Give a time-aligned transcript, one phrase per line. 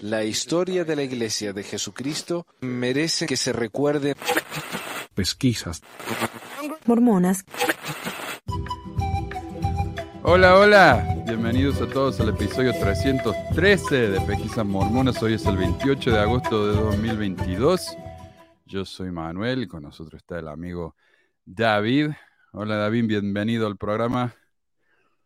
[0.00, 4.14] La historia de la Iglesia de Jesucristo merece que se recuerde.
[5.14, 5.82] Pesquisas.
[6.86, 7.44] Mormonas.
[10.22, 11.22] Hola, hola.
[11.26, 15.22] Bienvenidos a todos al episodio 313 de Pesquisas Mormonas.
[15.22, 17.94] Hoy es el 28 de agosto de 2022.
[18.64, 20.96] Yo soy Manuel y con nosotros está el amigo
[21.44, 22.12] David.
[22.52, 24.34] Hola David, bienvenido al programa.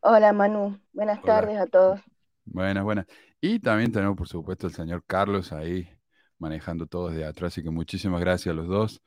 [0.00, 1.26] Hola Manu, buenas Hola.
[1.26, 2.00] tardes a todos.
[2.46, 3.06] Buenas, buenas.
[3.40, 5.88] Y también tenemos, por supuesto, el señor Carlos ahí
[6.38, 7.52] manejando todo desde atrás.
[7.52, 9.02] Así que muchísimas gracias a los dos.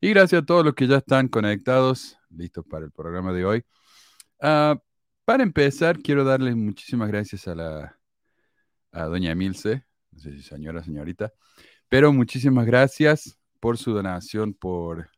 [0.00, 3.64] Y gracias a todos los que ya están conectados, listos para el programa de hoy.
[4.40, 4.78] Ah,
[5.24, 7.98] para empezar, quiero darles muchísimas gracias a la
[8.92, 11.32] doña Emilce, no sé si señora, señorita,
[11.88, 15.10] pero muchísimas gracias por su donación por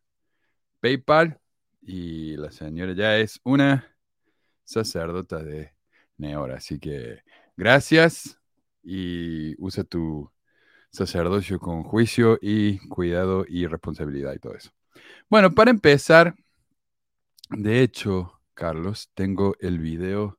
[0.80, 1.40] PayPal.
[1.82, 3.96] Y la señora ya es una
[4.64, 5.72] sacerdota de
[6.16, 6.56] Neora.
[6.56, 7.22] Así que
[7.56, 8.38] gracias
[8.82, 10.30] y usa tu
[10.90, 14.70] sacerdocio con juicio y cuidado y responsabilidad y todo eso.
[15.28, 16.34] Bueno, para empezar,
[17.50, 20.38] de hecho, Carlos, tengo el video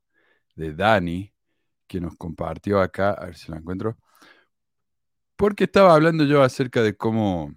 [0.56, 1.32] de Dani
[1.86, 3.96] que nos compartió acá, a ver si lo encuentro,
[5.36, 7.54] porque estaba hablando yo acerca de cómo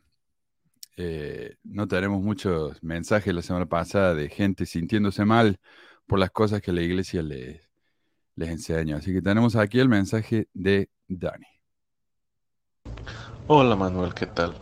[0.97, 5.59] eh, no tenemos muchos mensajes la semana pasada de gente sintiéndose mal
[6.05, 7.70] por las cosas que la iglesia les,
[8.35, 8.97] les enseña.
[8.97, 11.45] Así que tenemos aquí el mensaje de Dani.
[13.47, 14.53] Hola Manuel, ¿qué tal?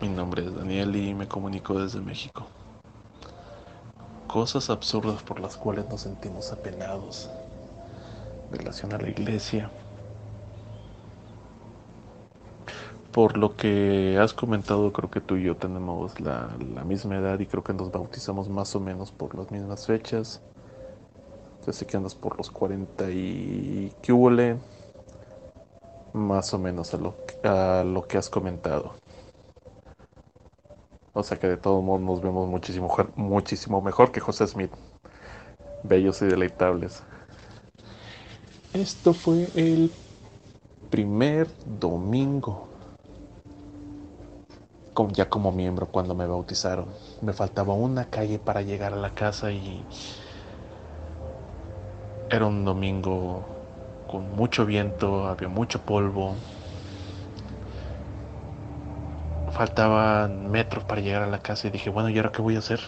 [0.00, 2.46] Mi nombre es Daniel y me comunico desde México.
[4.26, 7.30] Cosas absurdas por las cuales nos sentimos apenados
[8.50, 9.70] en relación a la iglesia.
[13.12, 17.38] Por lo que has comentado, creo que tú y yo tenemos la, la misma edad
[17.38, 20.42] y creo que nos bautizamos más o menos por las mismas fechas.
[21.66, 24.56] Yo sé que andas por los 40 y qué hubole,
[26.12, 28.92] más o menos a lo, a lo que has comentado.
[31.14, 34.70] O sea que de todos modos nos vemos muchísimo, muchísimo mejor que José Smith.
[35.84, 37.02] Bellos y deleitables.
[38.72, 39.90] Esto fue el
[40.90, 41.48] primer
[41.80, 42.68] domingo.
[44.94, 46.86] con- ya como miembro cuando me bautizaron.
[47.20, 49.82] Me faltaba una calle para llegar a la casa y
[52.30, 53.42] era un domingo
[54.06, 56.34] con mucho viento, había mucho polvo.
[59.52, 62.58] Faltaban metros para llegar a la casa y dije, bueno, ¿y ahora qué voy a
[62.58, 62.80] hacer?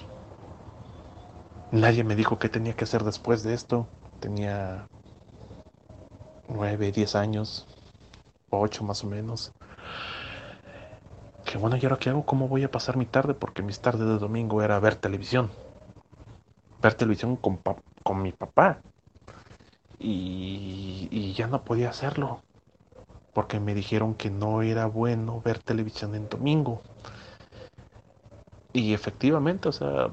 [1.70, 3.88] Nadie me dijo qué tenía que hacer después de esto.
[4.20, 4.88] Tenía
[6.48, 7.66] nueve, diez años,
[8.50, 9.53] ocho más o menos.
[11.47, 12.26] Que bueno, ¿y ahora qué hago?
[12.26, 13.32] ¿Cómo voy a pasar mi tarde?
[13.34, 15.50] Porque mis tardes de domingo era ver televisión.
[16.82, 17.60] Ver televisión con,
[18.03, 18.80] con mi papá.
[19.99, 22.41] Y, ya no podía hacerlo.
[23.34, 26.81] Porque me dijeron que no era bueno ver televisión en domingo.
[28.73, 30.11] Y efectivamente, o sea,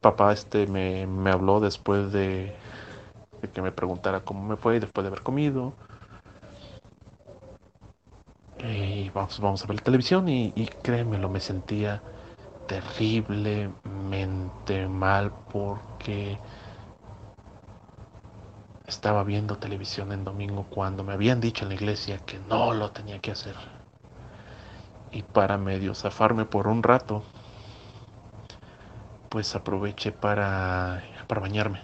[0.00, 2.52] papá este me, me habló después de,
[3.42, 5.72] de que me preguntara cómo me fue después de haber comido.
[8.64, 12.02] Y vamos, vamos a ver la televisión y, y créemelo, me sentía
[12.66, 16.38] terriblemente mal porque
[18.86, 22.90] estaba viendo televisión en domingo cuando me habían dicho en la iglesia que no lo
[22.90, 23.56] tenía que hacer.
[25.10, 27.24] Y para medio zafarme por un rato,
[29.28, 31.80] pues aproveché para, para bañarme.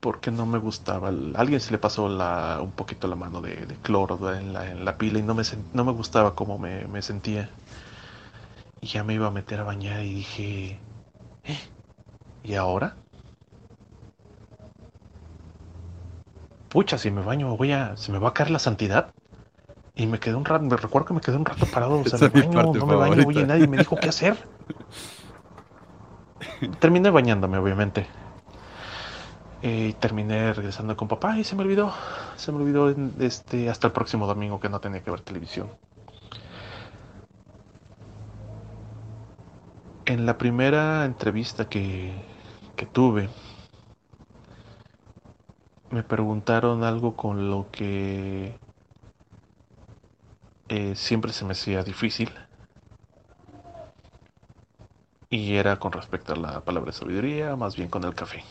[0.00, 1.08] Porque no me gustaba.
[1.08, 4.96] Alguien se le pasó la, un poquito la mano de, cloro en la, en la
[4.96, 5.42] pila y no me,
[5.74, 7.50] no me gustaba cómo me, me sentía.
[8.80, 10.80] Y ya me iba a meter a bañar y dije,
[11.44, 11.58] "¿Eh?
[12.44, 12.96] ¿y ahora?
[16.68, 19.14] Pucha, si me baño, voy a, se me va a caer la santidad.
[19.94, 22.18] Y me quedé un rato, me recuerdo que me quedé un rato parado, o sea,
[22.20, 23.26] me baño, no me baño, favorita.
[23.26, 24.48] oye, nadie me dijo qué hacer.
[26.80, 28.06] Terminé bañándome, obviamente.
[29.62, 31.92] Eh, Y terminé regresando con papá y se me olvidó.
[32.36, 32.88] Se me olvidó
[33.20, 35.78] este, hasta el próximo domingo que no tenía que ver televisión.
[40.06, 42.26] En la primera entrevista que,
[42.74, 43.28] que tuve,
[45.90, 48.58] me preguntaron algo con lo que
[50.68, 52.30] eh, siempre se me hacía difícil.
[55.30, 58.44] Y era con respecto a la palabra sabiduría, más bien con el café.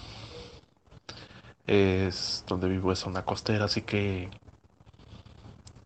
[1.67, 4.29] Es donde vivo es una costera, así que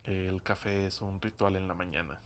[0.04, 2.22] el café es un ritual en la mañana.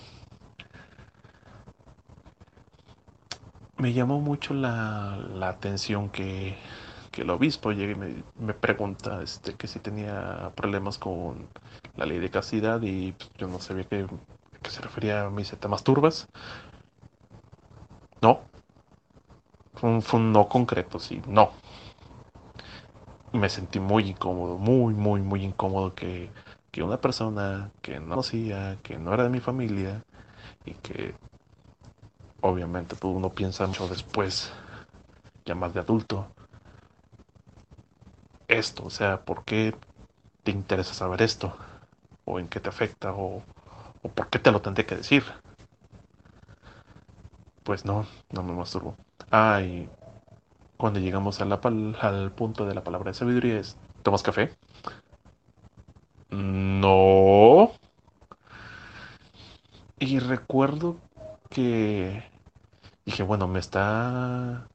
[3.77, 6.57] Me llamó mucho la, la atención que,
[7.15, 11.47] que el obispo llega y me, pregunta este, que si tenía problemas con
[11.95, 14.05] la ley de castidad y pues, yo no sabía que,
[14.61, 16.27] que se refería a mis temas turbas.
[18.21, 18.41] No.
[19.75, 21.51] Fue un, fue un no concreto, sí, no.
[23.31, 26.29] Me sentí muy incómodo, muy, muy, muy incómodo que,
[26.71, 30.03] que una persona que no conocía, que no era de mi familia
[30.65, 31.15] y que
[32.41, 34.51] obviamente pues, uno piensa mucho después,
[35.45, 36.34] ya más de adulto,
[38.47, 39.75] esto, o sea, ¿por qué
[40.43, 41.57] te interesa saber esto?
[42.25, 43.13] ¿O en qué te afecta?
[43.13, 43.43] ¿O,
[44.15, 45.23] por qué te lo tendré que decir?
[47.63, 48.95] Pues no, no me masturbo.
[49.31, 49.61] Ah,
[50.77, 54.51] cuando llegamos al punto de la palabra de sabiduría es, ¿tomas café?
[56.31, 57.71] No.
[59.99, 60.97] Y recuerdo
[61.49, 62.23] que
[63.05, 64.67] dije, bueno, me está...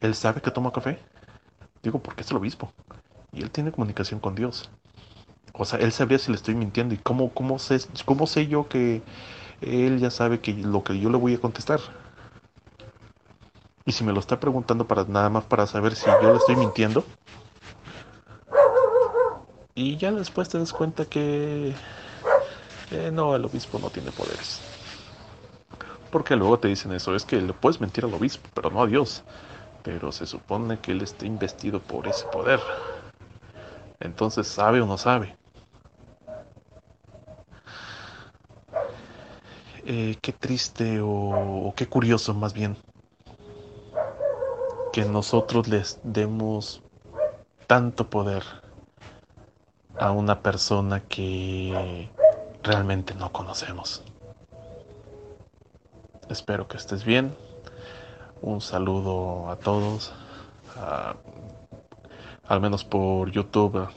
[0.00, 0.98] ¿Él sabe que tomo café?
[1.88, 2.70] Digo, porque es el obispo.
[3.32, 4.68] Y él tiene comunicación con Dios.
[5.54, 6.94] O sea, él sabría si le estoy mintiendo.
[6.94, 9.00] ¿Y cómo, cómo, sé, cómo sé yo que
[9.62, 11.80] él ya sabe que lo que yo le voy a contestar?
[13.86, 16.56] Y si me lo está preguntando para nada más para saber si yo le estoy
[16.56, 17.02] mintiendo.
[19.74, 21.72] Y ya después te das cuenta que
[22.90, 24.60] eh, no, el obispo no tiene poderes.
[26.10, 28.86] Porque luego te dicen eso, es que le puedes mentir al obispo, pero no a
[28.86, 29.24] Dios.
[29.88, 32.60] Pero se supone que él está investido por ese poder.
[34.00, 35.34] Entonces, ¿sabe o no sabe?
[39.86, 42.76] Eh, qué triste o, o qué curioso más bien
[44.92, 46.82] que nosotros les demos
[47.66, 48.42] tanto poder
[49.96, 52.10] a una persona que
[52.62, 54.02] realmente no conocemos.
[56.28, 57.34] Espero que estés bien.
[58.42, 60.12] Un saludo a todos.
[62.46, 63.88] al menos por YouTube.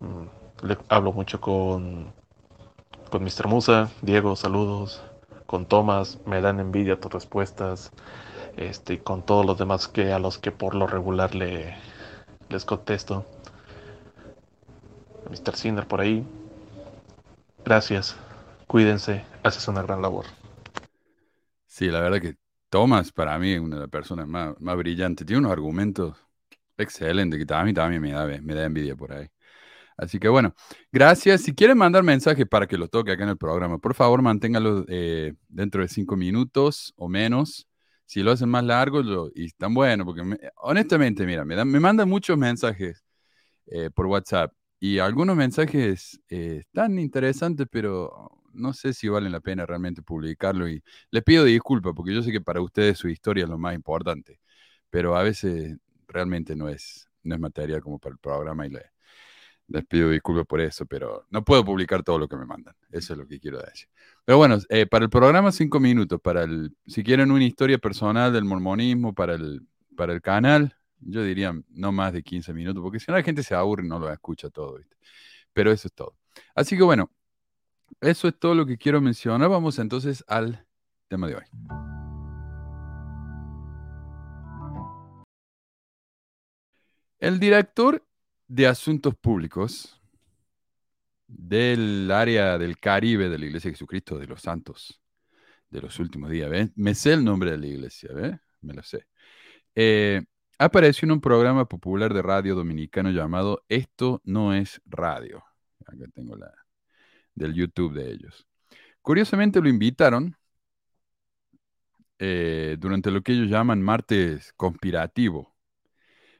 [0.00, 0.26] Mm,
[0.66, 2.12] Le hablo mucho con,
[3.10, 3.46] con Mr.
[3.48, 3.90] Musa.
[4.02, 5.02] Diego, saludos.
[5.46, 7.92] Con Tomás, me dan envidia tus respuestas.
[8.56, 11.76] Este, y con todos los demás que a los que por lo regular le,
[12.48, 13.24] les contesto.
[15.30, 15.54] Mr.
[15.56, 16.24] Sinner por ahí.
[17.64, 18.16] Gracias.
[18.66, 19.24] Cuídense.
[19.44, 20.24] Haces una gran labor.
[21.66, 22.36] Sí, la verdad que
[22.70, 25.26] Thomas para mí es una de las personas más, brillantes.
[25.26, 26.16] Tiene unos argumentos
[26.78, 29.28] excelentes que a mí también me da, me da envidia por ahí.
[29.96, 30.54] Así que bueno,
[30.92, 31.42] gracias.
[31.42, 34.84] Si quieren mandar mensajes para que los toque acá en el programa, por favor manténganlo
[34.88, 37.68] eh, dentro de cinco minutos o menos.
[38.06, 41.68] Si lo hacen más largo lo- y están bueno, porque me- honestamente, mira, me, dan,
[41.70, 43.04] me mandan muchos mensajes
[43.66, 49.40] eh, por WhatsApp y algunos mensajes eh, están interesantes, pero no sé si valen la
[49.40, 53.44] pena realmente publicarlo y les pido disculpas porque yo sé que para ustedes su historia
[53.44, 54.40] es lo más importante,
[54.90, 55.76] pero a veces
[56.08, 58.90] realmente no es, no es material como para el programa y le-
[59.68, 62.74] les pido disculpas por eso, pero no puedo publicar todo lo que me mandan.
[62.90, 63.88] Eso es lo que quiero decir.
[64.24, 68.32] Pero bueno, eh, para el programa cinco minutos, para el, si quieren una historia personal
[68.32, 69.66] del mormonismo para el,
[69.96, 73.42] para el canal, yo diría no más de 15 minutos, porque si no la gente
[73.42, 74.78] se aburre y no lo escucha todo.
[75.52, 76.16] Pero eso es todo.
[76.54, 77.10] Así que bueno,
[78.00, 79.48] eso es todo lo que quiero mencionar.
[79.48, 80.66] Vamos entonces al
[81.08, 81.44] tema de hoy.
[87.18, 88.04] El director
[88.46, 90.00] de Asuntos Públicos
[91.26, 95.00] del área del Caribe de la Iglesia de Jesucristo de los Santos
[95.70, 96.70] de los últimos días, ¿ves?
[96.76, 98.36] Me sé el nombre de la iglesia, ¿ves?
[98.62, 99.06] Me lo sé.
[99.74, 100.22] Eh,
[100.58, 105.44] apareció en un programa popular de radio dominicano llamado Esto no es radio.
[105.86, 106.52] Acá tengo la
[107.38, 108.46] del YouTube de ellos.
[109.02, 110.36] Curiosamente lo invitaron
[112.18, 115.54] eh, durante lo que ellos llaman martes conspirativo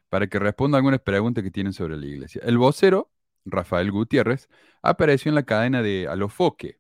[0.09, 2.41] para que responda algunas preguntas que tienen sobre la iglesia.
[2.45, 3.11] El vocero,
[3.45, 4.49] Rafael Gutiérrez,
[4.83, 6.79] apareció en la cadena de Alofoque.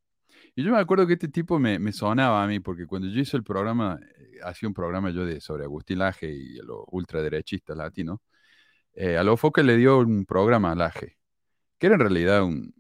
[0.55, 3.37] Y yo me acuerdo que este tipo me, sonaba a mí, porque cuando yo hice
[3.37, 8.19] el programa, eh, hacía un programa yo de, sobre Agustín Laje y los ultraderechistas latinos,
[8.95, 11.19] eh, Alofoque le dio un programa a Laje,
[11.79, 12.75] que era en realidad un-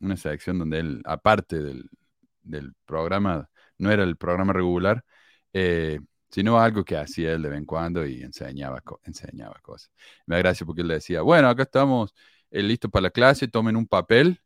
[0.00, 5.04] una sección donde él, aparte del, programa, no era el programa regular,
[5.52, 6.00] eh,
[6.30, 9.90] sino algo que hacía él de vez en cuando y enseñaba, enseñaba cosas.
[10.26, 12.14] Me da porque él decía, bueno, acá estamos
[12.50, 14.40] eh, listos para la clase, tomen un papel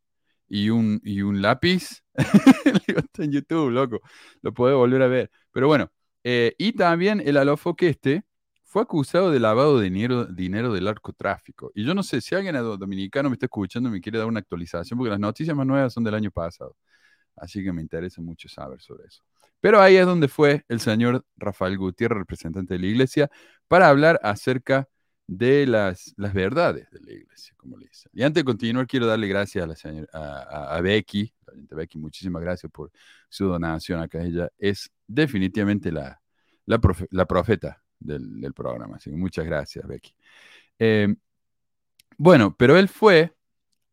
[0.47, 2.03] y un, y un lápiz.
[2.87, 4.01] Está en YouTube, loco,
[4.41, 5.31] lo puede volver a ver.
[5.51, 5.91] Pero bueno,
[6.23, 8.23] eh, y también el alofoque este
[8.73, 11.71] fue acusado de lavado de dinero, dinero del narcotráfico.
[11.75, 14.25] Y yo no sé si alguien do- dominicano me está escuchando y me quiere dar
[14.25, 16.75] una actualización, porque las noticias más nuevas son del año pasado.
[17.35, 19.21] Así que me interesa mucho saber sobre eso.
[19.61, 23.29] Pero ahí es donde fue el señor Rafael Gutiérrez, representante de la iglesia,
[23.67, 24.89] para hablar acerca
[25.27, 28.11] de las, las verdades de la iglesia, como le dicen.
[28.11, 31.31] Y antes de continuar, quiero darle gracias a, la señora, a, a, Becky,
[31.69, 32.91] la Becky, muchísimas gracias por
[33.29, 34.23] su donación acá.
[34.23, 36.19] Ella es definitivamente la,
[36.65, 38.97] la, profe, la profeta del, programa.
[39.07, 40.15] Muchas gracias, Becky.
[40.79, 41.15] Eh,
[42.17, 43.35] bueno, pero él fue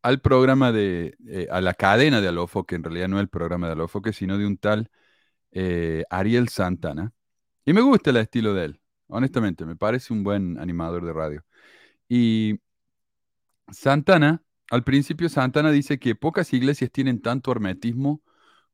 [0.01, 3.29] al programa de, eh, a la cadena de Alofo, que en realidad no es el
[3.29, 4.89] programa de Alofo, que sino de un tal
[5.51, 7.13] eh, Ariel Santana.
[7.65, 11.45] Y me gusta el estilo de él, honestamente, me parece un buen animador de radio.
[12.09, 12.59] Y
[13.71, 18.21] Santana, al principio Santana dice que pocas iglesias tienen tanto hermetismo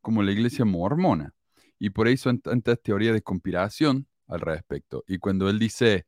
[0.02, 1.34] como la iglesia mormona.
[1.80, 5.04] Y por eso hay tantas teorías de conspiración al respecto.
[5.08, 6.06] Y cuando él dice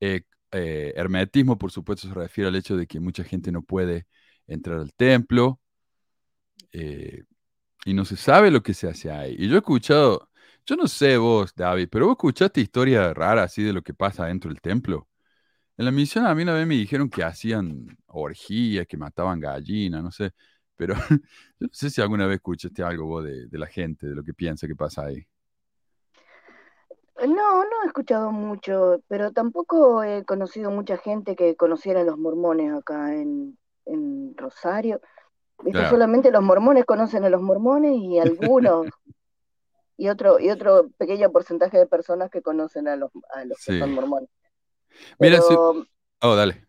[0.00, 0.22] eh,
[0.52, 4.06] eh, hermetismo, por supuesto, se refiere al hecho de que mucha gente no puede
[4.46, 5.60] entrar al templo
[6.72, 7.24] eh,
[7.84, 9.36] y no se sabe lo que se hace ahí.
[9.38, 10.30] Y yo he escuchado,
[10.66, 14.26] yo no sé vos, David, pero vos escuchaste historias raras así de lo que pasa
[14.26, 15.08] dentro del templo.
[15.78, 20.02] En la misión a mí una vez me dijeron que hacían orgías, que mataban gallinas,
[20.02, 20.32] no sé,
[20.76, 20.94] pero
[21.60, 24.24] yo no sé si alguna vez escuchaste algo vos de, de la gente, de lo
[24.24, 25.26] que piensa que pasa ahí.
[27.24, 32.18] No, no he escuchado mucho, pero tampoco he conocido mucha gente que conociera a los
[32.18, 35.00] mormones acá en, en Rosario.
[35.56, 35.88] Claro.
[35.88, 38.86] Solamente los mormones conocen a los mormones y algunos,
[39.96, 43.72] y otro, y otro pequeño porcentaje de personas que conocen a los, a los sí.
[43.72, 44.28] que son mormones.
[45.18, 45.88] Mira, pero, si...
[46.22, 46.66] oh, dale.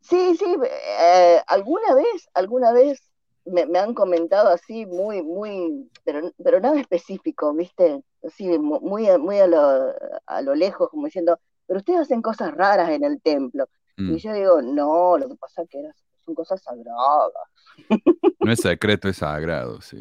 [0.00, 0.56] Sí, sí,
[1.00, 3.10] eh, alguna vez, alguna vez
[3.46, 8.02] me, me, han comentado así muy, muy, pero, pero nada específico, ¿viste?
[8.26, 9.94] Así, muy, muy a, lo,
[10.26, 13.68] a lo lejos, como diciendo, pero ustedes hacen cosas raras en el templo.
[13.96, 14.14] Mm.
[14.14, 15.82] Y yo digo, no, lo que pasa es que
[16.24, 17.32] son cosas sagradas.
[18.40, 19.98] No es secreto, es sagrado, sí.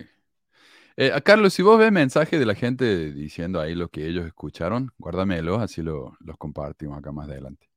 [0.96, 4.92] Eh, Carlos, si vos ves mensajes de la gente diciendo ahí lo que ellos escucharon,
[4.98, 7.68] guárdamelo, así lo, los compartimos acá más adelante.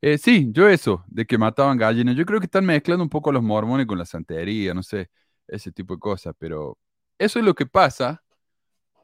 [0.00, 3.32] Eh, sí, yo eso, de que mataban gallinas, yo creo que están mezclando un poco
[3.32, 5.10] los mormones con la santería, no sé,
[5.48, 6.78] ese tipo de cosas, pero
[7.18, 8.22] eso es lo que pasa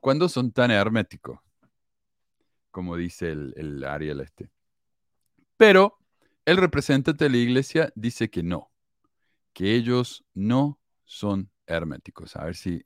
[0.05, 1.41] cuando son tan herméticos,
[2.71, 4.51] como dice el, el Ariel este.
[5.57, 5.99] Pero
[6.45, 8.71] el representante de la iglesia dice que no,
[9.55, 12.37] que ellos no son herméticos.
[12.37, 12.85] A ver si,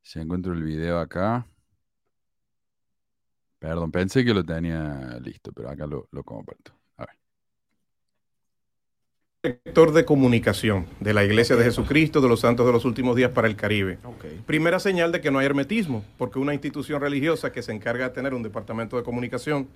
[0.00, 1.44] si encuentro el video acá.
[3.58, 6.72] Perdón, pensé que lo tenía listo, pero acá lo, lo comparto.
[9.44, 13.32] Director de comunicación de la Iglesia de Jesucristo de los Santos de los Últimos Días
[13.32, 13.98] para el Caribe.
[14.04, 14.40] Okay.
[14.46, 18.14] Primera señal de que no hay hermetismo, porque una institución religiosa que se encarga de
[18.14, 19.66] tener un departamento de comunicación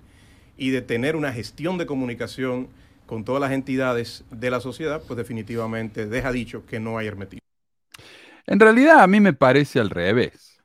[0.55, 2.69] y de tener una gestión de comunicación
[3.05, 7.41] con todas las entidades de la sociedad, pues definitivamente deja dicho que no hay hermetismo.
[8.45, 10.61] En realidad a mí me parece al revés.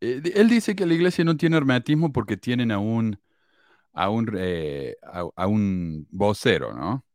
[0.00, 3.18] Él dice que la iglesia no tiene hermetismo porque tienen a un,
[3.94, 7.06] a un, eh, a, a, un vocero, ¿no?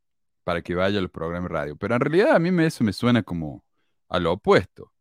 [0.43, 1.75] Para que vaya a los programas de radio.
[1.77, 3.63] Pero en realidad a mí eso me suena como
[4.09, 4.91] a lo opuesto.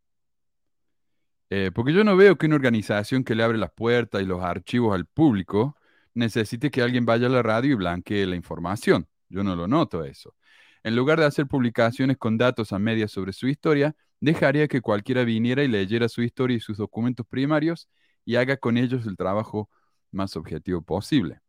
[1.49, 4.41] Eh, porque yo no veo que una organización que le abre las puertas y los
[4.41, 5.75] archivos al público
[6.13, 9.07] necesite que alguien vaya a la radio y blanquee la información.
[9.29, 10.35] Yo no lo noto eso.
[10.83, 15.23] En lugar de hacer publicaciones con datos a medias sobre su historia, dejaría que cualquiera
[15.23, 17.89] viniera y leyera su historia y sus documentos primarios
[18.23, 19.69] y haga con ellos el trabajo
[20.11, 21.41] más objetivo posible.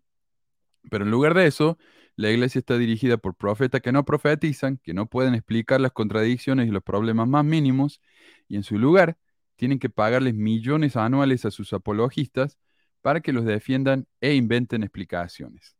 [0.90, 1.78] Pero en lugar de eso,
[2.16, 6.68] la iglesia está dirigida por profetas que no profetizan, que no pueden explicar las contradicciones
[6.68, 8.00] y los problemas más mínimos,
[8.48, 9.16] y en su lugar
[9.56, 12.58] tienen que pagarles millones anuales a sus apologistas
[13.00, 15.76] para que los defiendan e inventen explicaciones.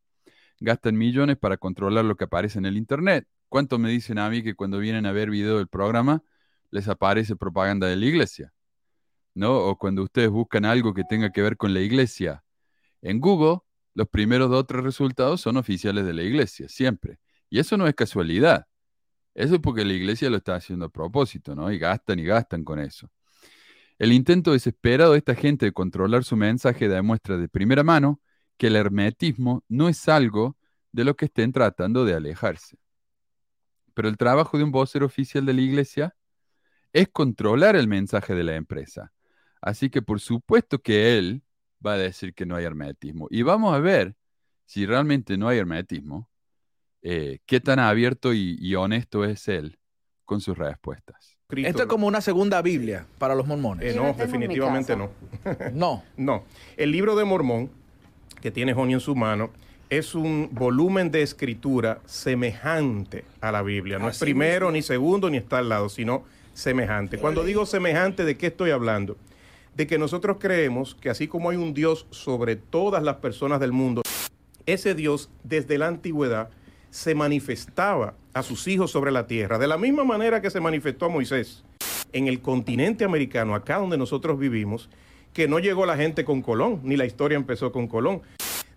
[0.60, 3.26] Gastan millones para controlar lo que aparece en el Internet.
[3.48, 6.22] ¿Cuánto me dicen a mí que cuando vienen a ver video del programa
[6.70, 8.52] les aparece propaganda de la iglesia?
[9.34, 9.58] ¿No?
[9.58, 12.44] O cuando ustedes buscan algo que tenga que ver con la iglesia
[13.02, 13.58] en Google,
[13.94, 17.18] los primeros dos o tres resultados son oficiales de la iglesia, siempre.
[17.50, 18.66] Y eso no es casualidad.
[19.34, 21.70] Eso es porque la iglesia lo está haciendo a propósito, ¿no?
[21.70, 23.10] Y gastan y gastan con eso.
[23.98, 28.20] El intento desesperado de esta gente de controlar su mensaje demuestra de primera mano
[28.56, 30.56] que el hermetismo no es algo
[30.92, 32.78] de lo que estén tratando de alejarse.
[33.94, 36.16] Pero el trabajo de un vocero oficial de la iglesia
[36.92, 39.12] es controlar el mensaje de la empresa.
[39.60, 41.42] Así que por supuesto que él
[41.84, 43.26] va a decir que no hay hermetismo.
[43.30, 44.14] Y vamos a ver
[44.64, 46.28] si realmente no hay hermetismo,
[47.02, 49.78] eh, qué tan abierto y, y honesto es él
[50.24, 51.36] con sus respuestas.
[51.46, 51.68] Cristo.
[51.68, 53.94] Esto es como una segunda Biblia para los mormones.
[53.94, 55.10] Eh, no, definitivamente no.
[55.72, 56.02] no.
[56.16, 56.44] No.
[56.76, 57.70] El libro de Mormón,
[58.40, 59.50] que tiene Joni en su mano,
[59.90, 63.98] es un volumen de escritura semejante a la Biblia.
[63.98, 64.76] No Así es primero, mismo.
[64.76, 66.24] ni segundo, ni está al lado, sino
[66.54, 67.18] semejante.
[67.18, 69.18] Cuando digo semejante, ¿de qué estoy hablando?
[69.76, 73.72] De que nosotros creemos que así como hay un Dios sobre todas las personas del
[73.72, 74.02] mundo,
[74.66, 76.50] ese Dios desde la antigüedad
[76.90, 81.06] se manifestaba a sus hijos sobre la tierra, de la misma manera que se manifestó
[81.06, 81.64] a Moisés
[82.12, 84.90] en el continente americano, acá donde nosotros vivimos,
[85.32, 88.20] que no llegó la gente con Colón, ni la historia empezó con Colón.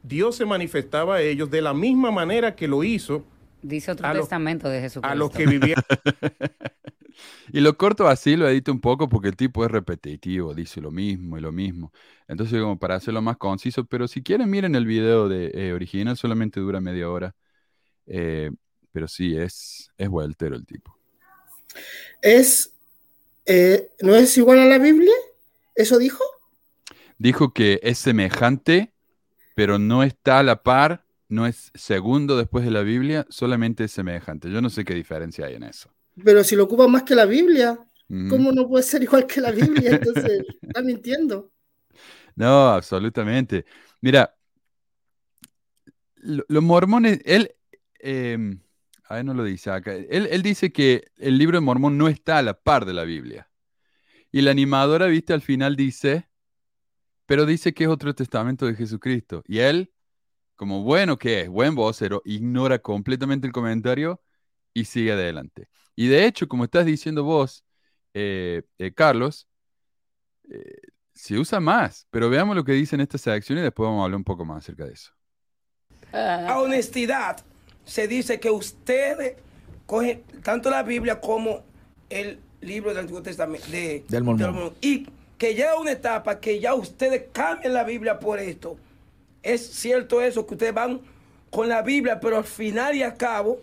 [0.04, 3.26] Dios se manifestaba a ellos de la misma manera que lo hizo
[3.62, 5.12] Dice otro los- testamento de Jesucristo.
[5.12, 5.82] a los que vivían
[7.52, 10.92] Y lo corto así, lo edito un poco porque el tipo es repetitivo, dice lo
[10.92, 11.92] mismo y lo mismo.
[12.28, 16.18] Entonces, como para hacerlo más conciso, pero si quieren, miren el video de eh, original,
[16.18, 17.36] solamente dura media hora.
[18.08, 18.52] Eh,
[18.92, 20.98] pero sí, es, es vueltero el tipo.
[22.22, 22.74] Es,
[23.46, 25.14] eh, ¿no es igual a la Biblia?
[25.76, 26.24] ¿Eso dijo?
[27.18, 28.94] Dijo que es semejante,
[29.56, 33.92] pero no está a la par, no es segundo después de la Biblia, solamente es
[33.92, 34.50] semejante.
[34.52, 35.95] Yo no sé qué diferencia hay en eso.
[36.24, 37.78] Pero si lo ocupa más que la Biblia,
[38.10, 38.30] Ujú.
[38.30, 39.92] ¿cómo no puede ser igual que la Biblia?
[39.92, 41.52] Entonces, está mintiendo.
[42.36, 43.66] No, absolutamente.
[44.02, 44.36] Mira,
[46.18, 47.52] lo- los mormones, él,
[48.00, 48.38] eh,
[49.08, 52.08] a ver, no lo dice acá, él, él dice que el libro de Mormón no
[52.08, 53.50] está a la par de la Biblia.
[54.32, 56.30] Y la animadora, viste, al final dice,
[57.26, 59.44] pero dice que es otro testamento de Jesucristo.
[59.48, 59.92] Y él,
[60.56, 64.22] como bueno que es, buen vocero, ignora completamente el comentario
[64.74, 65.70] y sigue adelante.
[65.96, 67.64] Y de hecho, como estás diciendo vos,
[68.14, 69.48] eh, eh, Carlos,
[70.50, 74.02] eh, se usa más, pero veamos lo que dice en esta sección y después vamos
[74.02, 75.12] a hablar un poco más acerca de eso.
[76.12, 77.44] A honestidad
[77.86, 79.36] se dice que ustedes
[79.86, 81.64] cogen tanto la Biblia como
[82.10, 84.74] el libro del Antiguo Testamento de, Del Mormón.
[84.82, 88.78] y que llega una etapa que ya ustedes cambian la Biblia por esto.
[89.44, 91.02] Es cierto eso, que ustedes van
[91.50, 93.60] con la Biblia, pero al final y al cabo,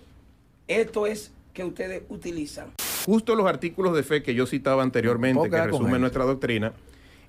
[0.68, 2.73] esto es que ustedes utilizan.
[3.04, 6.73] Justo los artículos de fe que yo citaba anteriormente, Poca que resumen nuestra doctrina,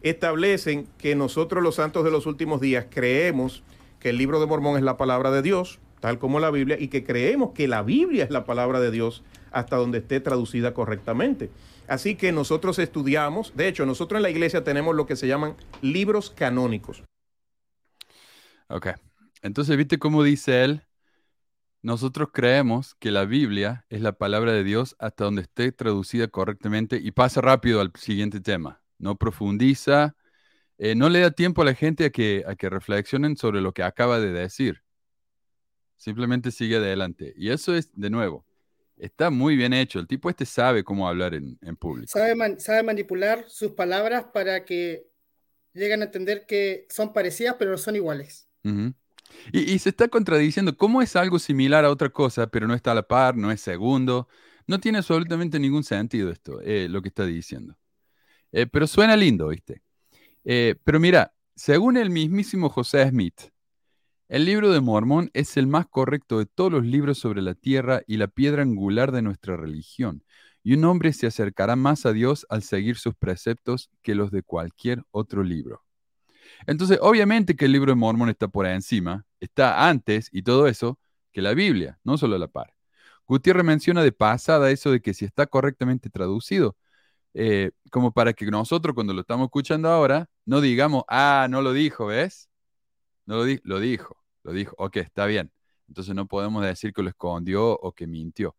[0.01, 3.63] establecen que nosotros los santos de los últimos días creemos
[3.99, 6.89] que el libro de Mormón es la palabra de Dios, tal como la Biblia, y
[6.89, 11.49] que creemos que la Biblia es la palabra de Dios hasta donde esté traducida correctamente.
[11.87, 15.55] Así que nosotros estudiamos, de hecho, nosotros en la iglesia tenemos lo que se llaman
[15.81, 17.03] libros canónicos.
[18.67, 18.87] Ok,
[19.41, 20.81] entonces, ¿viste cómo dice él?
[21.83, 26.95] Nosotros creemos que la Biblia es la palabra de Dios hasta donde esté traducida correctamente
[26.95, 28.81] y pasa rápido al siguiente tema.
[28.99, 30.15] No profundiza,
[30.77, 33.73] eh, no le da tiempo a la gente a que, a que reflexionen sobre lo
[33.73, 34.81] que acaba de decir.
[35.97, 37.33] Simplemente sigue adelante.
[37.35, 38.45] Y eso es, de nuevo,
[38.95, 39.99] está muy bien hecho.
[39.99, 42.07] El tipo este sabe cómo hablar en, en público.
[42.07, 45.05] Sabe, man- sabe manipular sus palabras para que
[45.73, 48.47] lleguen a entender que son parecidas, pero no son iguales.
[48.63, 48.93] Ujú.
[49.51, 50.75] Y, se está contradiciendo.
[50.77, 53.61] ¿Cómo es algo similar a otra cosa, pero no está a la par, no es
[53.61, 54.27] segundo?
[54.67, 57.75] No tiene absolutamente ningún sentido esto, eh, lo que está diciendo.
[58.51, 59.81] Eh, pero suena lindo, ¿viste?
[60.45, 63.53] Eh, pero mira, según el mismísimo José Smith,
[64.29, 68.01] el libro de Mormón es el más correcto de todos los libros sobre la tierra
[68.07, 70.23] y la piedra angular de nuestra religión.
[70.63, 74.43] Y un hombre se acercará más a Dios al seguir sus preceptos que los de
[74.43, 75.83] cualquier otro libro.
[76.67, 80.99] Entonces, obviamente que el libro de Mormón está por encima, está antes y todo eso
[81.31, 82.73] que la Biblia, no solo la par.
[83.27, 86.75] Gutiérrez menciona de pasada eso de que si está correctamente traducido,
[87.35, 91.73] eh, como para que nosotros cuando lo estamos escuchando ahora, no digamos, ah, no lo
[91.73, 92.49] dijo, ¿ves?
[93.25, 95.51] No lo, di- lo dijo, lo dijo, ok, está bien.
[95.87, 98.55] Entonces no podemos decir que lo escondió o que mintió.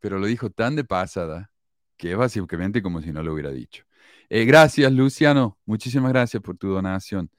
[0.00, 1.50] Pero lo dijo tan de pasada
[1.96, 3.84] que es básicamente como si no lo hubiera dicho.
[4.28, 5.58] Eh, gracias, Luciano.
[5.66, 7.30] Muchísimas gracias por tu donación.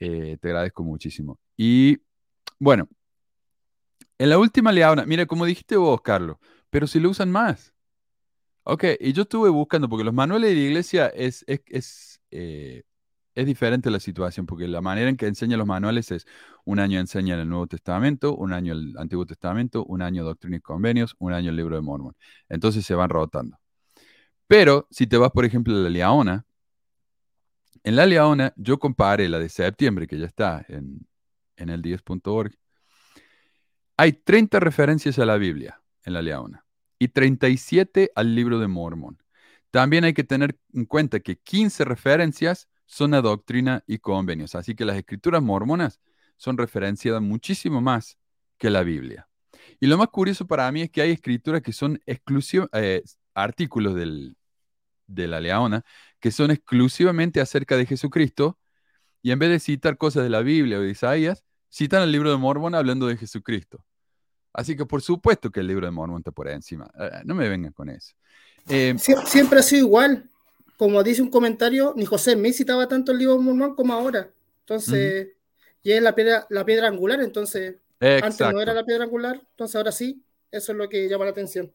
[0.00, 1.38] Eh, te agradezco muchísimo.
[1.56, 1.98] Y
[2.58, 2.88] bueno,
[4.18, 6.36] en la última leona, mira, como dijiste vos, Carlos,
[6.70, 7.72] pero si lo usan más.
[8.64, 12.82] Ok, y yo estuve buscando, porque los manuales de la iglesia es, es, es, eh,
[13.34, 16.26] es diferente la situación, porque la manera en que enseñan los manuales es
[16.64, 20.60] un año enseñan el Nuevo Testamento, un año el Antiguo Testamento, un año Doctrina y
[20.60, 22.16] Convenios, un año el Libro de Mormon.
[22.48, 23.58] Entonces se van rotando.
[24.56, 26.46] Pero si te vas, por ejemplo, a la Leona,
[27.82, 31.08] en la Leona yo comparé la de septiembre, que ya está en,
[31.56, 32.52] en el 10.org.
[33.96, 36.64] Hay 30 referencias a la Biblia en la Leona
[37.00, 39.20] y 37 al libro de Mormón.
[39.72, 44.54] También hay que tener en cuenta que 15 referencias son a doctrina y convenios.
[44.54, 46.00] Así que las escrituras mormonas
[46.36, 48.18] son referenciadas muchísimo más
[48.56, 49.28] que la Biblia.
[49.80, 53.02] Y lo más curioso para mí es que hay escrituras que son exclusivas, eh,
[53.34, 54.36] artículos del,
[55.06, 55.84] de la Leona,
[56.20, 58.58] que son exclusivamente acerca de Jesucristo,
[59.22, 62.30] y en vez de citar cosas de la Biblia o de Isaías, citan el libro
[62.30, 63.84] de Mormón hablando de Jesucristo.
[64.52, 66.90] Así que por supuesto que el libro de Mormón está por encima.
[66.98, 68.14] Eh, no me vengan con eso.
[68.68, 70.30] Eh, Sie- siempre ha sido igual.
[70.76, 74.28] como dice un comentario, ni José me citaba tanto el libro de Mormón como ahora.
[74.60, 75.28] Entonces,
[75.82, 79.76] y es la piedra, la piedra angular, entonces, antes no era la piedra angular, entonces
[79.76, 81.72] ahora sí, eso es lo que llama la atención.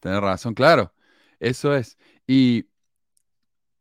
[0.00, 0.92] Tienes razón, claro,
[1.38, 1.96] eso es.
[2.26, 2.66] Y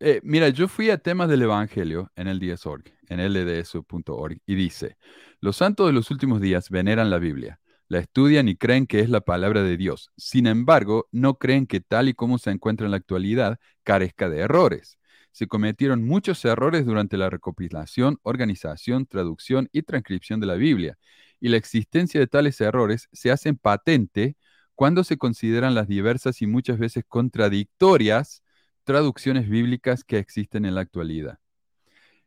[0.04, 4.98] eh, mira, yo fui a temas del Evangelio en el DSORG, en lds.org, y dice,
[5.40, 9.12] los santos de los últimos días veneran la Biblia, la estudian y creen que es
[9.12, 10.10] la palabra de Dios.
[10.18, 14.40] Sin embargo, no creen que tal y como se encuentra en la actualidad carezca de
[14.40, 14.98] errores.
[15.32, 20.98] Se cometieron muchos errores durante la recopilación, organización, traducción y transcripción de la Biblia,
[21.40, 24.36] y la existencia de tales errores se hace patente
[24.76, 28.44] cuando se consideran las diversas y muchas veces contradictorias
[28.84, 31.40] traducciones bíblicas que existen en la actualidad.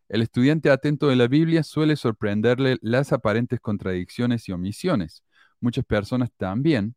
[0.08, 5.24] El estudiante atento de la Biblia suele sorprenderle las aparentes contradicciones y omisiones.
[5.60, 6.94] Muchas personas también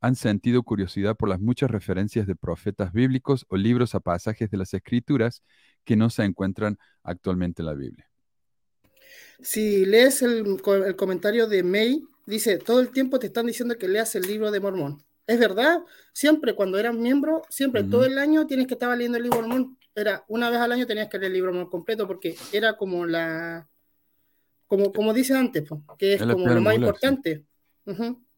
[0.00, 4.56] han sentido curiosidad por las muchas referencias de profetas bíblicos o libros a pasajes de
[4.56, 5.42] las escrituras
[5.84, 8.10] que no se encuentran actualmente en la Biblia.
[9.42, 10.60] Si lees el,
[10.96, 14.60] comentario de May, dice, todo el tiempo te están diciendo que leas el libro de
[14.60, 15.02] Mormón.
[15.26, 19.24] Es verdad, siempre cuando eras miembro, siempre todo el año tienes que estar leyendo el
[19.24, 19.78] libro Mormón.
[19.94, 23.06] Era una vez al año tenías que leer el libro Mormón completo porque era como
[23.06, 23.68] la,
[24.66, 27.44] como, como dice antes, que es, como lo más importante.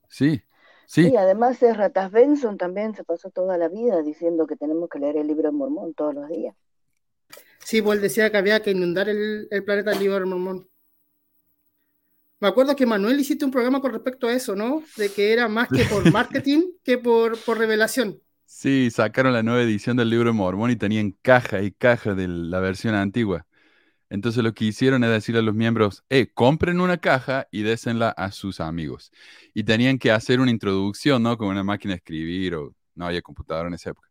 [0.08, 0.42] Sí,
[0.86, 1.10] sí.
[1.10, 5.18] Y además Ratas Benson también se pasó toda la vida diciendo que tenemos que leer
[5.18, 6.54] el libro de Mormón todos los días.
[7.64, 10.68] Sí, pues él decía que había que inundar el, el planeta del libro de Mormón.
[12.42, 14.82] Me acuerdo que Manuel hiciste un programa con respecto a eso, ¿no?
[14.96, 18.20] De que era más que por marketing que por, por revelación.
[18.44, 22.26] Sí, sacaron la nueva edición del libro de Mormón y tenían caja y caja de
[22.26, 23.46] la versión antigua.
[24.10, 28.08] Entonces lo que hicieron es decirle a los miembros, eh, compren una caja y désenla
[28.08, 29.12] a sus amigos.
[29.54, 31.38] Y tenían que hacer una introducción, ¿no?
[31.38, 34.08] Con una máquina de escribir, o no había computadora en esa época.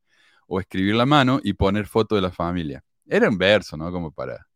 [0.47, 2.81] O escribir la mano y poner foto de la familia.
[3.05, 3.91] Era un verso, ¿no?
[3.91, 4.47] Como para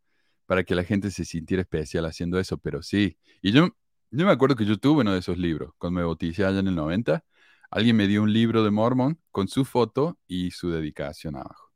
[0.46, 3.18] para que la gente se sintiera especial haciendo eso, pero sí.
[3.42, 3.70] Y yo,
[4.12, 6.68] yo me acuerdo que yo tuve uno de esos libros, cuando me bauticé allá en
[6.68, 7.24] el 90,
[7.72, 11.72] alguien me dio un libro de Mormon con su foto y su dedicación abajo.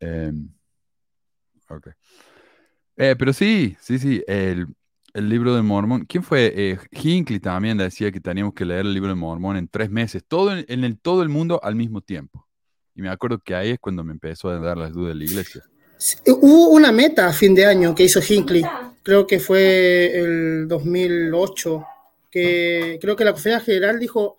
[0.00, 0.48] Em,
[1.68, 1.88] ok.
[2.96, 4.66] Eh, pero sí, sí, sí, el,
[5.14, 6.04] libro de Mormon.
[6.06, 6.52] ¿Quién fue?
[6.54, 10.24] Eh, Hinckley también decía que teníamos que leer el libro de Mormon en tres meses,
[10.26, 12.48] todo en, el, todo el mundo al mismo tiempo.
[12.94, 15.24] Y me acuerdo que ahí es cuando me empezó a dar las dudas de la
[15.24, 15.62] iglesia.
[16.26, 18.64] Hubo una meta a fin de año que hizo Hinckley,
[19.02, 21.84] creo que fue el 2008,
[22.30, 24.36] que creo que la conferencia general dijo,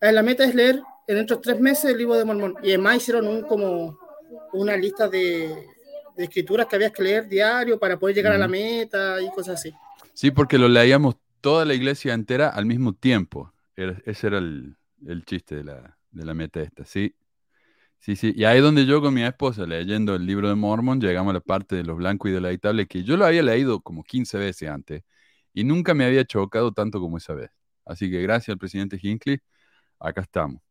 [0.00, 2.54] eh, la meta es leer en estos tres meses el libro de Mormón.
[2.62, 3.98] Y además hicieron un, como
[4.52, 5.54] una lista de,
[6.16, 9.72] escrituras que había que leer diario para poder llegar a la meta y cosas así.
[10.14, 13.52] Sí, porque lo leíamos toda la iglesia entera al mismo tiempo.
[13.76, 14.76] ese era el,
[15.26, 17.14] chiste de la, de la meta esta, sí.
[18.06, 21.00] Sí, sí, y ahí es donde yo con mi esposa leyendo el libro de Mormon
[21.00, 24.04] llegamos a la parte de los blancos y deleitables que yo lo había leído como
[24.04, 25.02] 15 veces antes
[25.52, 27.50] y nunca me había chocado tanto como esa vez.
[27.84, 29.40] Así que gracias al presidente Hinckley,
[29.98, 30.62] acá estamos.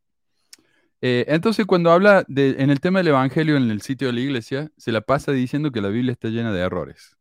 [1.02, 4.22] Eh, entonces, cuando habla de, en el tema del Evangelio en el sitio de la
[4.22, 7.18] iglesia, se la pasa diciendo que la Biblia está llena de errores.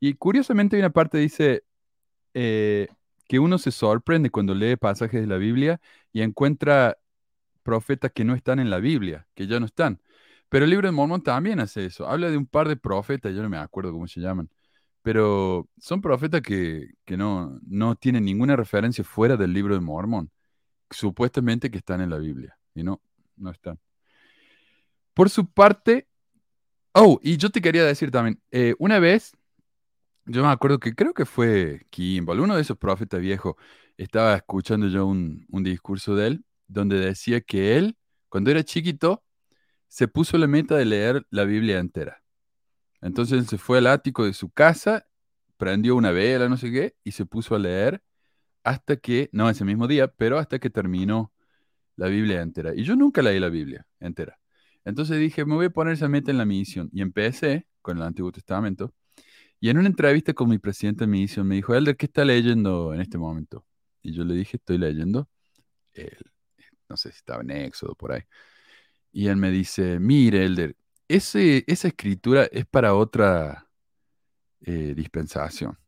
[0.00, 1.64] Y curiosamente hay una parte que dice
[2.32, 2.88] eh,
[3.28, 5.78] que uno se sorprende cuando lee pasajes de la Biblia
[6.14, 6.96] y encuentra
[7.66, 10.00] profetas que no están en la Biblia, que ya no están.
[10.48, 12.08] Pero el libro de Mormón también hace eso.
[12.08, 14.48] Habla de un par de profetas, yo no me acuerdo cómo se llaman,
[15.02, 20.30] pero son profetas que, no, no tienen ninguna referencia fuera del libro de Mormón,
[20.90, 23.00] supuestamente que están en la Biblia, y no,
[23.36, 23.80] no están.
[25.12, 26.06] Por su parte,
[26.92, 29.36] oh, y yo te quería decir también, eh, una vez,
[30.26, 33.56] yo me acuerdo que creo que fue Kimball, uno de esos profetas viejos,
[33.96, 37.96] estaba escuchando yo un, un discurso de él, donde decía que él,
[38.28, 39.24] cuando era chiquito,
[39.88, 42.22] se puso la meta de leer la Biblia entera.
[43.00, 45.06] Entonces se fue al ático de su casa,
[45.56, 48.02] prendió una vela, no sé qué, y se puso a leer
[48.64, 51.32] hasta que, no ese mismo día, pero hasta que terminó
[51.96, 52.74] la Biblia entera.
[52.74, 54.38] Y yo nunca leí la Biblia entera.
[54.84, 56.90] Entonces dije, me voy a poner esa meta en la misión.
[56.92, 58.94] Y empecé con el Antiguo Testamento.
[59.60, 62.92] Y en una entrevista con mi presidente de misión me dijo, Elder, ¿qué está leyendo
[62.94, 63.64] en este momento?
[64.02, 65.28] Y yo le dije, estoy leyendo
[65.94, 66.16] el
[66.88, 68.22] no sé si estaba en Éxodo por ahí.
[69.12, 70.76] Y él me dice, mire, Elder,
[71.08, 73.68] ese, esa escritura es para otra
[74.60, 75.78] eh, dispensación.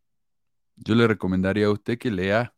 [0.77, 2.55] Yo le recomendaría a usted que lea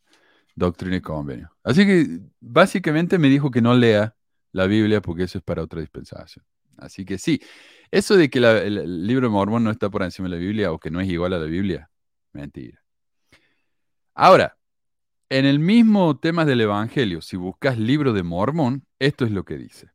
[0.54, 1.50] Doctrina y Convenio.
[1.64, 4.14] Así que básicamente me dijo que no lea
[4.52, 6.44] la Biblia porque eso es para otra dispensación.
[6.76, 7.40] Así que sí,
[7.90, 10.78] eso de que el, libro de Mormón no está por encima de la Biblia o
[10.78, 11.90] que no es igual a la Biblia,
[12.32, 12.82] mentira.
[14.14, 14.56] Ahora,
[15.30, 19.56] en el mismo tema del Evangelio, si buscas libro de Mormón, esto es lo que
[19.56, 19.88] dice.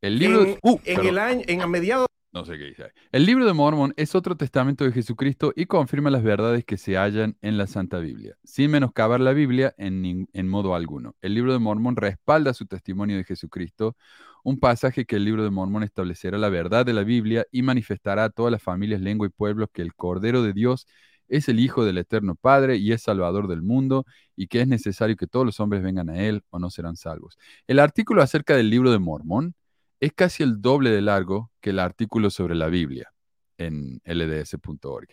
[0.00, 0.44] El libro...
[0.44, 2.90] En, Uh, en el año, en a mediados No sé qué dice ahí.
[3.10, 6.96] El libro de Mormón es otro testamento de Jesucristo y confirma las verdades que se
[6.96, 11.16] hallan en la Santa Biblia, sin menoscabar la Biblia en, en modo alguno.
[11.20, 13.96] El libro de Mormón respalda su testimonio de Jesucristo,
[14.44, 18.24] un pasaje que el libro de Mormón establecerá la verdad de la Biblia y manifestará
[18.24, 20.86] a todas las familias, lengua y pueblos que el Cordero de Dios
[21.30, 24.04] es el Hijo del Eterno Padre y es Salvador del mundo
[24.36, 27.38] y que es necesario que todos los hombres vengan a Él o no serán salvos.
[27.66, 29.54] El artículo acerca del libro de Mormón
[30.00, 33.12] es casi el doble de largo que el artículo sobre la Biblia
[33.58, 35.08] en lds.org.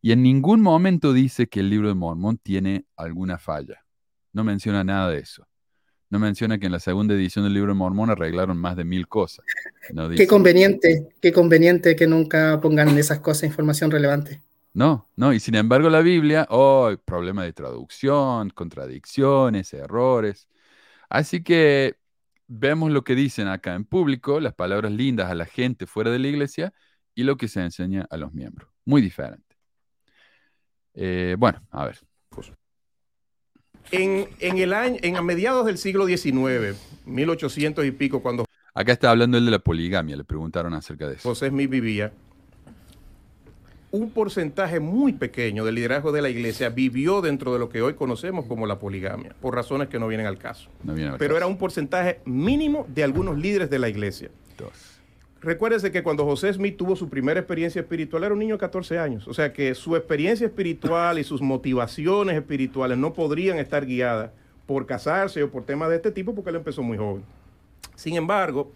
[0.00, 3.84] Y en ningún momento dice que el libro de Mormón tiene alguna falla.
[4.32, 5.46] No menciona nada de eso.
[6.10, 9.06] No menciona que en la segunda edición del libro de Mormón arreglaron más de mil
[9.08, 9.44] cosas.
[9.92, 14.40] No Qué conveniente, qué conveniente que nunca pongan esas cosas información relevante.
[14.72, 15.32] No, no.
[15.32, 20.48] Y sin embargo la Biblia, oh, problema de traducción, contradicciones, errores.
[21.08, 21.96] Así que
[22.46, 26.18] vemos lo que dicen acá en público, las palabras lindas a la gente fuera de
[26.18, 26.72] la iglesia
[27.14, 28.70] y lo que se enseña a los miembros.
[28.84, 29.56] Muy diferente.
[30.94, 31.98] Eh, bueno, a ver.
[33.90, 36.76] en, en el año, en a mediados del siglo XIX,
[37.06, 38.44] 1800 y pico, cuando
[38.78, 41.28] Acá está hablando él de la poligamia, le preguntaron acerca de eso.
[41.28, 42.12] José Smith vivía,
[43.90, 47.94] un porcentaje muy pequeño del liderazgo de la iglesia vivió dentro de lo que hoy
[47.94, 50.68] conocemos como la poligamia, por razones que no vienen al caso.
[50.82, 51.36] No viene al Pero caso.
[51.38, 54.30] era un porcentaje mínimo de algunos líderes de la iglesia.
[54.58, 55.00] Dos.
[55.40, 58.98] Recuérdese que cuando José Smith tuvo su primera experiencia espiritual era un niño de 14
[58.98, 59.28] años.
[59.28, 64.32] O sea que su experiencia espiritual y sus motivaciones espirituales no podrían estar guiadas
[64.66, 67.22] por casarse o por temas de este tipo porque él empezó muy joven.
[67.94, 68.72] Sin embargo,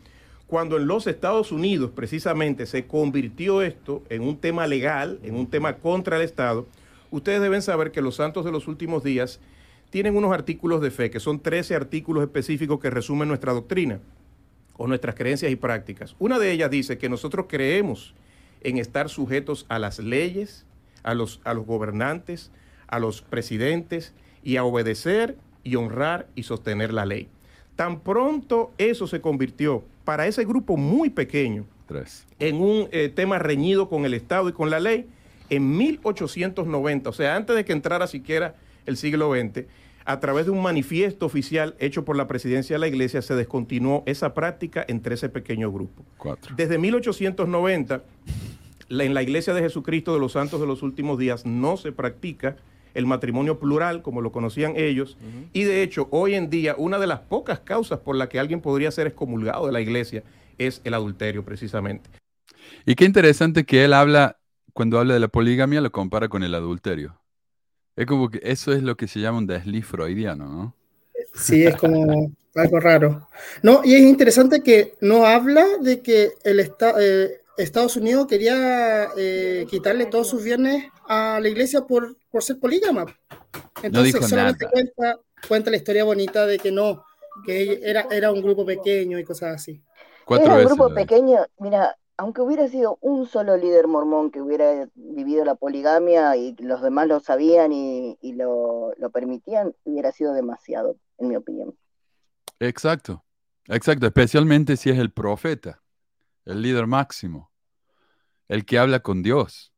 [0.52, 5.46] cuando en los Estados Unidos precisamente se convirtió esto en un tema legal, en un
[5.46, 6.66] tema contra el Estado,
[7.10, 9.40] ustedes deben saber que los santos de los últimos días
[9.88, 14.00] tienen unos artículos de fe, que son 13 artículos específicos que resumen nuestra doctrina
[14.74, 16.16] o nuestras creencias y prácticas.
[16.18, 18.12] Una de ellas dice que nosotros creemos
[18.60, 20.66] en estar sujetos a las leyes,
[21.02, 22.50] a los, a los gobernantes,
[22.88, 24.12] a los presidentes
[24.44, 27.30] y a obedecer y honrar y sostener la ley.
[27.76, 32.26] Tan pronto eso se convirtió para ese grupo muy pequeño Tres.
[32.38, 35.06] en un eh, tema reñido con el Estado y con la ley,
[35.50, 38.54] en 1890, o sea, antes de que entrara siquiera
[38.86, 39.64] el siglo XX,
[40.04, 44.02] a través de un manifiesto oficial hecho por la presidencia de la iglesia, se descontinuó
[44.06, 46.02] esa práctica entre ese pequeño grupo.
[46.18, 46.54] Cuatro.
[46.56, 48.02] Desde 1890,
[48.88, 51.92] la- en la iglesia de Jesucristo de los Santos de los Últimos Días no se
[51.92, 52.56] practica
[52.94, 55.16] el matrimonio plural, como lo conocían ellos,
[55.52, 58.60] y de hecho, hoy en día, una de las pocas causas por la que alguien
[58.60, 60.22] podría ser excomulgado de la iglesia
[60.58, 62.10] es el adulterio, precisamente.
[62.86, 64.38] Y qué interesante que él habla,
[64.72, 67.18] cuando habla de la poligamia, lo compara con el adulterio.
[67.96, 70.74] Es como que eso es lo que se llama un desliz freudiano, ¿no?
[71.34, 73.28] Sí, es como algo raro.
[73.62, 79.08] No, y es interesante que no habla de que el esta- eh, Estados Unidos quería
[79.16, 83.06] eh, quitarle todos sus bienes a la iglesia por, por ser polígama.
[83.82, 87.04] Entonces dijo solamente cuenta, cuenta la historia bonita de que no,
[87.44, 89.82] que era, era un grupo pequeño y cosas así.
[90.24, 90.76] Cuatro Era un veces.
[90.76, 90.94] grupo dijo.
[90.94, 96.54] pequeño, mira, aunque hubiera sido un solo líder mormón que hubiera vivido la poligamia y
[96.58, 101.76] los demás lo sabían y, y lo, lo permitían, hubiera sido demasiado, en mi opinión.
[102.60, 103.24] Exacto,
[103.66, 105.82] exacto, especialmente si es el profeta,
[106.44, 107.50] el líder máximo,
[108.48, 109.72] el que habla con Dios.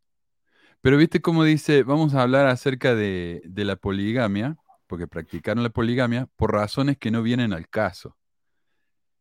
[0.80, 5.70] Pero viste cómo dice, vamos a hablar acerca de, de la poligamia, porque practicaron la
[5.70, 8.16] poligamia por razones que no vienen al caso.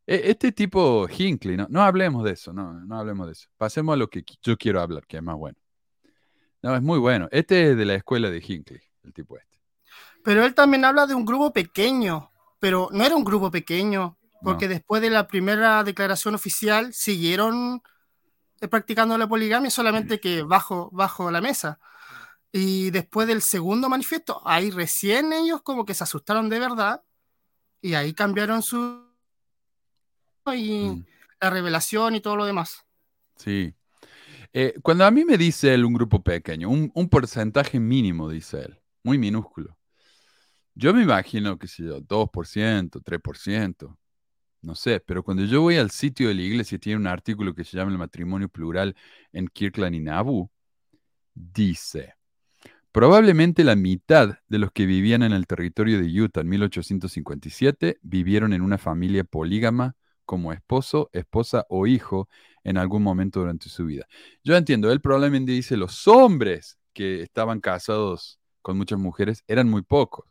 [0.06, 3.48] E- Este tipo Hinckley, no, no hablemos de eso, no, no hablemos de eso.
[3.58, 5.58] Pasemos a lo que yo quiero hablar, que es más bueno.
[6.62, 7.28] No, es muy bueno.
[7.32, 9.60] Este es de la escuela de Hinckley, el tipo este.
[10.24, 14.68] Pero él también habla de un grupo pequeño, pero no era un grupo pequeño, porque
[14.68, 17.82] después de la primera declaración oficial siguieron
[18.62, 21.80] eh, practicando la poligamia, solamente que bajo, bajo la mesa.
[22.52, 27.04] Y después del segundo manifiesto, ahí recién ellos como que se asustaron de verdad
[27.82, 29.10] y ahí cambiaron su...
[30.54, 31.06] y Mm.
[31.42, 32.86] la revelación y todo lo demás.
[33.36, 33.74] Sí.
[34.54, 38.62] Eh, cuando a mí me dice él un grupo pequeño, un, un porcentaje mínimo, dice
[38.62, 39.78] él, muy minúsculo.
[40.76, 43.98] Yo me imagino que si yo, 2%, 3%,
[44.64, 47.64] no sé, pero cuando yo voy al sitio de la iglesia tiene un artículo que
[47.64, 48.96] se llama el matrimonio plural
[49.34, 50.50] en Kirkland y Nauvoo,
[51.34, 52.16] dice,
[52.92, 58.54] probablemente la mitad de los que vivían en el territorio de Utah en 1857 vivieron
[58.54, 59.96] en una familia polígama
[60.26, 62.30] como esposo, esposa o hijo
[62.64, 64.08] en algún momento durante su vida.
[64.44, 69.82] Yo entiendo, él probablemente dice los hombres que estaban casados con muchas mujeres eran muy
[69.82, 70.26] pocos.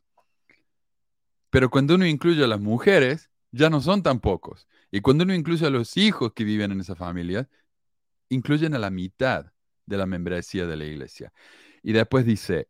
[1.51, 4.67] Pero cuando uno incluye a las mujeres, ya no son tan pocos.
[4.91, 7.49] Y cuando uno incluye a los hijos que viven en esa familia,
[8.29, 9.53] incluyen a la mitad
[9.87, 11.33] de la membresía de la iglesia.
[11.83, 12.69] Y después dice,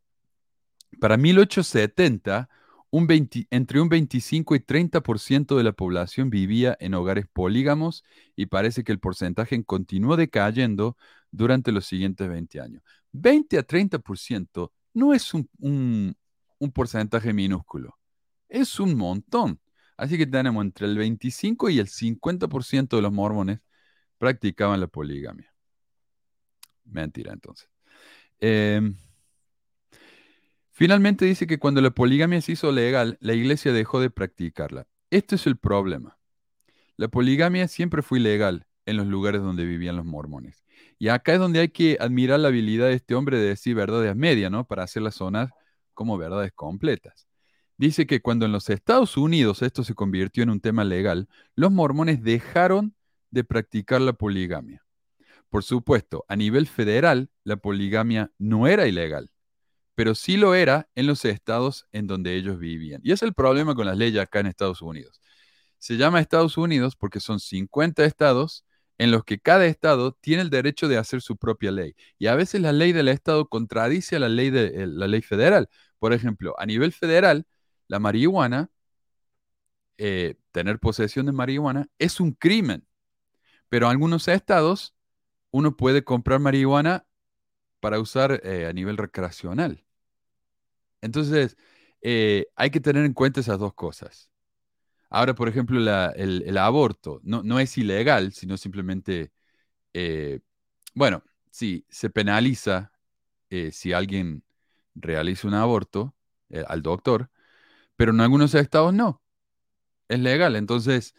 [1.00, 2.48] para 1870,
[2.90, 8.04] un 20 entre un 25 y 30% de la población vivía en hogares polígamos
[8.36, 10.98] y parece que el porcentaje continuó decayendo
[11.30, 12.82] durante los siguientes 20 años.
[13.12, 16.14] 20 a 30% no es un, un,
[16.58, 17.98] un porcentaje minúsculo,
[18.48, 19.58] es un montón.
[19.96, 23.60] Así que tenemos entre el 25 y el 50% de los mormones
[24.18, 25.52] practicaban la poligamia.
[26.84, 27.68] Mentira, entonces.
[28.40, 28.96] Em,
[30.72, 34.86] finalmente dice que cuando la poligamia se hizo legal, la iglesia dejó de practicarla.
[35.10, 36.18] Este es el problema.
[36.96, 40.64] La poligamia siempre fue ilegal en los lugares donde vivían los mormones.
[40.98, 44.14] Y acá es donde hay que admirar la habilidad de este hombre de decir verdades
[44.16, 44.66] medias, ¿no?
[44.66, 45.52] Para hacerlas sonar
[45.94, 47.26] como verdades completas.
[47.82, 51.72] Dice que cuando en los Estados Unidos esto se convirtió en un tema legal, los
[51.72, 52.94] mormones dejaron
[53.32, 54.84] de practicar la poligamia.
[55.48, 59.32] Por supuesto, a nivel federal, la poligamia no era ilegal,
[59.96, 63.00] pero sí lo era en los estados en donde ellos vivían.
[63.02, 65.20] Y es el problema con las leyes acá en Estados Unidos.
[65.78, 68.64] Se llama Estados Unidos porque son 50 estados
[68.96, 71.96] en los que cada estado tiene el derecho de hacer su propia ley.
[72.16, 75.68] Y a veces la ley del estado contradice a la ley, de, la ley federal.
[75.98, 77.44] Por ejemplo, a nivel federal,
[77.92, 78.70] la marihuana,
[79.98, 82.88] eh, tener posesión de marihuana, es un crimen.
[83.68, 84.94] Pero en algunos estados
[85.50, 87.06] uno puede comprar marihuana
[87.80, 89.84] para usar eh, a nivel recreacional.
[91.02, 91.58] Entonces,
[92.00, 94.30] eh, hay que tener en cuenta esas dos cosas.
[95.10, 95.78] Ahora, por ejemplo,
[96.14, 99.32] el, aborto no, no, es ilegal, sino simplemente,
[100.94, 102.90] bueno, sí, se penaliza
[103.70, 104.42] si alguien
[104.94, 106.14] realiza un aborto
[106.66, 107.28] al doctor,
[107.96, 109.22] pero en algunos estados no.
[110.08, 110.56] Es legal.
[110.56, 111.14] Entonces,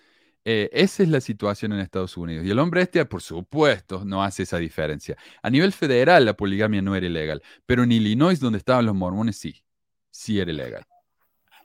[0.45, 2.45] eh, esa es la situación en Estados Unidos.
[2.45, 5.15] Y el hombre este, por supuesto, no hace esa diferencia.
[5.41, 9.37] A nivel federal, la poligamia no era ilegal, pero en Illinois, donde estaban los mormones,
[9.37, 9.63] sí,
[10.11, 10.85] sí era ilegal.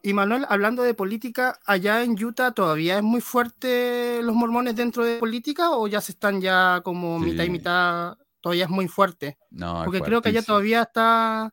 [0.03, 5.05] Y Manuel, hablando de política, allá en Utah todavía es muy fuerte los mormones dentro
[5.05, 9.38] de política o ya se están ya como mitad y mitad, todavía es muy fuerte.
[9.51, 11.53] No, porque creo que allá todavía está.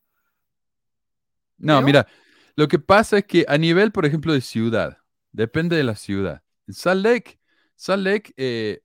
[1.57, 2.05] No, mira,
[2.55, 4.97] lo que pasa es que a nivel, por ejemplo, de ciudad,
[5.31, 6.43] depende de la ciudad.
[6.67, 7.39] En Salt Lake,
[7.75, 8.81] Salt Lake, eh,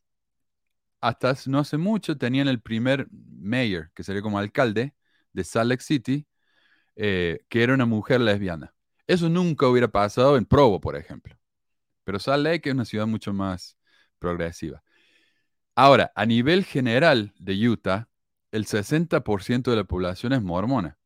[1.01, 4.95] hasta no hace mucho tenían el primer mayor, que sería como alcalde
[5.33, 6.27] de Salt Lake City,
[6.97, 8.75] eh, que era una mujer lesbiana.
[9.07, 11.37] Eso nunca hubiera pasado en Provo, por ejemplo.
[12.05, 13.79] Pero Salt Lake es una ciudad mucho más
[14.19, 14.83] progresiva.
[15.75, 18.09] Ahora, a nivel general de Utah,
[18.53, 20.99] el 60% de la población es mormona.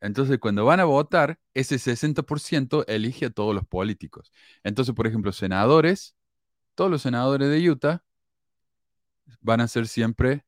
[0.00, 4.32] Entonces, cuando van a votar, ese 60% elige a todos los políticos.
[4.62, 6.14] Entonces, por ejemplo, senadores,
[6.74, 8.04] todos los senadores de Utah
[9.40, 10.44] van a ser siempre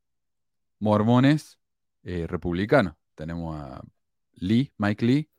[0.78, 1.58] mormones
[2.04, 2.94] eh, republicanos.
[3.14, 3.82] Tenemos a
[4.34, 5.30] Lee, Mike Lee,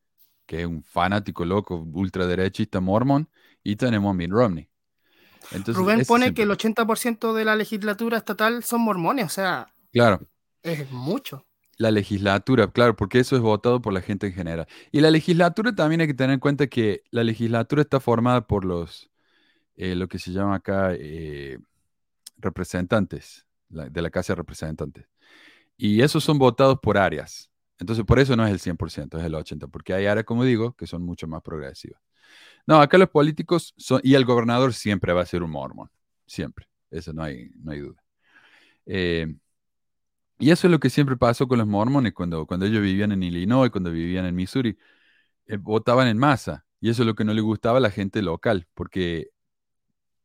[0.45, 3.29] que es un fanático loco, ultraderechista mormón,
[3.63, 4.69] y tenemos a Mitt Romney.
[5.67, 10.21] Rubén pone que el 80% de la legislatura estatal son mormones, o sea, claro.
[10.61, 11.45] es mucho.
[11.81, 14.67] La legislatura, claro, porque eso es votado por la gente en general.
[14.91, 18.65] Y la legislatura también hay que tener en cuenta que la legislatura está formada por
[18.65, 19.09] los,
[19.75, 21.57] eh, lo que se llama acá, eh,
[22.37, 25.07] representantes, de la Casa de Representantes.
[25.75, 27.49] Y esos son votados por áreas.
[27.79, 30.75] Entonces, por eso no es el 100%, es el 80%, porque hay áreas, como digo,
[30.75, 31.99] que son mucho más progresivas.
[32.67, 35.89] No, acá los políticos son, y el gobernador siempre va a ser un mormón,
[36.27, 38.03] siempre, eso no hay, no hay duda.
[38.85, 39.35] Eh,
[40.41, 43.23] y eso es lo que siempre pasó con los mormones cuando, cuando ellos vivían en
[43.23, 44.77] Illinois, cuando vivían en Missouri.
[45.45, 46.65] Eh, votaban en masa.
[46.79, 49.29] Y eso es lo que no le gustaba a la gente local, porque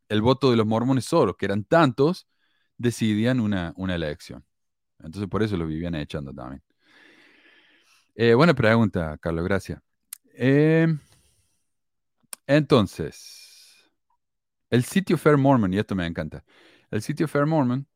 [0.08, 2.26] el voto de los mormones solo, que eran tantos,
[2.78, 4.44] decidían una, una elección.
[5.00, 6.62] Entonces por eso lo vivían echando también.
[8.14, 9.80] Eh, buena pregunta, Carlos, gracias.
[10.34, 10.98] Em,
[12.46, 13.90] entonces,
[14.70, 16.44] el sitio Fair Mormon, y esto me encanta,
[16.90, 17.86] el sitio Fair Mormon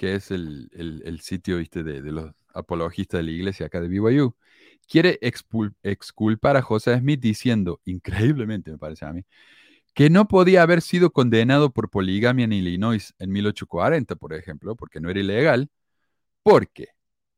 [0.00, 1.82] que es el, sitio ¿viste?
[1.82, 4.34] De, los apologistas de la iglesia acá de BYU,
[4.88, 9.24] quiere exculpar a José Smith diciendo, increíblemente me parece a mí,
[9.94, 15.00] que no podía haber sido condenado por poligamia en Illinois en 1840, por ejemplo, porque
[15.00, 15.68] no era ilegal,
[16.42, 16.88] porque,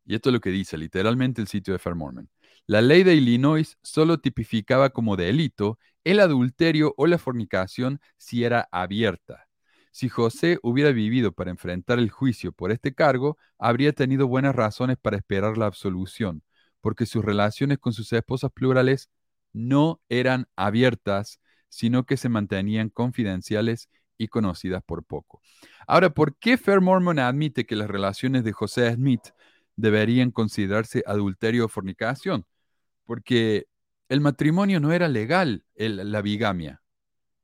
[0.06, 2.30] y esto es lo que dice literalmente el sitio de Fair Mormon,
[2.68, 8.68] la ley de Illinois solo tipificaba como delito el adulterio o la fornicación si era
[8.70, 9.48] abierta.
[9.92, 14.96] Si José hubiera vivido para enfrentar el juicio por este cargo, habría tenido buenas razones
[14.96, 16.42] para esperar la absolución,
[16.80, 19.10] porque sus relaciones con sus esposas plurales
[19.52, 25.42] no eran abiertas, sino que se mantenían confidenciales y conocidas por poco.
[25.86, 29.28] Ahora, ¿por qué Fair Mormon admite que las relaciones de José Smith
[29.76, 32.46] deberían considerarse adulterio o fornicación?
[33.04, 33.66] Porque
[34.08, 36.81] el matrimonio no era legal, la bigamia.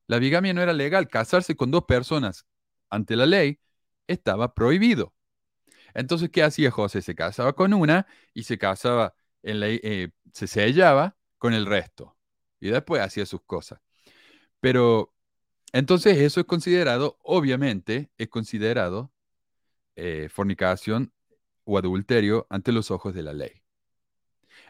[0.09, 1.09] La bigamia no era legal.
[1.09, 2.47] Casarse con dos personas
[2.91, 3.61] ante la ley
[4.09, 5.15] estaba prohibido.
[5.95, 7.03] Entonces, ¿qué hacía José?
[7.03, 12.17] Se casaba con una y se casaba, en eh, se sellaba con el resto.
[12.59, 13.81] Y después hacía sus cosas.
[14.61, 15.15] Pero
[15.73, 19.13] entonces eso es considerado, obviamente, es considerado
[19.97, 21.13] eh, fornicación
[21.65, 23.63] o adulterio ante los ojos de la ley.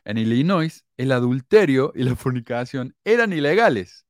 [0.05, 4.08] En Illinois, el adulterio y la fornicación eran ilegales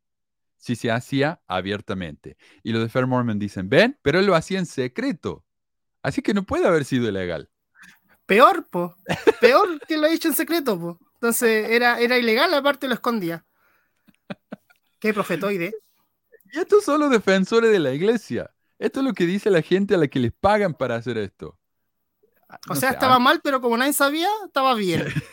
[0.58, 2.36] si se hacía abiertamente.
[2.62, 5.44] Y los de Fair Mormon dicen, ven, pero él lo hacía en secreto.
[6.02, 7.48] Así que no puede haber sido ilegal.
[8.26, 8.94] Peor, po.
[9.40, 10.98] Peor que lo ha hecho en secreto, po.
[11.14, 13.44] Entonces era, era ilegal, aparte lo escondía.
[15.00, 15.72] Qué profetoide.
[16.52, 18.50] Y estos son los defensores de la iglesia.
[18.78, 21.58] Esto es lo que dice la gente a la que les pagan para hacer esto.
[22.48, 25.04] O No sea, sé, estaba a- mal, pero como nadie sabía, estaba bien.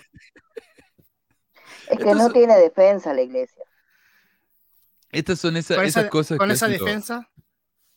[1.90, 3.64] Es que no tiene defensa la iglesia.
[5.16, 7.30] Estas son Con esas esa, cosas con que esa defensa.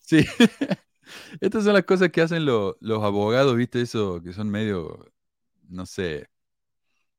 [0.01, 0.25] Sí.
[1.41, 3.81] Estas son las cosas que hacen lo- los abogados, ¿viste?
[3.83, 5.13] Eso, que son medio,
[5.69, 6.29] no sé,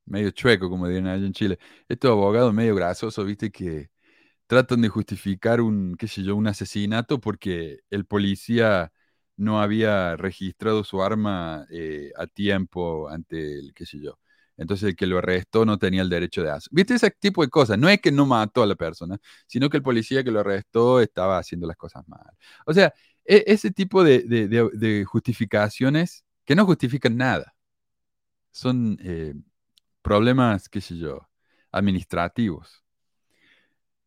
[0.06, 1.58] medio chueco, como dirían allá en Chile.
[1.88, 3.50] Estos abogados medio grasosos, ¿viste?
[3.52, 3.90] Que
[4.46, 8.92] tratan de justificar un, qué sé yo, un asesinato porque el policía
[9.36, 14.18] no había registrado su arma eh, a tiempo ante el, qué sé yo.
[14.60, 16.68] Entonces el que lo arrestó no tenía el derecho de hacer.
[16.72, 17.78] ¿Viste ese tipo de cosas?
[17.78, 21.00] No es que no mató a la persona, sino que el policía que lo arrestó
[21.00, 22.20] estaba haciendo las cosas mal.
[22.66, 22.94] O sea,
[23.24, 27.54] e- ese tipo de, de- de- justificaciones que no justifican nada.
[28.52, 29.34] Son eh,
[30.02, 31.28] problemas, qué sé yo,
[31.72, 32.84] administrativos.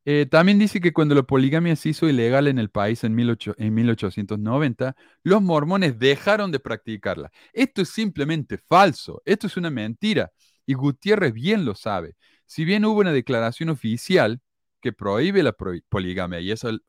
[0.05, 3.55] Eh, también dice que cuando la poligamia se hizo ilegal en el país en, 18
[3.57, 7.31] en 1890, los mormones dejaron de practicarla.
[7.53, 10.31] Esto es simplemente falso, esto es una mentira,
[10.65, 12.15] y Gutiérrez bien lo sabe.
[12.45, 14.41] Si bien hubo una declaración oficial
[14.81, 16.79] que prohíbe la poligamia, y esa eh,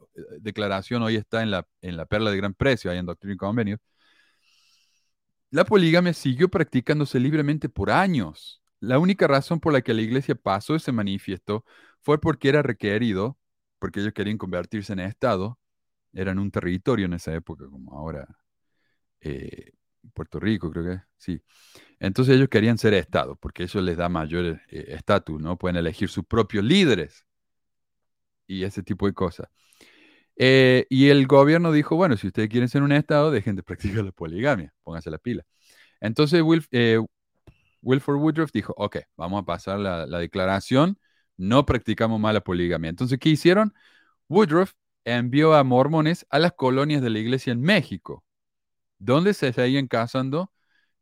[0.40, 3.36] declaración hoy está en la, en la perla de gran precio, ahí en Doctrina y
[3.36, 3.80] Convenios,
[5.50, 8.60] la poligamia siguió practicándose libremente por años.
[8.86, 11.64] La única razón por la que la iglesia pasó ese manifiesto
[12.02, 13.38] fue porque era requerido,
[13.78, 15.58] porque ellos querían convertirse en Estado,
[16.14, 18.26] eran un territorio en esa época, como ahora
[19.20, 19.72] eh,
[20.14, 21.42] Puerto Rico, creo que sí.
[22.00, 25.58] Entonces ellos querían ser Estado, porque eso les da mayor eh, estatus, ¿no?
[25.58, 27.26] Pueden elegir sus propios líderes
[28.46, 29.48] y ese tipo de cosas.
[30.36, 34.04] Eh, y el gobierno dijo, bueno, si ustedes quieren ser un Estado, dejen de practicar
[34.04, 35.44] la poligamia, pónganse la pila.
[36.00, 36.68] Entonces Wilf-
[37.84, 40.98] Wilford Woodruff dijo, ok, vamos a pasar la, la declaración,
[41.36, 42.88] no practicamos más la poligamia.
[42.90, 43.74] Entonces, ¿qué hicieron?
[44.28, 44.72] Woodruff
[45.04, 48.24] envió a mormones a las colonias de la iglesia en México,
[48.98, 50.52] donde se seguían casando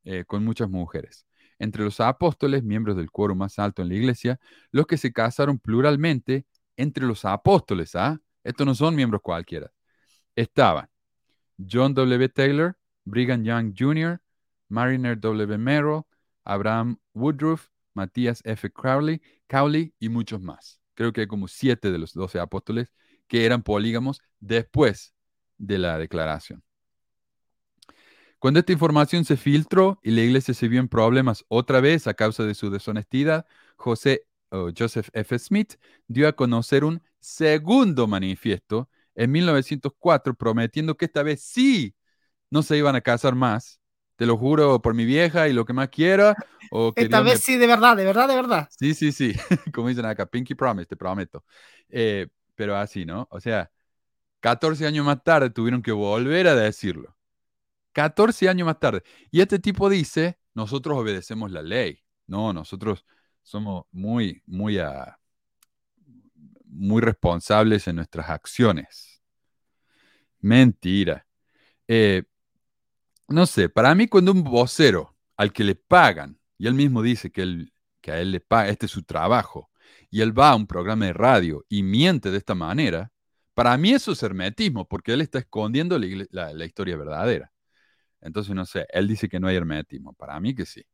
[0.04, 1.26] eh, con muchas mujeres.
[1.58, 4.40] Entre los apóstoles, miembros del cuoro más alto en la iglesia,
[4.72, 8.20] los que se casaron pluralmente entre los apóstoles, ¿ah?
[8.42, 9.70] Estos no son miembros cualquiera.
[10.34, 10.88] Estaban
[11.70, 12.28] John W.
[12.30, 14.20] Taylor, Brigham Young Jr.,
[14.68, 15.58] Mariner W.
[15.58, 16.02] Merrill,
[16.44, 18.70] Abraham Woodruff, Matías F.
[18.70, 20.80] Crowley, Cowley y muchos más.
[20.94, 22.88] Creo que hay como siete de los doce apóstoles
[23.26, 25.14] que eran polígamos después
[25.58, 26.62] de la declaración.
[28.38, 32.14] Cuando esta información se filtró y la iglesia se vio en problemas otra vez a
[32.14, 34.26] causa de su deshonestidad, José,
[34.76, 35.38] Joseph F.
[35.38, 35.74] Smith
[36.08, 41.94] dio a conocer un segundo manifiesto en 1904 prometiendo que esta vez sí
[42.50, 43.80] no se iban a casar más.
[44.22, 46.36] Te lo juro por mi vieja y lo que más quiera.
[46.70, 48.68] O que Esta Dios me- vez sí, de verdad, de verdad, de verdad.
[48.68, 49.32] Sí, sí, sí.
[49.74, 51.44] Como dicen acá, Pinky Promise, te prometo.
[51.88, 53.26] Eh, pero así, ¿no?
[53.32, 53.68] O sea,
[54.40, 57.16] 14 años más tarde tuvieron que volver a decirlo.
[57.92, 59.02] 14 años más tarde.
[59.32, 62.00] Y este tipo dice, nosotros obedecemos la ley.
[62.28, 63.04] No, nosotros
[63.42, 65.18] somos muy, muy, ah,
[66.66, 69.22] muy responsables en nuestras acciones.
[70.40, 71.26] Mentira.
[71.88, 72.24] Eh,
[73.28, 77.30] no sé, para mí cuando un vocero al que le pagan, y él mismo dice
[77.30, 79.70] que, él, que a él le paga, este es su trabajo,
[80.10, 83.10] y él va a un programa de radio y miente de esta manera,
[83.54, 87.50] para mí eso es hermetismo, porque él está escondiendo la, igle- la- la historia verdadera.
[88.20, 90.84] Entonces, no sé, él dice que no hay hermetismo, para mí que sí.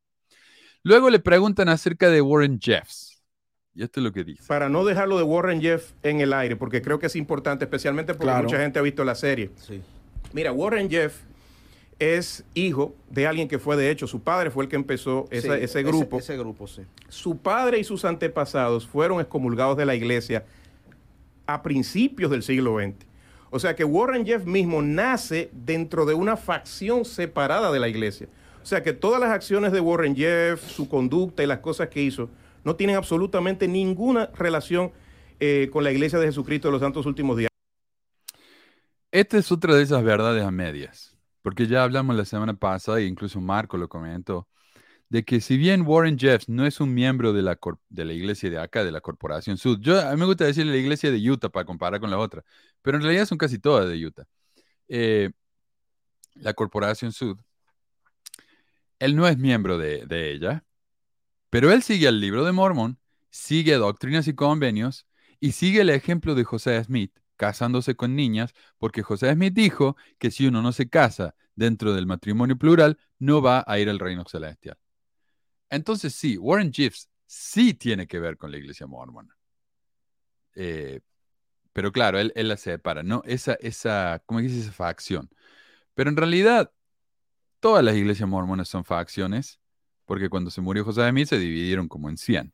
[0.82, 3.22] Luego le preguntan acerca de Warren Jeffs,
[3.74, 4.44] y esto es lo que dice.
[4.46, 8.14] Para no dejarlo de Warren Jeff en el aire, porque creo que es importante, especialmente
[8.14, 8.44] porque Claro.
[8.44, 9.50] mucha gente ha visto la serie.
[9.56, 9.82] Sí.
[10.32, 11.20] Mira, Warren Jeff
[11.98, 15.56] es hijo de alguien que fue, de hecho, su padre fue el que empezó esa-
[15.56, 16.18] Sí, ese grupo.
[16.18, 16.82] Ese, grupo, sí.
[17.08, 20.44] Su padre y sus antepasados fueron excomulgados de la iglesia
[21.46, 23.06] a principios del siglo XX.
[23.50, 28.28] O sea que Warren Jeff mismo nace dentro de una facción separada de la iglesia.
[28.62, 32.02] O sea que todas las acciones de Warren Jeff, su conducta y las cosas que
[32.02, 32.28] hizo,
[32.64, 34.92] no tienen absolutamente ninguna relación
[35.40, 37.48] eh, con la iglesia de Jesucristo de los Santos Últimos Días.
[39.10, 43.06] Esta es otra de esas verdades a medias, porque ya hablamos la semana pasada, e
[43.06, 44.48] incluso Marco lo comentó,
[45.08, 47.58] de que si bien Warren Jeffs no es un miembro de la,
[47.88, 50.72] de la iglesia de acá, de la Corporación Sud, yo a mí me gusta decirle
[50.72, 52.44] la iglesia de Utah para comparar con la otra,
[52.82, 54.26] pero en realidad son casi todas de Utah.
[54.88, 55.30] Eh,
[56.34, 57.38] la Corporación Sud,
[58.98, 60.64] él no es miembro de, de ella,
[61.50, 62.98] pero él sigue el libro de Mormon,
[63.30, 65.06] sigue doctrinas y convenios
[65.40, 70.30] y sigue el ejemplo de José Smith casándose con niñas, porque José Smith dijo que
[70.30, 74.24] si uno no se casa dentro del matrimonio plural, no va a ir al reino
[74.26, 74.76] celestial.
[75.70, 79.34] Entonces sí, Warren Jeffs sí tiene que ver con la iglesia mormona.
[80.54, 81.00] Eh,
[81.72, 83.22] pero claro, él, la separa, ¿no?
[83.24, 85.30] Esa, esa, ¿cómo dice esa facción?
[85.94, 86.72] Pero en realidad,
[87.60, 89.60] todas las iglesias mormonas son facciones,
[90.04, 92.52] porque cuando se murió José Smith se dividieron como en 100.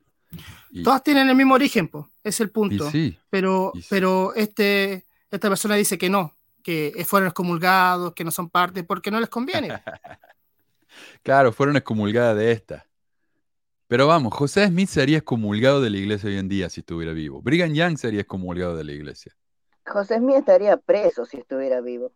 [0.83, 1.91] Todas tienen el mismo origen,
[2.23, 2.91] es el punto.
[3.31, 8.83] pero, pero este, esta persona dice que no, que fueron excomulgados, que no son parte,
[8.83, 9.69] porque no les conviene.
[11.23, 12.87] claro, fueron excomulgadas de esta.
[13.87, 17.43] Pero vamos, José Smith sería excomulgado de la iglesia hoy en día si estuviera vivo.
[17.43, 19.37] Brigham Young sería excomulgado de la iglesia.
[19.87, 22.13] José Smith estaría preso si estuviera vivo.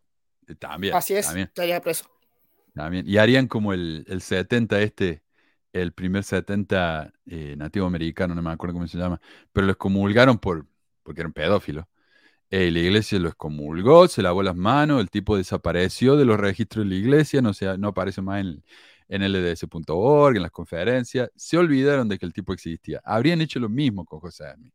[0.46, 0.94] Eh, también.
[0.94, 2.06] Así es, estaría preso.
[2.74, 3.06] También.
[3.06, 5.22] Y harían como el, el 70 este,
[5.82, 9.20] el primer 70 eh, nativo americano, no me acuerdo cómo se llama,
[9.52, 10.66] pero lo excomulgaron por,
[11.02, 11.88] porque era un pedófilo.
[12.50, 16.84] Eh, la iglesia lo excomulgó, se lavó las manos, el tipo desapareció de los registros
[16.84, 18.64] de la iglesia, no, no aparece más en,
[19.08, 23.00] en LDS.org, en las conferencias, se olvidaron de que el tipo existía.
[23.04, 24.74] Habrían hecho lo mismo con José Smith.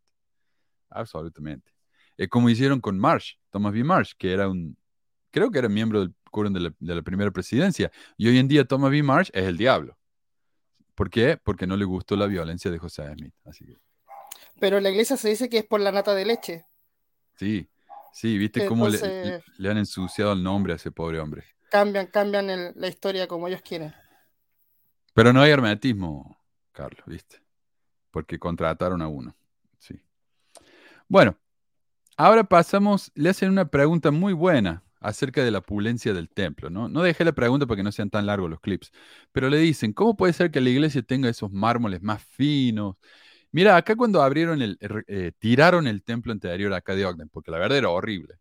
[0.89, 1.71] Absolutamente.
[2.17, 3.83] Es como hicieron con Marsh, Thomas B.
[3.83, 4.77] Marsh, que era un,
[5.31, 6.15] creo que era miembro del
[6.51, 7.91] de la, de la primera presidencia.
[8.17, 9.03] Y hoy en día Thomas B.
[9.03, 9.97] Marsh es el diablo.
[10.95, 11.37] ¿Por qué?
[11.43, 13.33] Porque no le gustó la violencia de José Smith.
[13.45, 13.77] Así que...
[14.59, 16.65] Pero la iglesia se dice que es por la nata de leche.
[17.35, 17.69] Sí,
[18.13, 21.43] sí, viste cómo le, han ensuciado el nombre a ese pobre hombre.
[21.69, 23.93] Cambian, cambian la historia como ellos quieren.
[25.13, 26.37] Pero no hay hermetismo,
[26.71, 27.41] Carlos, ¿viste?
[28.11, 29.35] Porque contrataron a uno.
[29.79, 29.99] Sí.
[31.07, 31.35] Bueno,
[32.15, 36.89] ahora pasamos, le hacen una pregunta muy buena acerca de la pulencia del templo, ¿no?
[36.89, 38.91] No dejé la pregunta para que no sean tan largos los clips,
[39.31, 42.95] pero le dicen, ¿cómo puede ser que la iglesia tenga esos mármoles más finos?
[43.51, 44.77] Mira, acá cuando abrieron el,
[45.07, 48.35] eh, tiraron el templo anterior acá de Ogden, porque la verdad era horrible.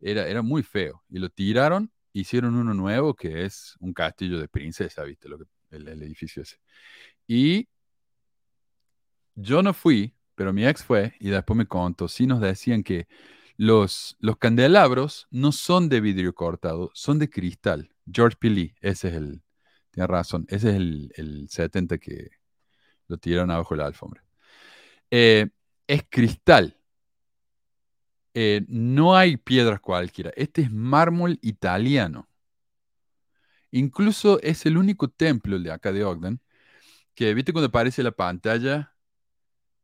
[0.00, 1.02] Era, era muy feo.
[1.08, 5.28] Y lo tiraron, hicieron uno nuevo que es un castillo de princesa, ¿viste?
[5.28, 6.56] Lo que el, edificio ese.
[7.26, 7.68] Y
[9.34, 13.06] yo no fui, pero mi ex fue y después me contó, sí nos decían que
[13.56, 17.90] los, los candelabros no son de vidrio cortado, son de cristal.
[18.10, 18.50] George P.
[18.50, 19.42] Lee, ese es el,
[19.90, 22.30] tiene razón, ese es el, el 70 que
[23.08, 24.24] lo tiraron abajo la alfombra.
[25.10, 25.48] Eh,
[25.86, 26.76] es cristal.
[28.34, 30.30] Eh, no hay piedras cualquiera.
[30.36, 32.28] Este es mármol italiano.
[33.70, 36.40] Incluso es el único templo, de acá de Ogden,
[37.14, 38.94] que viste cuando aparece la pantalla,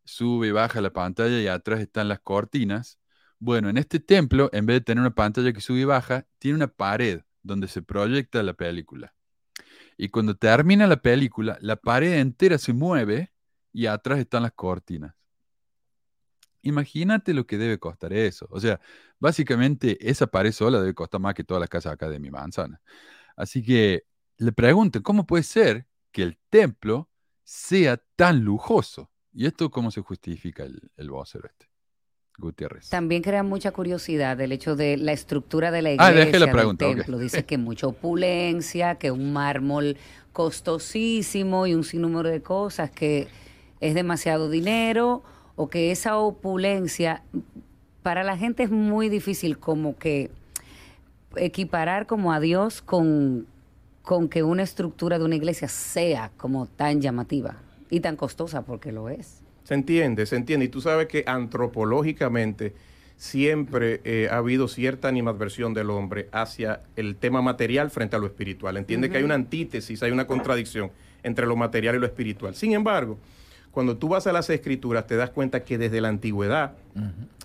[0.04, 2.98] sube y baja la pantalla y atrás están las cortinas.
[3.44, 6.54] Bueno, en este templo, en vez de tener una pantalla que sube y baja, tiene
[6.54, 9.16] una pared donde se proyecta la película.
[9.96, 13.32] Y cuando termina la película, la pared entera se mueve
[13.72, 15.16] y atrás están las cortinas.
[16.62, 18.46] Imagínate lo que debe costar eso.
[18.48, 18.80] O sea,
[19.18, 22.80] básicamente esa pared sola debe costar más que todas las casas acá de mi manzana.
[23.34, 24.04] Así que
[24.38, 27.10] le pregunto, ¿cómo puede ser que el templo
[27.42, 29.10] sea tan lujoso?
[29.32, 31.71] ¿Y esto cómo se justifica el, el vocero este?
[32.38, 32.88] Gutiérrez.
[32.88, 36.86] También crea mucha curiosidad el hecho de la estructura de la ah, iglesia, la pregunta,
[36.86, 37.18] del templo.
[37.18, 39.96] Dice que mucha opulencia, que un mármol
[40.32, 43.28] costosísimo y un sinnúmero de cosas, que
[43.80, 45.22] es demasiado dinero
[45.56, 47.22] o que esa opulencia
[48.02, 50.30] para la gente es muy difícil como que
[51.36, 53.46] equiparar como a Dios con,
[54.02, 57.56] con que una estructura de una iglesia sea como tan llamativa
[57.90, 59.41] y tan costosa porque lo es.
[59.72, 60.66] Se entiende, se entiende.
[60.66, 62.74] Y tú sabes que antropológicamente
[63.16, 68.26] siempre eh, ha habido cierta animadversión del hombre hacia el tema material frente a lo
[68.26, 68.76] espiritual.
[68.76, 70.90] Entiende que hay una antítesis, hay una contradicción
[71.22, 72.54] entre lo material y lo espiritual.
[72.54, 73.16] Sin embargo,
[73.70, 76.74] cuando tú vas a las escrituras te das cuenta que desde la antigüedad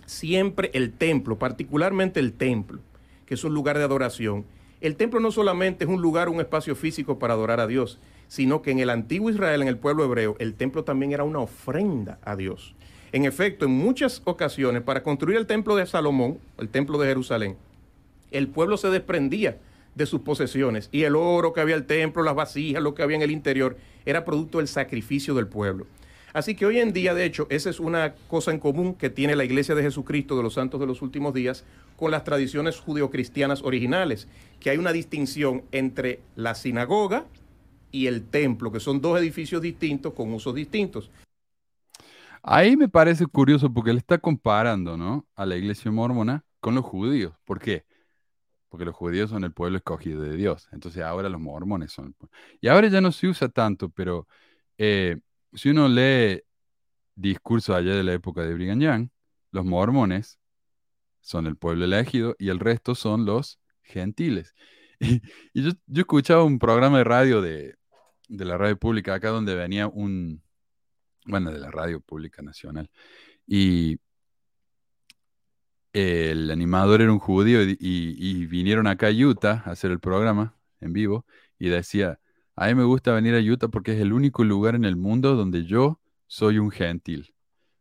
[0.05, 2.81] siempre el templo, particularmente el templo,
[3.25, 4.43] que es un lugar de adoración.
[4.81, 8.61] El templo no solamente es un lugar, un espacio físico para adorar a Dios, sino
[8.61, 12.19] que en el antiguo Israel, en el pueblo hebreo, el templo también era una ofrenda
[12.23, 12.75] a Dios.
[13.11, 17.55] En efecto, en muchas ocasiones, para construir el templo de Salomón, el templo de Jerusalén,
[18.31, 19.57] el pueblo se desprendía
[19.95, 23.03] de sus posesiones y el oro que había en el templo, las vasijas, lo que
[23.03, 25.87] había en el interior, era producto del sacrificio del pueblo.
[26.33, 29.35] Así que hoy en día, de hecho, esa es una cosa en común que tiene
[29.35, 31.63] la Iglesia de Jesucristo de los Santos de los Últimos Días
[31.95, 34.27] con las tradiciones judeocristianas originales,
[34.59, 37.25] que hay una distinción entre la sinagoga
[37.91, 41.09] y el templo, que son dos edificios distintos con usos distintos.
[42.43, 45.27] Ahí me parece curioso porque él está comparando, ¿no?
[45.35, 47.33] A la iglesia mormona con los judíos.
[47.43, 47.85] ¿Por qué?
[48.69, 50.69] Porque los judíos son el pueblo escogido de Dios.
[50.71, 52.15] Entonces ahora los mormones son.
[52.61, 54.27] Y ahora ya no se usa tanto, pero
[54.77, 55.17] eh,
[55.53, 56.41] si uno lee
[57.15, 59.09] discursos allá de la época de Brigham Young,
[59.51, 60.39] los mormones
[61.21, 64.55] son el pueblo elegido y el resto son los gentiles.
[64.99, 65.21] Y,
[65.63, 67.75] yo, yo escuchaba un programa de radio de,
[68.29, 70.43] de la radio pública acá donde venía un,
[71.25, 72.89] bueno, de la radio pública nacional,
[73.47, 73.99] y
[75.93, 79.99] el animador era un judío y, y- y vinieron acá a Utah a hacer el
[79.99, 81.25] programa en vivo
[81.59, 82.19] y decía,
[82.55, 85.35] a mí me gusta venir a Utah porque es el único lugar en el mundo
[85.35, 87.33] donde yo soy un gentil,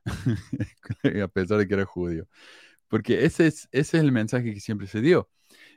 [1.25, 2.27] a pesar de que era judío.
[2.89, 5.29] Porque ese es, ese es el mensaje que siempre se dio.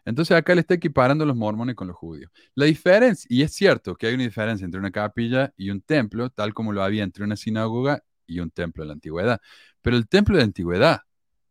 [0.10, 2.32] Entonces acá le está equiparando los mormones con los judíos.
[2.56, 6.32] La diferencia, y es cierto que hay una diferencia entre una capilla y un templo,
[6.32, 9.40] tal como lo había entre una sinagoga y un templo de la antigüedad.
[9.84, 11.02] Pero el templo de la antigüedad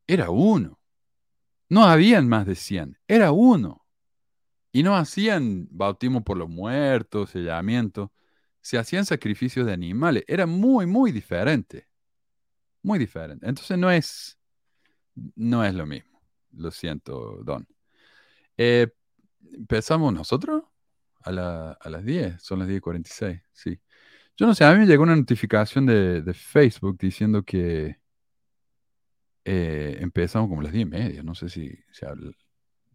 [0.08, 0.80] era uno.
[1.68, 3.86] No habían más de 100, era uno.
[4.72, 8.12] Y no hacían bautismo por los muertos, sellamiento,
[8.60, 10.24] se hacían sacrificios de animales.
[10.26, 11.86] Era muy, muy diferente.
[12.82, 13.46] Muy diferente.
[13.46, 14.36] Entonces no es,
[15.36, 16.20] no es lo mismo.
[16.50, 17.64] Lo siento, Don.
[18.58, 18.88] Eh,
[19.54, 20.64] ¿Empezamos nosotros?
[21.22, 23.80] A, la- a las 10, son las 10.46, sí.
[24.36, 27.98] Yo no sé, a mí me llegó una notificación de, de Facebook diciendo que
[29.44, 31.22] eh, empezamos como las 10 y media.
[31.22, 32.06] No sé si se,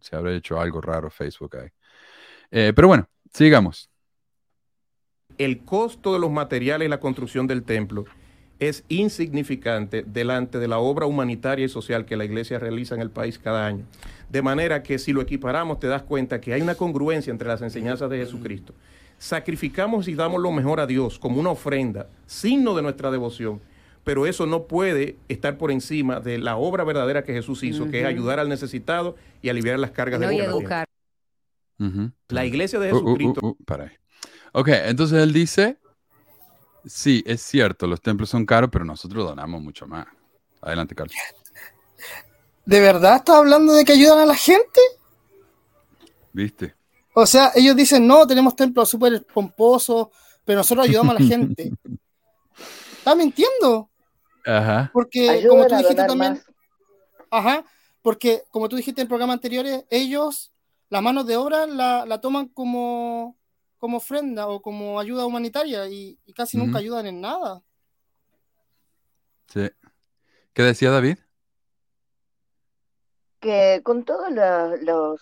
[0.00, 1.68] se habrá hecho algo raro Facebook ahí.
[2.50, 3.90] Eh, pero bueno, sigamos.
[5.38, 8.04] el costo de los materiales y la construcción del templo
[8.60, 13.10] es insignificante delante de la obra humanitaria y social que la iglesia realiza en el
[13.10, 13.84] país cada año.
[14.30, 17.62] De manera que si lo equiparamos te das cuenta que hay una congruencia entre las
[17.62, 18.74] enseñanzas de Jesucristo.
[19.18, 23.60] Sacrificamos y damos lo mejor a Dios como una ofrenda, signo de nuestra devoción,
[24.02, 28.00] pero eso no puede estar por encima de la obra verdadera que Jesús hizo, que
[28.00, 30.58] es ayudar al necesitado y aliviar las cargas No, y gobierno.
[30.58, 30.84] educar.
[31.78, 32.10] Ujú.
[32.28, 33.90] La iglesia de Uh, uh, Jesucristo uh, uh, para ahí.
[34.52, 35.78] Ok, entonces él dice,
[36.86, 40.06] sí, es cierto, los templos son caros, pero nosotros donamos mucho más.
[40.60, 41.16] Adelante, Carlos.
[42.64, 44.80] ¿De verdad estás hablando de que ayudan a la gente?
[46.32, 46.74] ¿Viste?
[47.14, 50.08] O sea, ellos dicen, no, tenemos templos súper pomposos,
[50.44, 51.72] pero nosotros ayudamos a la gente.
[52.98, 53.90] ¿Estás mintiendo?
[54.44, 54.90] Ajá.
[54.92, 56.46] Porque, Ayudan como tú dijiste también, más.
[57.30, 57.64] ajá,
[58.02, 60.52] porque como tú dijiste en programas anteriores, ellos,
[60.88, 63.36] las manos de obra la, la toman como,
[63.84, 67.62] como ofrenda o como ayuda humanitaria y, y casi nunca ayudan en nada.
[69.52, 69.68] Sí.
[70.54, 71.18] ¿Qué decía David?
[73.40, 75.20] que con todos la- los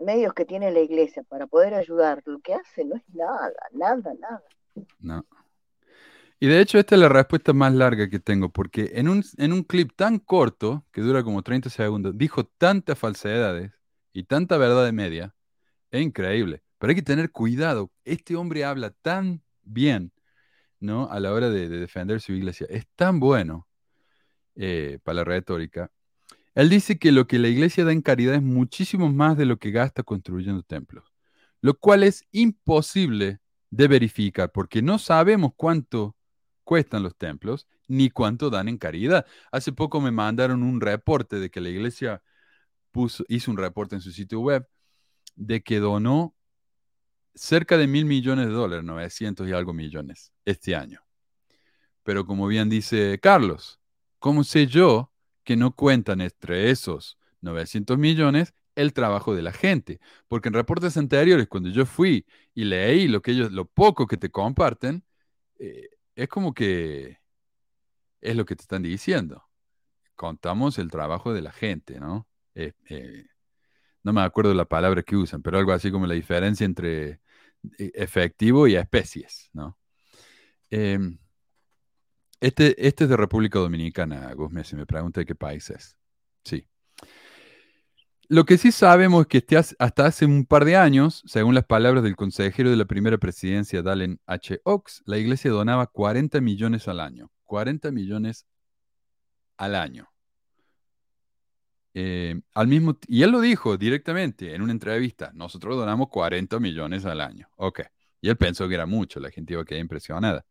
[0.00, 4.12] medios que tiene la iglesia para poder ayudar, lo que hace no es nada, nada,
[4.18, 4.42] nada.
[4.98, 5.24] No.
[6.40, 9.52] Y de hecho, esta es la respuesta más larga que tengo, porque en un, en
[9.52, 13.70] un clip tan corto, que dura como 30 segundos, dijo tantas falsedades
[14.12, 15.36] y tanta verdad de media.
[15.92, 16.63] Es increíble.
[16.78, 17.90] Pero hay que tener cuidado.
[18.04, 20.12] Este hombre habla tan bien,
[20.80, 21.08] ¿no?
[21.10, 22.66] A la hora de, de defender su iglesia.
[22.70, 23.68] Es tan bueno
[24.56, 25.90] eh, para la retórica.
[26.54, 29.58] Él dice que lo que la iglesia da en caridad es muchísimo más de lo
[29.58, 31.12] que gasta construyendo templos,
[31.60, 36.16] lo cual es imposible de verificar porque no sabemos cuánto
[36.62, 39.26] cuestan los templos ni cuánto dan en caridad.
[39.50, 42.22] Hace poco me mandaron un reporte de que la iglesia
[43.26, 44.68] hizo un reporte en su sitio web
[45.34, 46.36] de que donó
[47.34, 51.00] cerca de mil millones de dólares, 900 y algo millones este año.
[52.02, 53.80] Pero como bien dice Carlos,
[54.18, 55.12] ¿cómo sé yo
[55.42, 60.00] que no cuentan entre esos 900 millones el trabajo de la gente?
[60.28, 64.16] Porque en reportes anteriores, cuando yo fui y leí lo que ellos, lo poco que
[64.16, 65.04] te comparten,
[65.58, 67.18] eh, es como que
[68.20, 69.44] es lo que te están diciendo.
[70.16, 72.28] Contamos el trabajo de la gente, ¿no?
[72.54, 73.26] Eh, eh,
[74.02, 77.20] no me acuerdo la palabra que usan, pero algo así como la diferencia entre
[77.78, 79.78] efectivo y especies, ¿no?
[80.70, 81.18] Em,
[82.40, 85.96] este, este es de República Dominicana, Guzmán, si me pregunta de qué país es.
[86.44, 86.66] Sí.
[88.28, 91.64] Lo que sí sabemos es que este hasta hace un par de años, según las
[91.64, 94.60] palabras del consejero de la primera presidencia, Dalen H.
[94.64, 97.30] Oaks, la iglesia donaba 40 millones al año.
[97.44, 98.46] 40 millones
[99.56, 100.13] al año.
[101.96, 107.04] Eh, al mismo, y él lo dijo directamente en una entrevista, nosotros donamos 40 millones
[107.04, 107.48] al año.
[107.56, 107.82] Ok.
[108.20, 110.44] Y él pensó que era mucho, la gente iba a quedar impresionada.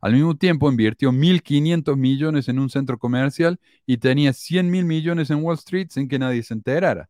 [0.00, 5.30] Al mismo tiempo invirtió 1.500 millones en un centro comercial y tenía 100 mil millones
[5.30, 7.08] en Wall Street sin que nadie se enterara.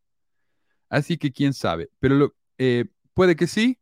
[0.89, 1.91] Así que quién sabe.
[1.99, 3.79] Pero lo, eh, puede que sí,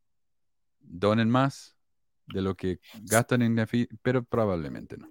[0.80, 1.76] donen más
[2.26, 3.66] de lo que gastan en
[4.02, 5.10] pero probablemente no.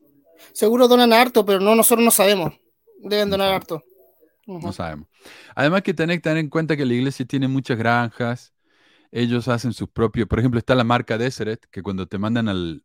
[0.53, 2.53] Seguro donan harto, pero no, nosotros no sabemos.
[3.01, 3.83] Deben donar harto.
[4.57, 5.07] No sabemos.
[5.55, 8.53] Además que tenés que tener en cuenta que la iglesia tiene muchas granjas.
[9.11, 12.83] Ellos hacen sus propios, por ejemplo, está la marca Deseret, que cuando te mandan al,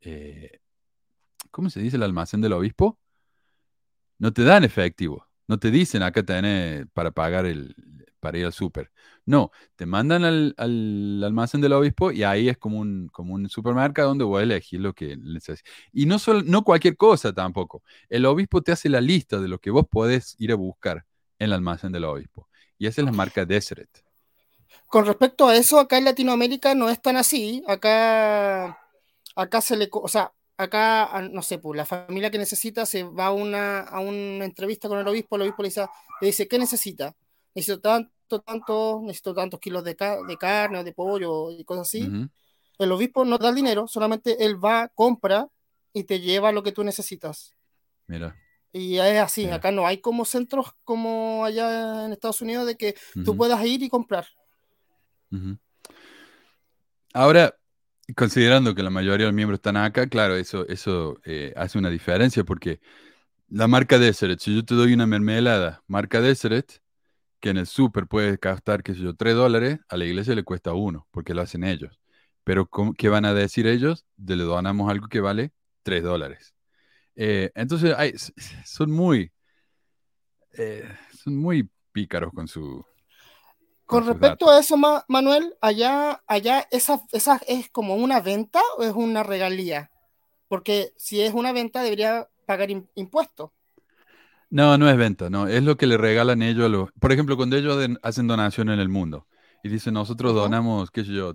[0.00, 0.60] eh,
[1.50, 1.96] ¿cómo se dice?
[1.96, 2.98] El almacén del obispo,
[4.18, 5.26] no te dan efectivo.
[5.48, 7.74] No te dicen acá tenés para pagar el,
[8.26, 8.90] para ir al súper.
[9.24, 14.08] No, te mandan al, almacén del obispo y ahí es como un, como un supermercado
[14.08, 15.72] donde voy a elegir lo que necesitas.
[15.92, 17.84] Y no, solo, no cualquier cosa tampoco.
[18.08, 21.04] El obispo te hace la lista de lo que vos podés ir a buscar
[21.38, 22.48] en el almacén del obispo.
[22.78, 24.04] Y esa es la marca Deseret.
[24.88, 27.62] Con respecto a eso, acá en Latinoamérica no es tan así.
[27.68, 28.76] Acá,
[29.36, 33.26] acá se le, o sea, acá, no sé, pues la familia que necesita se va
[33.26, 35.86] a una, a una entrevista con el obispo, el obispo le dice,
[36.20, 37.14] le dice ¿qué necesita?
[37.54, 42.28] Necesito tan, tanto, necesito tantos kilos de, de carne o de pollo y cosas así.
[42.78, 45.48] El obispo no da el dinero, solamente él va, compra
[45.92, 47.54] y te lleva lo que tú necesitas.
[48.06, 48.36] Mira.
[48.72, 52.94] Y es así, acá no hay como centros como allá en Estados Unidos de que
[53.24, 54.26] tú puedas ir y comprar.
[57.14, 57.56] Ahora,
[58.14, 61.88] considerando que la mayoría de los miembros están acá, claro, eso, eso eh, hace una
[61.88, 62.80] diferencia porque
[63.48, 66.82] la marca Deseret, si yo te doy una mermelada, marca Deseret,
[67.46, 70.42] que en el súper puede gastar, qué sé yo, 3 dólares, a la iglesia le
[70.42, 72.00] cuesta uno, porque lo hacen ellos.
[72.42, 72.68] Pero
[72.98, 74.04] ¿qué van a decir ellos?
[74.16, 75.52] De le donamos algo que vale
[75.84, 76.56] 3 dólares.
[77.14, 77.94] Eh, entonces,
[78.64, 79.30] son muy,
[80.54, 80.92] eh,
[81.22, 82.84] son muy pícaros con su...
[83.84, 84.76] Con, respecto a eso,
[85.06, 89.92] Manuel, allá, allá esa, esa es como una venta o es una regalía?
[90.48, 93.52] Porque si es una venta debería pagar impuestos.
[94.50, 95.48] No, no es venta, no.
[95.48, 96.90] Es lo que le regalan ellos a los.
[97.00, 99.26] Por ejemplo, cuando ellos hacen donación en el mundo
[99.62, 101.34] y dicen, nosotros donamos, qué sé yo,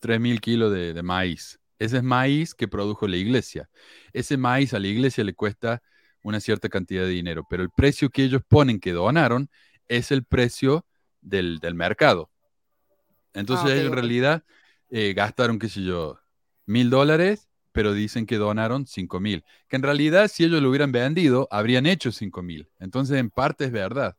[0.00, 1.58] 3.000 kilos de, maíz.
[1.78, 3.68] Ese es maíz que produjo la iglesia.
[4.12, 5.82] Ese maíz a la iglesia le cuesta
[6.22, 9.48] una cierta cantidad de dinero, pero el precio que ellos ponen que donaron
[9.88, 10.86] es el precio
[11.20, 12.30] del, mercado.
[13.34, 14.44] Entonces, ah, en realidad
[14.90, 16.18] eh, gastaron, qué sé yo,
[16.64, 17.45] mil dólares
[17.76, 19.44] pero dicen que donaron 5 mil.
[19.68, 22.70] Que en realidad, si ellos lo hubieran vendido, habrían hecho 5 mil.
[22.78, 24.16] Entonces, en parte es verdad.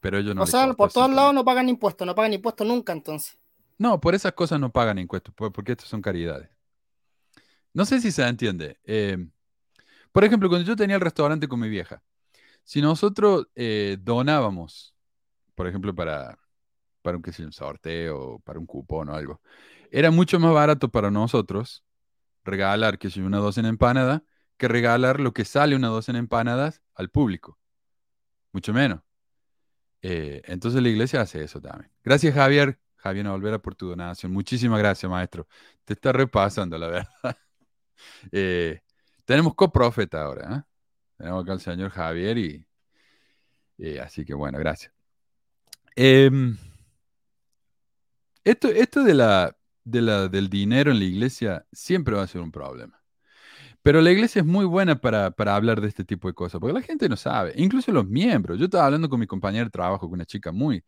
[0.00, 0.44] Pero ellos no.
[0.44, 3.36] O sea, por todos lados no pagan impuestos, no pagan impuestos nunca, entonces.
[3.76, 6.48] No, por esas cosas no pagan impuestos, porque estas son caridades.
[7.74, 8.78] No sé si se entiende.
[8.84, 9.18] Eh,
[10.10, 12.02] por ejemplo, cuando yo tenía el restaurante con mi vieja,
[12.64, 14.94] si nosotros eh, donábamos,
[15.54, 16.38] por ejemplo, para,
[17.02, 19.42] para un, qué sé, un sorteo, para un cupón o algo,
[19.90, 21.84] era mucho más barato para nosotros
[22.44, 24.24] regalar, que soy una docena empanada,
[24.56, 27.58] que regalar lo que sale una docena empanadas al público.
[28.52, 29.00] Mucho menos.
[30.02, 31.90] Eh, entonces la iglesia hace eso también.
[32.02, 32.78] Gracias, Javier.
[32.96, 34.32] Javier Olvera, por tu donación.
[34.32, 35.48] Muchísimas gracias, maestro.
[35.84, 37.08] Te está repasando, la verdad.
[38.32, 38.80] Eh,
[39.24, 40.56] tenemos coprofeta ahora.
[40.56, 40.62] ¿eh?
[41.16, 42.66] Tenemos acá al señor Javier y,
[44.00, 44.92] así que bueno, gracias.
[45.94, 46.56] Em,
[48.42, 52.40] esto, esto de la, de la, del dinero en la iglesia siempre va a ser
[52.40, 53.02] un problema.
[53.82, 56.82] Pero la iglesia es muy buena para, hablar de este tipo de cosas, porque la
[56.82, 58.58] gente no sabe, incluso los miembros.
[58.58, 60.84] Yo estaba hablando con mi compañero de trabajo, con una chica muy,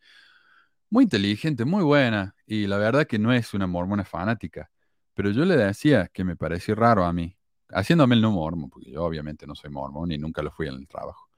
[0.91, 4.71] muy inteligente, muy buena, y la verdad que no es una mormona fanática,
[5.15, 7.37] pero yo le decía que me pareció raro a mí,
[7.71, 10.75] haciéndome el no mormón, porque yo obviamente no soy mormón y nunca lo fui en
[10.75, 11.29] el trabajo,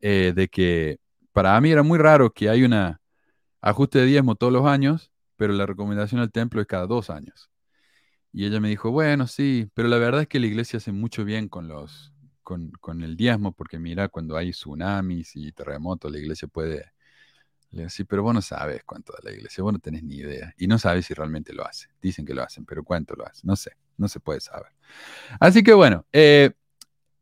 [0.00, 0.98] eh, de que
[1.32, 3.00] para mí era muy raro que hay una
[3.60, 7.50] ajuste de diezmo todos los años pero la recomendación al templo es cada dos años.
[8.32, 11.24] Y ella me dijo, bueno, sí, pero la verdad es que la iglesia hace mucho
[11.24, 12.12] bien con los,
[12.42, 16.92] con, con el diezmo, porque mira, cuando hay tsunamis y terremotos, la iglesia puede...
[17.70, 20.54] Le sí, pero vos no sabes cuánto da la iglesia, vos no tenés ni idea.
[20.56, 21.88] Y no sabes si realmente lo hace.
[22.00, 23.42] Dicen que lo hacen, pero cuánto lo hacen.
[23.44, 24.72] No sé, no se puede saber.
[25.40, 26.52] Así que bueno, eh,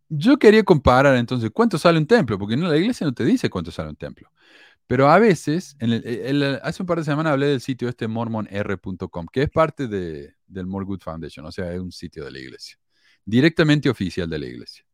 [0.08, 3.50] yo quería comparar entonces cuánto sale un templo, porque no, la iglesia no te dice
[3.50, 4.30] cuánto sale un templo.
[4.86, 9.26] Pero a veces, en el, hace un par de semanas hablé del sitio este mormonr.com,
[9.32, 12.38] que es parte de, del More Good Foundation, o sea, es un sitio de la
[12.38, 12.76] iglesia,
[13.24, 14.84] directamente oficial de la iglesia.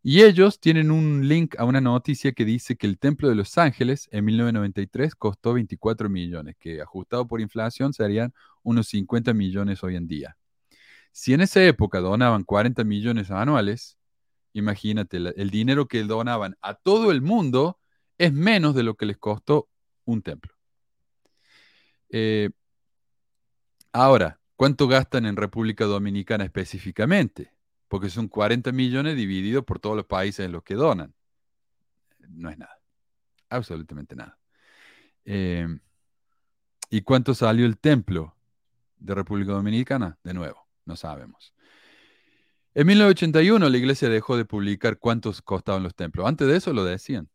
[0.00, 3.58] Y ellos tienen un link a una noticia que dice que el Templo de Los
[3.58, 9.96] Ángeles en 1993 costó 24 millones, que ajustado por inflación serían unos 50 millones hoy
[9.96, 10.36] en día.
[11.10, 13.98] Si en esa época donaban 40 millones anuales,
[14.52, 17.80] imagínate, el dinero que donaban a todo el mundo
[18.18, 19.68] es menos de lo que les costó
[20.04, 20.54] un templo.
[22.08, 22.50] Eh,
[23.92, 27.52] ahora, ¿cuánto gastan en República Dominicana específicamente?
[27.88, 31.14] Porque son 40 millones divididos por todos los países en los que donan.
[32.28, 32.78] No es nada.
[33.48, 34.38] Absolutamente nada.
[35.24, 35.66] Eh,
[36.90, 38.34] ¿Y cuánto salió el templo
[38.96, 40.18] de República Dominicana?
[40.22, 41.52] De nuevo, no sabemos.
[42.74, 46.26] En 1981 la iglesia dejó de publicar cuántos costaban los templos.
[46.26, 47.28] Antes de eso lo decían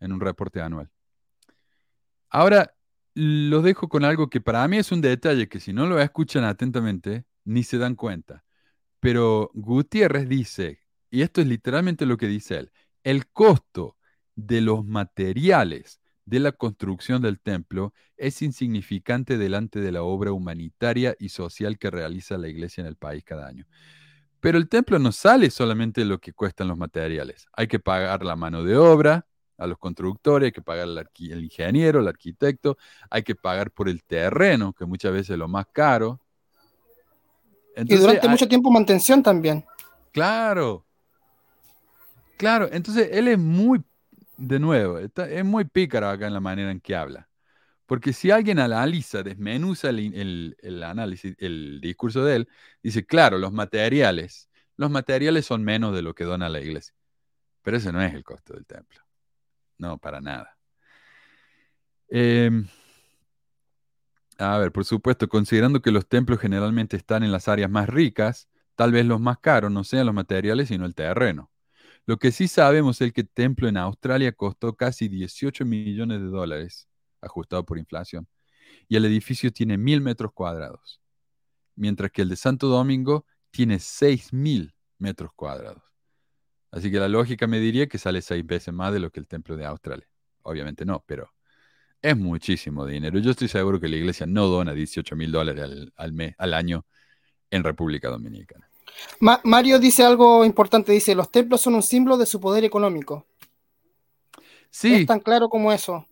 [0.00, 0.90] en un reporte anual.
[2.28, 2.74] Ahora
[3.14, 6.44] los dejo con algo que para mí es un detalle que si no lo escuchan
[6.44, 8.44] atentamente, ni se dan cuenta.
[9.00, 10.80] Pero Gutiérrez dice,
[11.10, 12.72] y esto es literalmente lo que dice él,
[13.02, 13.96] el costo
[14.36, 21.16] de los materiales de la construcción del templo es insignificante delante de la obra humanitaria
[21.18, 23.66] y social que realiza la iglesia en el país cada año.
[24.38, 27.46] Pero el templo no sale solamente de lo que cuestan los materiales.
[27.52, 29.26] Hay que pagar la mano de obra
[29.60, 32.78] a los constructores, hay que pagar al el ingeniero, el arquitecto,
[33.10, 36.18] hay que pagar por el terreno, que muchas veces es lo más caro.
[37.76, 39.64] y durante hay- mucho tiempo mantención también.
[40.12, 40.84] Claro.
[42.36, 43.82] Claro, entonces él es muy,
[44.36, 47.28] de nuevo, está- es muy pícaro acá en la manera en que habla.
[47.86, 52.48] Porque si alguien analiza, desmenuza el, el- el análisis, el discurso de él,
[52.82, 56.94] dice, claro, los materiales, los materiales son menos de lo que dona la iglesia.
[57.62, 59.00] Pero ese no es el costo del templo.
[59.80, 60.56] No, para nada.
[62.10, 62.66] Em,
[64.38, 68.48] a ver, por supuesto, considerando que los templos generalmente están en las áreas más ricas,
[68.74, 71.50] tal vez los más caros no sean los materiales, sino el terreno.
[72.06, 76.26] Lo que sí sabemos es que el templo en Australia costó casi 18 millones de
[76.28, 76.88] dólares,
[77.22, 78.28] ajustado por inflación,
[78.88, 81.00] y el edificio tiene mil metros cuadrados,
[81.76, 85.89] mientras que el de Santo Domingo tiene 6.000 metros cuadrados.
[86.72, 89.26] Así que la lógica me diría que sale seis veces más de lo que el
[89.26, 90.06] templo de Australia.
[90.42, 91.32] Obviamente no, pero
[92.02, 93.18] es muchísimo dinero.
[93.20, 96.54] Yo estoy seguro que la iglesia no dona 18 mil dólares al, al mes, al
[96.54, 96.86] año
[97.50, 98.70] en República Dominicana.
[99.20, 103.26] Ma- Mario dice algo importante, dice, los templos son un símbolo de su poder económico.
[104.70, 106.06] Sí, Es tan claro como eso.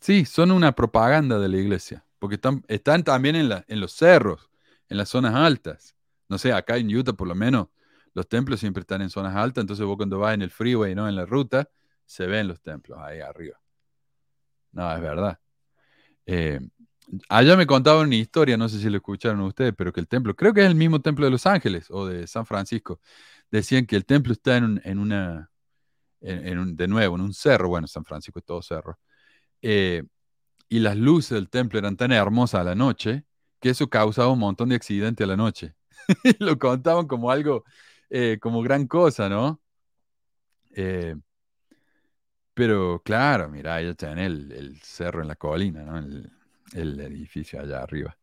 [0.00, 3.92] sí, son una propaganda de la iglesia, porque están, están también en, la, en los
[3.92, 4.50] cerros,
[4.88, 5.94] en las zonas altas.
[6.28, 7.68] No sé, acá en Utah por lo menos
[8.14, 11.08] los templos siempre están en zonas altas, entonces vos cuando vas en el freeway, ¿no?
[11.08, 11.68] En la ruta,
[12.06, 13.58] se ven los templos ahí arriba.
[14.72, 15.38] No, es verdad.
[16.26, 16.60] Eh,
[17.28, 20.34] allá me contaban una historia, no sé si lo escucharon ustedes, pero que el templo,
[20.36, 23.00] creo que es el mismo templo de Los Ángeles o de San Francisco,
[23.50, 25.50] decían que el templo está en, un- en una,
[26.22, 28.98] en- en un- de nuevo, en un cerro, bueno, San Francisco es todo cerro,
[29.62, 30.04] eh,
[30.68, 33.24] y las luces del templo eran tan hermosas a la noche
[33.60, 35.74] que eso causaba un montón de accidentes a la noche.
[36.40, 37.64] Lo contaban como algo,
[38.10, 39.60] eh, como gran cosa, ¿no?
[40.74, 41.16] Eh,
[42.54, 45.98] pero claro, mira, ya está en el, cerro en la colina, ¿no?
[45.98, 48.18] El, edificio allá arriba.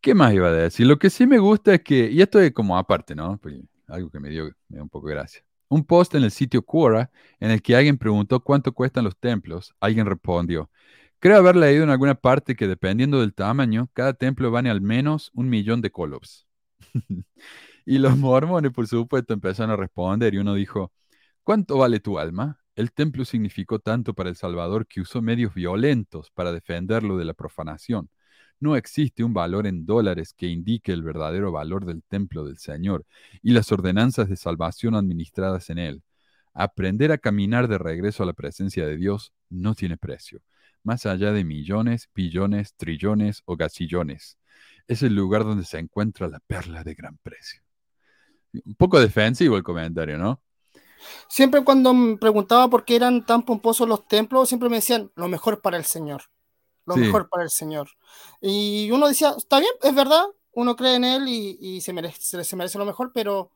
[0.00, 0.86] ¿Qué más iba a decir?
[0.86, 3.38] Lo que sí me gusta es que, y esto es como aparte, ¿no?
[3.38, 3.56] Pues,
[3.88, 5.44] algo que me dio, un poco de gracia.
[5.68, 7.10] Un post en el sitio Quora
[7.40, 9.74] en el que alguien preguntó cuánto cuestan los templos.
[9.80, 10.70] Alguien respondió,
[11.18, 15.30] creo haber leído en alguna parte que dependiendo del tamaño, cada templo vale al menos
[15.34, 16.46] un millón de colobs.
[17.84, 20.92] y los mormones, por supuesto, empezaron a responder y uno dijo,
[21.44, 22.58] ¿Cuánto vale tu alma?
[22.74, 27.34] El templo significó tanto para El Salvador que usó medios violentos para defenderlo de la
[27.34, 28.08] profanación.
[28.60, 33.04] No existe un valor en dólares que indique el verdadero valor del templo del Señor
[33.42, 36.02] y las ordenanzas de salvación administradas en él.
[36.54, 40.40] Aprender a caminar de regreso a la presencia de Dios no tiene precio,
[40.82, 44.38] más allá de millones, billones, trillones o gasillones.
[44.88, 47.63] Es el lugar donde se encuentra la perla de gran precio.
[48.64, 50.40] Un poco defensivo el comentario, ¿no?
[51.28, 55.28] Siempre cuando me preguntaba por qué eran tan pomposos los templos, siempre me decían, lo
[55.28, 56.22] mejor para el Señor.
[56.86, 57.00] Lo Sí.
[57.00, 57.90] mejor para el Señor.
[58.40, 62.44] Y uno decía, está bien, es verdad, uno cree en Él y, y se, merece,
[62.44, 63.50] se, merece lo mejor, pero,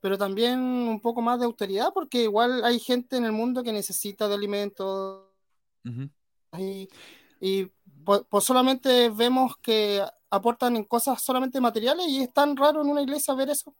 [0.00, 3.72] pero también un poco más de autoridad, porque igual hay gente en el mundo que
[3.72, 5.24] necesita de alimentos
[5.84, 6.08] Ujú.
[6.58, 6.88] y,
[7.40, 7.66] y
[8.04, 12.88] pues, pues solamente vemos que aportan en cosas solamente materiales y es tan raro en
[12.88, 13.74] una iglesia ver eso.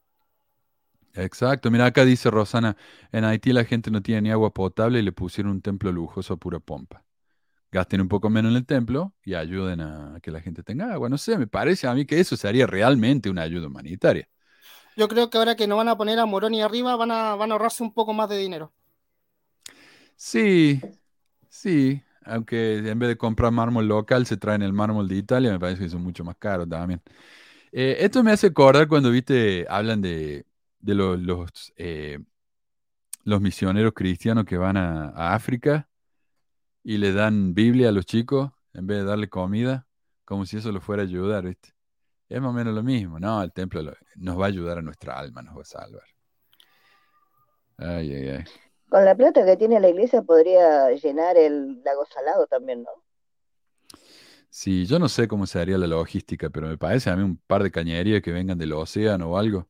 [1.14, 2.76] Exacto, mira, acá dice Rosana,
[3.12, 6.34] en Haití la gente no tiene ni agua potable y le pusieron un templo lujoso
[6.34, 7.04] a pura pompa.
[7.72, 11.08] Gasten un poco menos en el templo y ayuden a que la gente tenga agua.
[11.08, 14.28] No sé, me parece a mí que eso sería realmente una ayuda humanitaria.
[14.96, 17.50] Yo creo que ahora que no van a poner a Moroni arriba, van a, van
[17.50, 18.72] a ahorrarse un poco más de dinero.
[20.16, 20.80] Sí,
[21.48, 25.60] sí, aunque en vez de comprar mármol local se traen el mármol de Italia, me
[25.60, 27.02] parece que son mucho más caros también.
[27.72, 30.46] Eh, esto me hace acordar cuando, viste, hablan de,
[30.84, 32.18] de los, los, eh,
[33.24, 35.88] los misioneros cristianos que van a, a África
[36.82, 39.86] y le dan Biblia a los chicos en vez de darle comida,
[40.24, 41.70] como si eso lo fuera a ayudar, ¿viste?
[42.28, 43.42] Es más o menos lo mismo, ¿no?
[43.42, 46.04] El templo lo- nos va a ayudar a nuestra alma, nos va a salvar.
[47.78, 48.44] Ay, ay, ay.
[48.88, 52.90] Con la plata que tiene la iglesia podría llenar el lago Salado también, ¿no?
[54.50, 57.36] Sí, yo no sé cómo se haría la logística, pero me parece a mí un
[57.38, 59.68] par de cañerías que vengan del océano o algo.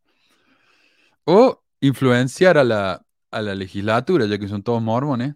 [1.25, 5.35] O influenciar a la, a la legislatura, ya que son todos mormones,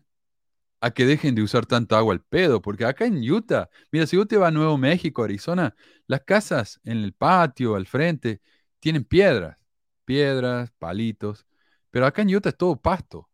[0.81, 4.19] a que dejen de usar tanta agua al pedo, porque acá en Utah, mira, si
[4.19, 5.75] usted va a Nuevo México, Arizona,
[6.07, 8.43] las casas en el patio, al frente,
[8.81, 9.59] tienen piedras,
[10.05, 11.47] piedras, palitos,
[11.91, 13.31] pero acá en Utah es todo pasto,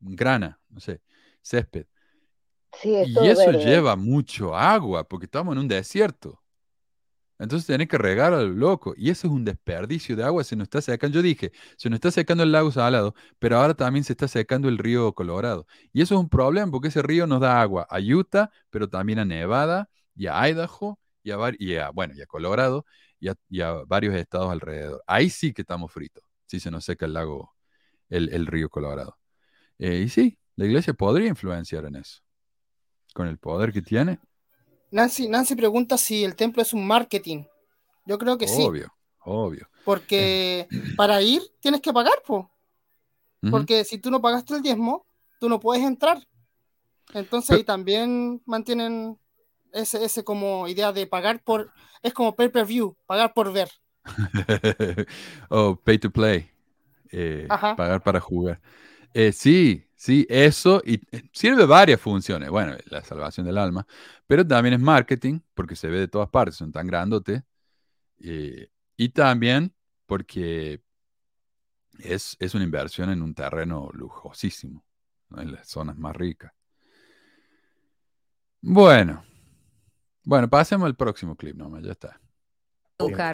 [0.00, 1.02] grana, no sé,
[1.42, 1.86] césped.
[2.80, 3.52] Sí, es Y eso verde.
[3.52, 6.41] lleva mucho agua, porque estamos en un desierto.
[7.42, 8.94] Entonces tenés que regar a lo loco.
[8.96, 10.44] Y eso es un desperdicio de agua.
[10.44, 11.16] Se nos está secando.
[11.16, 14.68] Yo dije, se nos está secando el lago Salado, pero ahora también se está secando
[14.68, 15.66] el río Colorado.
[15.92, 19.18] Y eso es un problema, porque ese río nos da agua a Utah, pero también
[19.18, 22.84] a Nevada y a Idaho y a, y a, bueno, y a Colorado
[23.20, 25.02] y a, varios estados alrededor.
[25.06, 27.54] Ahí sí que estamos fritos, si se nos seca el lago,
[28.08, 29.18] el, el río Colorado.
[29.78, 32.20] Eh, y sí, la iglesia podría influenciar en eso.
[33.14, 34.20] Con el poder que tiene,
[34.92, 37.44] Nancy, Nancy pregunta si el templo es un marketing.
[38.04, 39.68] Yo creo que sí, obvio, obvio.
[39.84, 42.50] porque para ir tienes que pagar, po.
[43.50, 45.04] Porque si tú no pagaste el diezmo,
[45.40, 46.18] tú no puedes entrar.
[47.14, 49.18] Entonces Pero- ahí también mantienen
[49.72, 51.72] ese, ese como idea de pagar por,
[52.02, 53.70] es como pay per view, pagar por ver.
[55.48, 56.50] o pay to play.
[57.10, 58.60] eh, pagar para jugar.
[59.14, 62.50] Eh, sí, sí, eso y eh, sirve varias funciones.
[62.50, 63.86] Bueno, la salvación del alma,
[64.26, 67.42] pero también es marketing, porque se ve de todas partes, son tan grandotes.
[68.18, 69.72] eh, y también
[70.06, 70.82] porque
[71.98, 74.84] es, es una inversión en un terreno lujosísimo,
[75.30, 75.40] ¿no?
[75.40, 76.52] en las zonas más ricas.
[78.60, 79.24] Bueno,
[80.24, 82.20] bueno, pasemos al próximo clip nomás, ya está.
[82.98, 83.32] Buscar.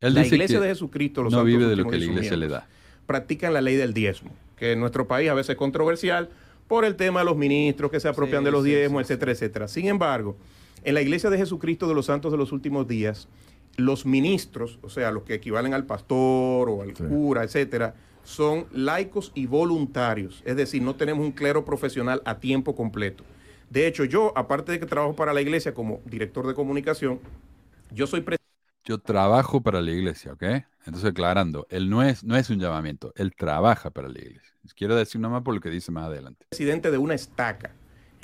[0.00, 2.36] Él la dice iglesia que de Jesucristo, los no vive de lo que la iglesia
[2.36, 2.68] le da.
[3.06, 6.30] practican la ley del diezmo, que en nuestro país a veces es controversial
[6.68, 9.04] por el tema de los ministros que se apropian Sí, de los sí, diezmos, sí,
[9.04, 9.04] sí.
[9.04, 9.68] etcétera, etcétera.
[9.68, 10.36] Sin embargo,
[10.84, 13.28] en la iglesia de Jesucristo de los santos de los últimos días,
[13.76, 17.04] los ministros, o sea, los que equivalen al pastor o al Sí.
[17.06, 22.74] cura, etcétera, son laicos y voluntarios, es decir, no tenemos un clero profesional a tiempo
[22.74, 23.24] completo.
[23.70, 27.20] De hecho, yo, aparte de que trabajo para la iglesia como director de comunicación,
[27.92, 28.44] yo soy presidente
[28.84, 30.44] Yo trabajo para la iglesia, ¿ok?
[30.86, 34.52] Entonces, aclarando, él no es, no es un llamamiento, él trabaja para la iglesia.
[34.76, 36.46] Quiero decir nomás por lo que dice más adelante.
[36.48, 37.72] presidente de una estaca.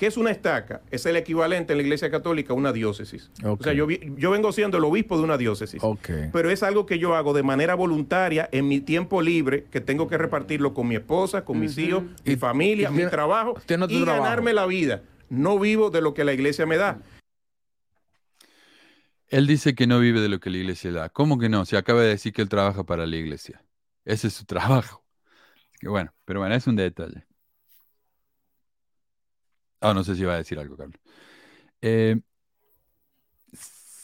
[0.01, 0.81] ¿Qué es una estaca?
[0.91, 3.31] Es el equivalente en la Iglesia Católica a una diócesis.
[3.45, 5.79] O sea, yo, yo vengo siendo el obispo de una diócesis.
[5.85, 6.09] Ok.
[6.33, 10.09] Pero es algo que yo hago de manera voluntaria en mi tiempo libre, que tengo
[10.09, 13.77] que repartirlo con mi esposa, con mis hijos, mi familia, y mi trabajo tu y
[13.77, 14.23] trabajo.
[14.23, 15.03] ganarme la vida.
[15.29, 16.99] No vivo de lo que la iglesia me da.
[19.31, 21.09] Él dice que no vive de lo que la iglesia le da.
[21.11, 21.65] ¿Cómo que no?
[21.65, 23.65] Se acaba de decir que él trabaja para la iglesia.
[24.05, 25.05] Ese es su trabajo.
[25.81, 27.27] Que bueno, pero bueno, es un detalle.
[29.81, 31.01] Ah, no sé si va a decir algo, Carlos.
[31.83, 32.21] Eh,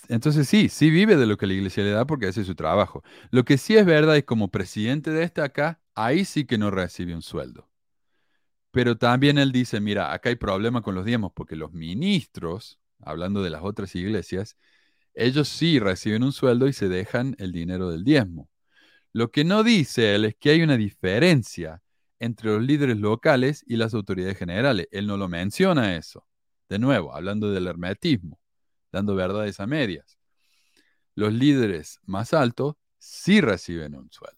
[0.09, 2.55] entonces sí, sí vive de lo que la iglesia le da porque ese es su
[2.55, 3.03] trabajo.
[3.31, 6.70] Lo que sí es verdad es como presidente de esta acá, ahí sí que no
[6.70, 7.68] recibe un sueldo.
[8.70, 13.43] Pero también él dice, mira, acá hay problema con los diezmos porque los ministros, hablando
[13.43, 14.57] de las otras iglesias,
[15.17, 18.49] ellos sí reciben un sueldo y se dejan el dinero del diezmo.
[19.12, 21.83] Lo que no dice él es que hay una diferencia
[22.19, 24.89] entre los líderes locales y las autoridades generales.
[24.91, 26.27] Él no lo menciona eso.
[26.69, 28.39] De nuevo, hablando del hermetismo,
[28.93, 30.19] dando verdades a medias.
[31.14, 34.37] Los líderes más altos sí reciben un sueldo.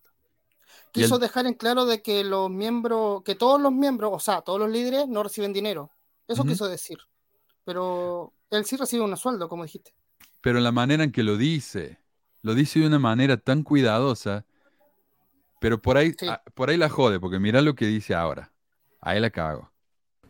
[0.92, 4.60] Quiso dejar en claro de que los miembros, que todos los miembros, o sea, todos
[4.60, 5.90] los líderes no reciben dinero.
[6.28, 6.98] Eso quiso decir.
[7.64, 9.92] Pero él sí recibe un sueldo, como dijiste.
[10.40, 11.98] Pero la manera en que lo dice,
[12.42, 14.44] lo dice de una manera tan cuidadosa,
[15.60, 16.26] pero por ahí, Sí.
[16.28, 18.52] ah, por ahí la jode, porque mira lo que dice ahora.
[19.00, 19.70] Ahí la cago.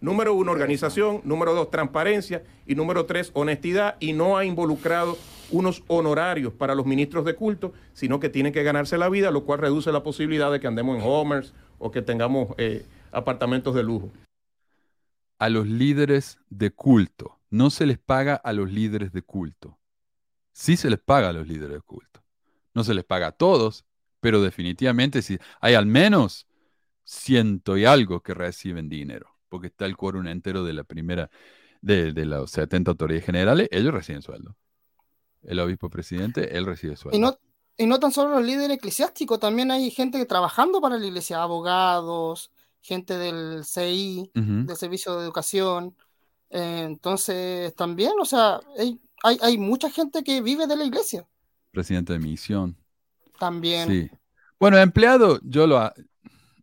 [0.01, 1.21] Número uno, organización.
[1.25, 2.45] Número dos, transparencia.
[2.67, 3.97] Y número tres, honestidad.
[3.99, 5.19] Y no ha involucrado
[5.51, 9.45] unos honorarios para los ministros de culto, sino que tienen que ganarse la vida, lo
[9.45, 13.83] cual reduce la posibilidad de que andemos en homers o que tengamos eh, apartamentos de
[13.83, 14.11] lujo.
[15.39, 17.39] A los líderes de culto.
[17.51, 19.78] No se les paga a los líderes de culto.
[20.59, 22.21] Sí se les paga a los líderes de culto.
[22.75, 23.85] No se les paga a todos,
[24.19, 25.39] pero definitivamente sí.
[25.61, 26.49] Hay al menos
[27.05, 31.31] ciento y algo que reciben dinero, porque está el quórum entero de la primera,
[31.81, 34.57] de, de los 70 autoridades generales, ellos reciben sueldo.
[35.43, 37.17] El obispo presidente, él recibe sueldo.
[37.17, 37.39] Y no,
[37.77, 42.51] y no tan solo los líderes eclesiásticos, también hay gente trabajando para la iglesia, abogados,
[42.81, 44.67] gente del CI, Ujú.
[44.67, 45.97] del Servicio de Educación.
[46.51, 51.27] Eh, entonces, también, o sea, hay, hay, hay mucha gente que vive de la iglesia.
[51.71, 52.77] Presidente de misión.
[53.39, 53.89] También.
[53.89, 54.11] Sí.
[54.59, 55.93] Bueno, empleado, yo lo,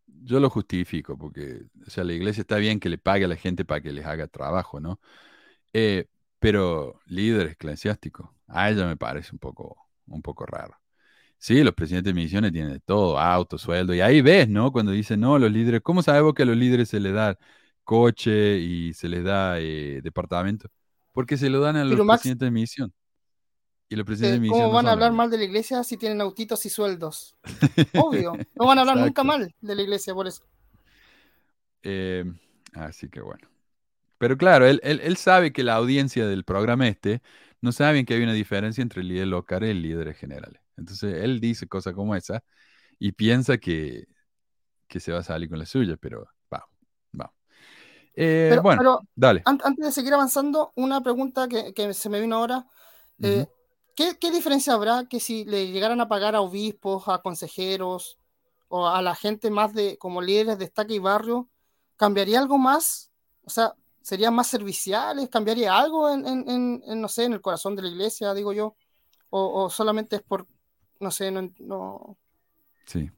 [0.08, 3.36] yo lo justifico, porque, o sea, la iglesia está bien que le pague a la
[3.36, 5.00] gente para que les haga trabajo, ¿no?
[5.74, 6.08] Eh,
[6.40, 9.78] pero líder eclesiástico, a ella me parece un poco,
[10.08, 10.76] un poco raro.
[11.38, 14.72] Sí, los presidentes de misiones tienen de todo, auto, sueldo, y ahí ves, ¿no?
[14.72, 17.38] Cuando dicen, no, los líderes, ¿cómo sabemos que a los líderes se les da
[17.84, 20.70] coche y se les da eh, departamento?
[21.16, 22.94] Porque se lo dan a los Max, presidentes de misión.
[23.90, 25.84] Y los eh, presidentes de misión ¿Cómo no van a hablar mal de la iglesia
[25.84, 27.36] si tienen autitos y sueldos?
[28.06, 30.44] Obvio, no van a hablar nunca mal de la iglesia por eso.
[31.84, 32.26] Eh,
[32.74, 33.48] así que bueno.
[34.18, 37.22] Pero claro, él, él- él sabe que la audiencia del programa este
[37.62, 40.62] no saben que hay una diferencia entre el líder local y el líder general.
[40.78, 42.44] Entonces él dice cosas como esa
[43.00, 44.06] y piensa que,
[44.88, 46.28] que se va a salir con la suya, pero.
[48.16, 49.42] Eh, Pero, bueno, pero dale.
[49.46, 52.66] an- antes de seguir avanzando, una pregunta que, que se me vino ahora.
[53.22, 53.46] eh.
[53.96, 58.18] ¿qué, qué diferencia habrá que si le llegaran a pagar a obispos, a consejeros
[58.68, 61.50] o a la gente más de como líderes de estaca y barrio?
[61.98, 63.12] ¿Cambiaría algo más?
[63.46, 65.30] O sea, ¿serían más serviciales?
[65.30, 68.52] ¿Cambiaría algo en, en- en- en, no sé, en el corazón de la iglesia, digo
[68.54, 68.76] yo?
[69.30, 70.46] ¿O, o solamente es por,
[71.00, 72.18] no sé, no, no,
[72.86, 73.10] Sí.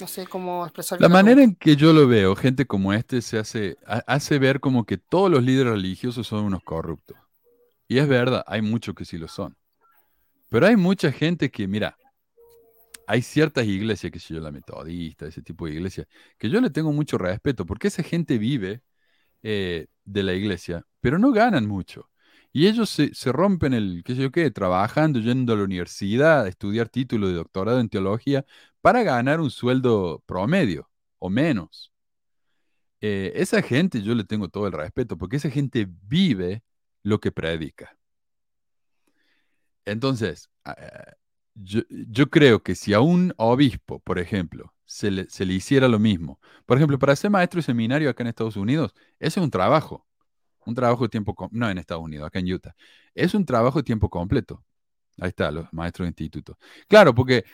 [0.00, 3.38] No sé cómo expresar La manera en que yo lo veo, gente como este se
[3.38, 7.16] hace, ha- hace ver como que todos los líderes religiosos son unos corruptos.
[7.88, 9.56] Y es verdad, hay muchos que sí lo son.
[10.50, 11.98] Pero hay mucha gente que, mira,
[13.06, 16.06] hay ciertas iglesias, que sé yo, la metodista, ese tipo de iglesias,
[16.38, 18.82] que yo le tengo mucho respeto, porque esa gente vive
[19.42, 22.10] eh, de la iglesia, pero no ganan mucho.
[22.52, 26.44] Y ellos se, se rompen el, qué sé yo qué, trabajando, yendo a la universidad,
[26.44, 28.44] a estudiar título de doctorado en teología,
[28.80, 31.92] para ganar un sueldo promedio o menos.
[33.00, 36.62] Eh, esa gente yo le tengo todo el respeto, porque esa gente vive
[37.02, 37.96] lo que predica.
[39.84, 40.74] Entonces, ah,
[41.54, 41.82] yo,
[42.30, 46.98] creo que si a un obispo, por ejemplo, se le, hiciera lo mismo, por ejemplo,
[46.98, 50.06] para ser maestro de seminario acá en Estados Unidos, ese es un trabajo,
[50.66, 52.74] un trabajo de tiempo, com- no en Estados Unidos, acá en Utah,
[53.14, 54.64] es un trabajo de tiempo completo.
[55.20, 56.58] Ahí está, los maestros de instituto.
[56.86, 57.44] Claro, porque,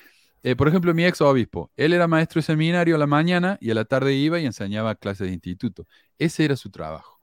[0.45, 3.70] eh, por ejemplo, mi ex obispo, él era maestro de seminario a la mañana y
[3.70, 5.86] a la tarde iba y enseñaba clases de instituto.
[6.18, 7.18] Ese era su trabajo.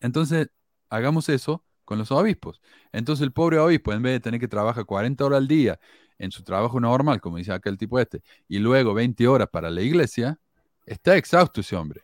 [0.00, 0.48] Entonces,
[0.88, 2.60] hagamos eso con los obispos.
[2.92, 5.80] Entonces, el pobre obispo, en vez de tener que trabajar 40 horas al día
[6.16, 9.68] en su trabajo normal, como dice acá el tipo este, y luego 20 horas para
[9.68, 10.38] la iglesia,
[10.86, 12.02] está exhausto ese hombre.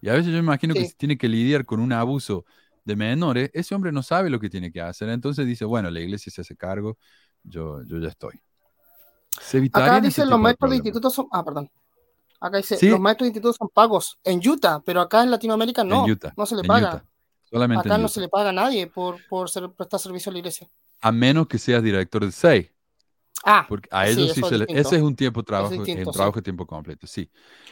[0.00, 2.44] Y a veces yo me imagino que si tiene que lidiar con un abuso
[2.84, 5.08] de menores, ese hombre no sabe lo que tiene que hacer.
[5.08, 6.98] Entonces dice, bueno, la iglesia se hace cargo,
[7.42, 8.40] yo, yo ya estoy.
[9.40, 10.86] Se Acá dicen los de maestros de problemas.
[10.86, 11.28] institutos son.
[11.32, 11.70] Ah, perdón.
[12.40, 12.88] Acá dice, Sí.
[12.88, 16.32] los maestros de institutos son pagos en Utah, pero acá en Latinoamérica no, En Utah,
[16.36, 16.88] no se le paga.
[16.96, 17.04] Utah,
[17.50, 18.14] solamente Acá no Utah.
[18.14, 20.68] se le paga a nadie por, por ser- prestar servicio a la iglesia.
[21.00, 22.70] A menos que seas director de SEI.
[23.44, 24.80] Ah, Porque a ellos sí se le- distinto.
[24.88, 26.16] ese es un tiempo trabajo, distinto, un sí.
[26.16, 27.30] trabajo de tiempo completo, sí.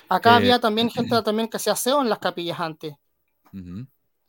[0.09, 2.95] acá Eh, había también gente también que hacía aseo en las capillas antes.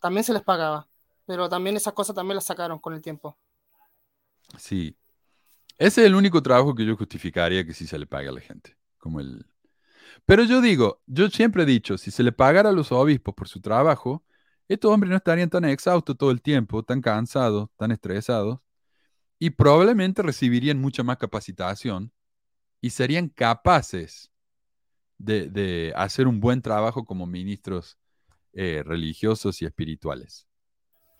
[0.01, 0.87] También se les pagaba.
[1.25, 3.37] Pero también esas cosas también las sacaron con el tiempo.
[4.57, 4.95] Sí.
[5.77, 8.41] Ese es el único trabajo que yo justificaría que sí se le pague a la
[8.41, 8.75] gente.
[8.97, 9.45] Como el...
[10.25, 13.47] Pero yo digo, yo siempre he dicho, si se le pagara a los obispos por
[13.47, 14.25] su trabajo,
[14.67, 18.59] estos hombres no estarían tan exhaustos todo el tiempo, tan cansados, tan estresados,
[19.39, 22.11] y probablemente recibirían mucha más capacitación
[22.81, 24.31] y serían capaces
[25.17, 27.97] de, de hacer un buen trabajo como ministros
[28.53, 30.47] eh, religiosos y espirituales.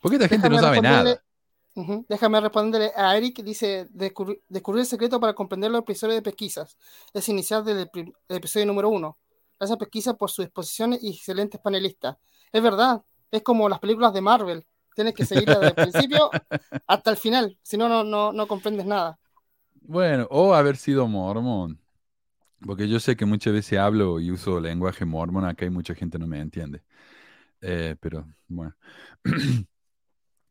[0.02, 1.22] Porque esta gente no sabe responderle-
[1.78, 2.06] Ujú.
[2.10, 6.76] Déjame responderle a Eric, dice, descubrir, descubrir el secreto para comprender los episodios de pesquisas.
[7.14, 9.18] Es iniciar desde el, prim- el episodio número uno.
[9.60, 12.18] Gracias pesquisa por sus exposiciones y excelentes panelistas.
[12.52, 14.66] Es verdad, es como las películas de Marvel.
[14.96, 16.32] Tienes que seguir desde el principio
[16.88, 19.20] hasta el final, si no, no, no, comprendes nada.
[19.82, 21.80] Bueno, o haber sido mormón.
[22.66, 26.20] Porque yo sé que muchas veces hablo y uso lenguaje mormón, acá hay mucha gente
[26.20, 26.84] no me entiende.
[27.62, 28.76] Eh, pero bueno.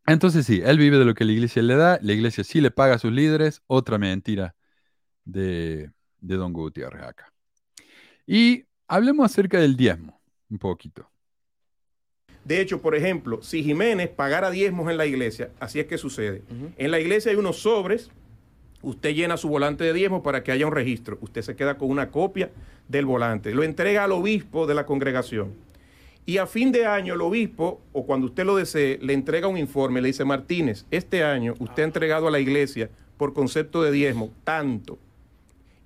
[0.06, 2.70] Entonces sí, él vive de lo que la iglesia le da, la iglesia sí le
[2.70, 4.54] paga a sus líderes, otra mentira
[5.24, 7.32] de, de Don Gutiérrez acá.
[8.26, 11.10] Y hablemos acerca del diezmo, un poquito.
[12.44, 16.42] De hecho, por ejemplo, si Jiménez pagara diezmos en la iglesia, así es que sucede.
[16.76, 18.08] En la iglesia hay unos sobres,
[18.82, 21.18] usted llena su volante de diezmos para que haya un registro.
[21.20, 22.52] Usted se queda con una copia
[22.86, 25.54] del volante, lo entrega al obispo de la congregación.
[26.28, 29.56] Y a fin de año el obispo, o cuando usted lo desee, le entrega un
[29.56, 33.92] informe, le dice, Martínez, este año usted ha entregado a la iglesia por concepto de
[33.92, 34.98] diezmo, tanto.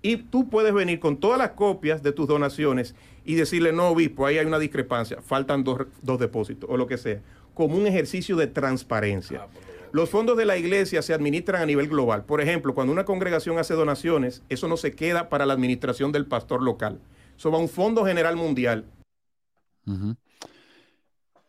[0.00, 2.94] Y tú puedes venir con todas las copias de tus donaciones
[3.26, 6.96] y decirle, no, obispo, ahí hay una discrepancia, faltan dos, dos depósitos o lo que
[6.96, 7.20] sea,
[7.52, 9.46] como un ejercicio de transparencia.
[9.92, 12.24] Los fondos de la iglesia se administran a nivel global.
[12.24, 16.24] Por ejemplo, cuando una congregación hace donaciones, eso no se queda para la administración del
[16.24, 16.98] pastor local.
[17.36, 18.86] Eso va a un fondo general mundial.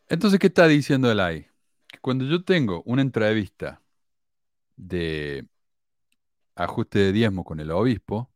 [0.07, 1.47] Entonces, ¿qué está diciendo él ahí?
[1.87, 3.81] Que cuando yo tengo una entrevista
[4.75, 5.47] de
[6.55, 8.31] ajuste de diezmo con el obispo,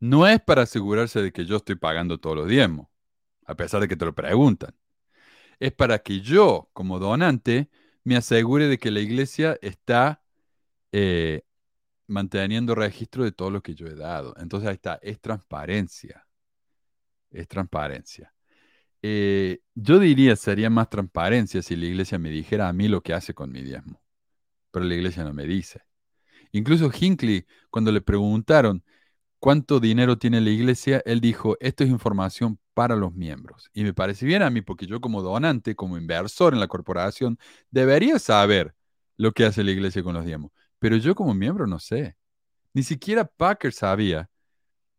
[0.00, 2.88] no es para asegurarse de que yo estoy pagando todos los diezmos,
[3.46, 4.74] a pesar de que te lo preguntan.
[5.60, 7.70] Es para que yo, como donante,
[8.04, 10.22] me asegure de que la iglesia está
[10.90, 11.42] eh,
[12.08, 14.34] manteniendo registro de todo lo que yo he dado.
[14.38, 16.26] Entonces ahí está, es transparencia.
[17.30, 18.32] Es transparencia.
[19.02, 23.14] Eh, yo diría sería más transparencia si la iglesia me dijera a mí lo que
[23.14, 24.00] hace con mi diezmo,
[24.70, 25.82] pero la iglesia no me dice.
[26.52, 28.84] Incluso Hinckley, cuando le preguntaron
[29.38, 33.70] cuánto dinero tiene la iglesia, él dijo, esto es información para los miembros.
[33.74, 37.38] Y me parece bien a mí, porque yo como donante, como inversor en la corporación,
[37.70, 38.74] debería saber
[39.16, 40.52] lo que hace la iglesia con los diezmos.
[40.78, 42.16] Pero yo como miembro no sé.
[42.74, 44.30] Ni siquiera Packer sabía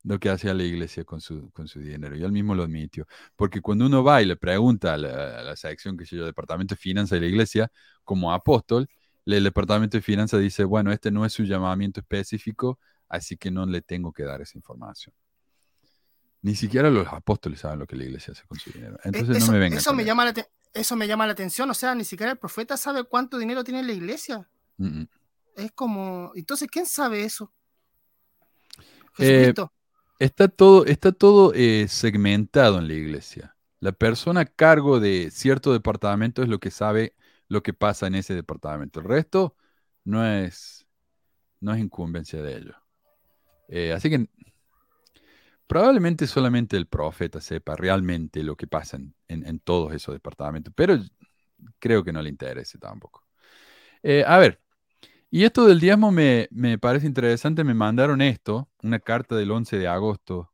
[0.03, 2.15] lo que hacía la iglesia con su, con su dinero.
[2.15, 3.07] Y él mismo lo admitió.
[3.35, 6.25] Porque cuando uno va y le pregunta a la, a la sección, que sé yo,
[6.25, 7.71] departamento de finanzas de la iglesia,
[8.03, 8.87] como apóstol,
[9.25, 13.65] el departamento de finanzas dice, bueno, este no es su llamamiento específico, así que no
[13.65, 15.15] le tengo que dar esa información.
[16.41, 18.99] Ni siquiera los apóstoles saben lo que la iglesia hace con su dinero.
[19.05, 19.79] Entonces Eh, eso, no me vengan.
[19.79, 20.33] eso me llama la
[20.73, 23.83] eso me llama la atención, o sea, ni siquiera el profeta sabe cuánto dinero tiene
[23.83, 24.49] la iglesia.
[24.77, 25.07] Mm, mm.
[25.55, 27.53] Es como, entonces, ¿quién sabe eso?
[29.19, 29.53] Eh.
[30.25, 33.55] Está todo, está todo eh, segmentado en la iglesia.
[33.79, 37.15] La persona a cargo de cierto departamento es lo que sabe
[37.49, 38.99] lo que pasa en ese departamento.
[39.01, 39.55] El resto
[40.05, 40.85] no es,
[41.61, 42.75] no es incumbencia de ellos.
[43.69, 44.27] Eh, así que
[45.67, 50.73] probablemente solamente el profeta sepa realmente lo que pasa en, en- en todos esos departamentos,
[50.75, 50.97] pero
[51.79, 53.25] creo que no le interese tampoco.
[54.03, 54.61] Eh, a ver,
[55.35, 57.63] y esto del diezmo me, me parece interesante.
[57.63, 60.53] Me mandaron esto, una carta del 11 de agosto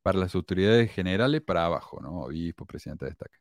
[0.00, 2.20] para las autoridades generales para abajo, ¿no?
[2.20, 3.38] Obispo, presidente de destaque.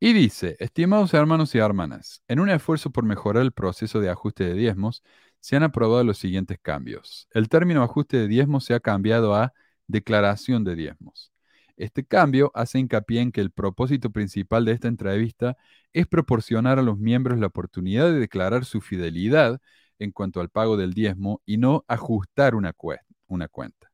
[0.00, 4.42] Y dice, estimados hermanos y hermanas, en un esfuerzo por mejorar el proceso de ajuste
[4.42, 5.04] de diezmos,
[5.38, 7.28] se han aprobado los siguientes cambios.
[7.30, 9.52] El término ajuste de diezmos se ha cambiado a
[9.86, 11.30] declaración de diezmos.
[11.76, 15.56] Este cambio hace hincapié en que el propósito principal de esta entrevista
[16.00, 19.60] es proporcionar a los miembros la oportunidad de declarar su fidelidad
[19.98, 23.90] en cuanto al pago del diezmo y no ajustar una, cue- una cuenta.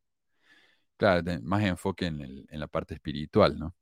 [0.97, 3.75] Claro, más enfoque en, en la parte espiritual, ¿no?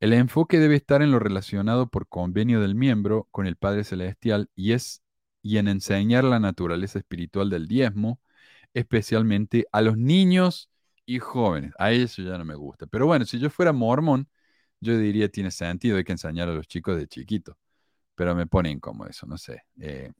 [0.00, 4.50] El enfoque debe estar en lo relacionado por convenio del miembro con el Padre Celestial
[4.56, 5.02] y es
[5.42, 8.20] y en enseñar la naturaleza espiritual del diezmo,
[8.74, 10.70] especialmente a los niños
[11.06, 11.72] y jóvenes.
[11.78, 12.86] A eso ya no me gusta.
[12.86, 14.28] Pero bueno, si yo fuera mormón,
[14.82, 17.56] yo diría tiene sentido, hay que enseñar a los chicos de chiquito.
[18.14, 19.64] Pero me pone incómodo eso, no sé.
[19.80, 20.12] Eh,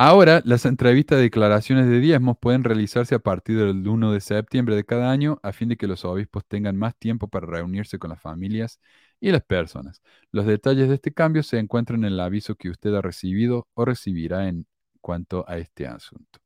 [0.00, 4.76] Ahora, las entrevistas de declaraciones de diezmos pueden realizarse a partir del 1 de septiembre
[4.76, 8.10] de cada año a fin de que los obispos tengan más tiempo para reunirse con
[8.10, 8.78] las familias
[9.18, 10.00] y las personas.
[10.30, 13.84] Los detalles de este cambio se encuentran en el aviso que usted ha recibido o
[13.84, 14.66] recibirá en
[15.00, 16.38] cuanto a este asunto.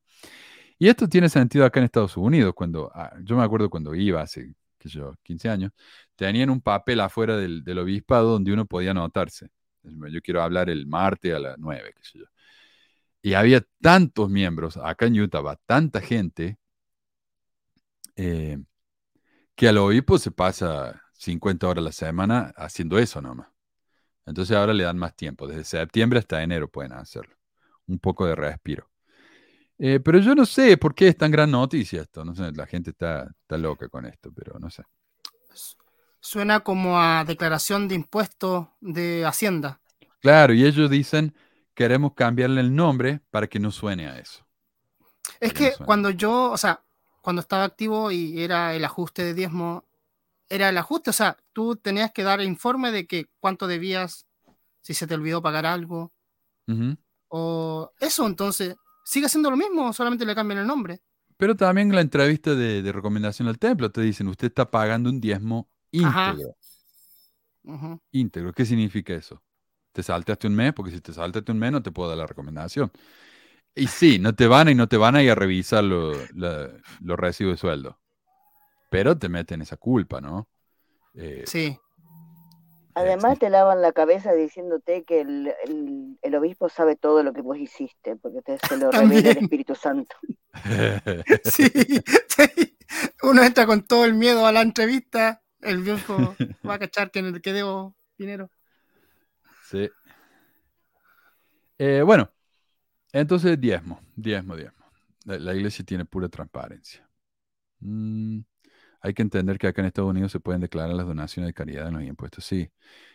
[0.78, 4.22] Y esto tiene sentido acá en Estados Unidos, cuando ah, yo me acuerdo cuando iba
[4.22, 5.72] hace, qué yo, 15 años,
[6.16, 9.48] tenían un papel afuera del, del obispado donde uno podía anotarse.
[9.82, 12.24] Yo quiero hablar el martes a las 9, qué sé yo.
[13.22, 16.59] Y había tantos miembros, acá en Utah tanta gente,
[18.16, 18.59] eh,
[19.54, 23.48] que al obispo se pasa 50 horas a la semana haciendo eso nomás.
[24.26, 27.36] Entonces ahora le dan más tiempo, desde septiembre hasta enero pueden hacerlo.
[27.86, 28.91] Un poco de respiro.
[29.78, 32.24] Eh, pero yo no sé por qué es tan gran noticia esto.
[32.24, 34.85] No sé, la gente está, está loca con esto, pero no sé.
[36.20, 39.81] Suena como a declaración de impuestos de Hacienda.
[40.20, 41.35] Claro, y ellos dicen,
[41.74, 44.47] queremos cambiarle el nombre para que no suene a eso.
[45.40, 46.85] Es que no cuando yo, o sea,
[47.23, 49.85] cuando estaba activo y era el ajuste de diezmo,
[50.49, 54.27] era el ajuste, o sea, tú tenías que dar informe de que cuánto debías,
[54.81, 56.12] si se te olvidó pagar algo,
[57.28, 61.00] o eso, entonces, sigue siendo lo mismo, solamente le cambian el nombre.
[61.36, 65.10] Pero también en la entrevista de, de recomendación al templo te dicen, usted está pagando
[65.10, 66.54] un diezmo íntegro.
[67.64, 68.00] Ujú.
[68.12, 69.42] Íntegro, ¿qué significa eso?
[69.92, 72.26] Te saltaste un mes, porque si te saltaste un mes no te puedo dar la
[72.26, 72.90] recomendación.
[73.74, 76.12] Y sí, no te van a y no te van a ir a revisar lo-
[76.34, 76.70] la-
[77.02, 77.98] los recibos de sueldo.
[78.90, 80.48] Pero te meten esa culpa, ¿no?
[81.14, 81.78] Eh, Sí,
[82.94, 87.40] Además te lavan la cabeza diciéndote que el, el- el obispo sabe todo lo que
[87.40, 89.39] vos hiciste, porque te, se lo revela el.
[89.39, 90.14] Espíritu Santo.
[91.44, 91.64] Sí,
[92.28, 92.77] sí.
[93.23, 95.43] Uno entra con todo el miedo a la entrevista.
[95.60, 96.16] El viejo
[96.69, 98.51] va a cachar que, que debo dinero.
[99.70, 99.89] Sí.
[101.78, 102.31] Eh, bueno,
[103.12, 104.85] entonces diezmo, diezmo, diezmo.
[105.24, 107.09] La, la iglesia tiene pura transparencia.
[107.81, 108.40] Mm,
[109.02, 111.88] hay que entender que acá en Estados Unidos se pueden declarar las donaciones de caridad
[111.88, 112.70] en los impuestos, sí.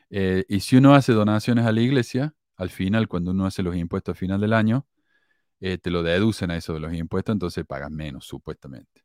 [0.09, 3.75] Eh, y si uno hace donaciones a la iglesia, al final, cuando uno hace los
[3.75, 4.85] impuestos al final del año,
[5.61, 9.03] eh, te lo deducen a eso de los impuestos, entonces pagas menos, supuestamente.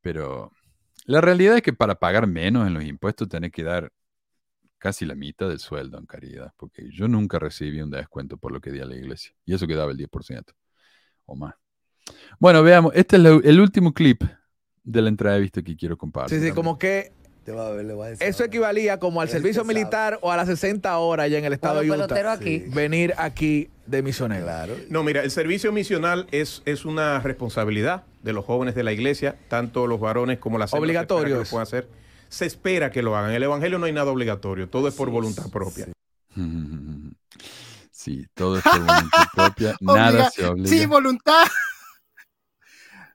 [0.00, 0.50] Pero
[1.04, 3.92] la realidad es que para pagar menos en los impuestos tenés que dar
[4.78, 8.60] casi la mitad del sueldo en caridad, porque yo nunca recibí un descuento por lo
[8.60, 10.54] que di a la iglesia, y eso que daba el 10%
[11.26, 11.54] o más.
[12.40, 14.24] Bueno, veamos, este es el último clip
[14.84, 16.40] de la entrevista que quiero compartir.
[16.40, 17.12] Sí, sí, como que
[18.20, 21.80] eso equivalía como al servicio militar o a las 60 horas allá en el estado
[21.80, 22.32] de los Utah.
[22.32, 22.58] aquí.
[22.68, 24.46] Venir aquí de misionero.
[24.90, 29.36] No, mira, el servicio misional es, es una responsabilidad de los jóvenes de la iglesia,
[29.48, 31.50] tanto los varones como las hembras se espera Obligatorio que lo es.
[31.50, 31.88] puedan hacer.
[32.28, 33.30] Se espera que lo hagan.
[33.30, 35.86] En el evangelio no hay nada obligatorio, todo es por voluntad propia.
[37.90, 40.68] Sí, todo es por voluntad propia, nada Obliga- se obliga.
[40.68, 41.44] Sí, voluntad.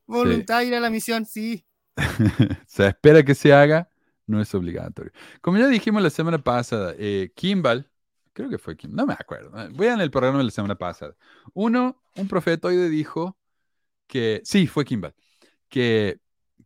[0.07, 1.65] Voluntad ir a la misión, sí.
[2.67, 3.89] se espera que se haga,
[4.25, 5.11] no es obligatorio.
[5.41, 7.89] Como ya dijimos la semana pasada, eh, Kimball,
[8.33, 11.15] creo que fue Kimball, no me acuerdo, eh, vean el programa de la semana pasada.
[11.53, 13.37] Uno, un profetoide dijo
[14.07, 15.13] que, sí, fue Kimball,
[15.69, 16.19] que,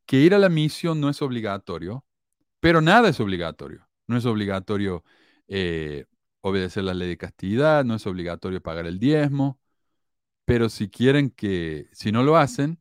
[0.06, 2.06] que ir a la misión no es obligatorio,
[2.60, 3.88] pero nada es obligatorio.
[4.08, 5.04] No es obligatorio
[5.48, 6.06] eh,
[6.42, 9.60] obedecer la ley de castidad, no es obligatorio pagar el diezmo,
[10.46, 12.80] pero si quieren que, si no lo hacen,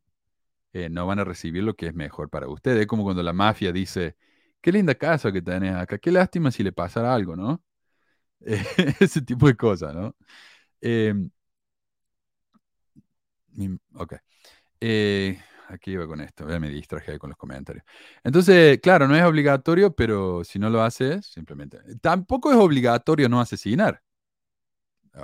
[0.73, 2.81] eh, no van a recibir lo que es mejor para ustedes.
[2.83, 4.17] Es como cuando la mafia dice,
[4.61, 7.63] qué linda casa que tenés acá, qué lástima si le pasara algo, ¿no?
[8.43, 8.63] Eh,
[9.01, 10.17] ese tipo de cosas, ¿no?
[10.83, 11.15] Eh,
[13.55, 14.15] mi- ok.
[14.81, 15.39] Eh,
[15.69, 17.85] aquí iba con esto, me distraje con los comentarios.
[18.25, 21.79] Entonces, claro, no es obligatorio, pero si no lo haces, simplemente.
[22.01, 24.03] Tampoco es obligatorio no asesinar.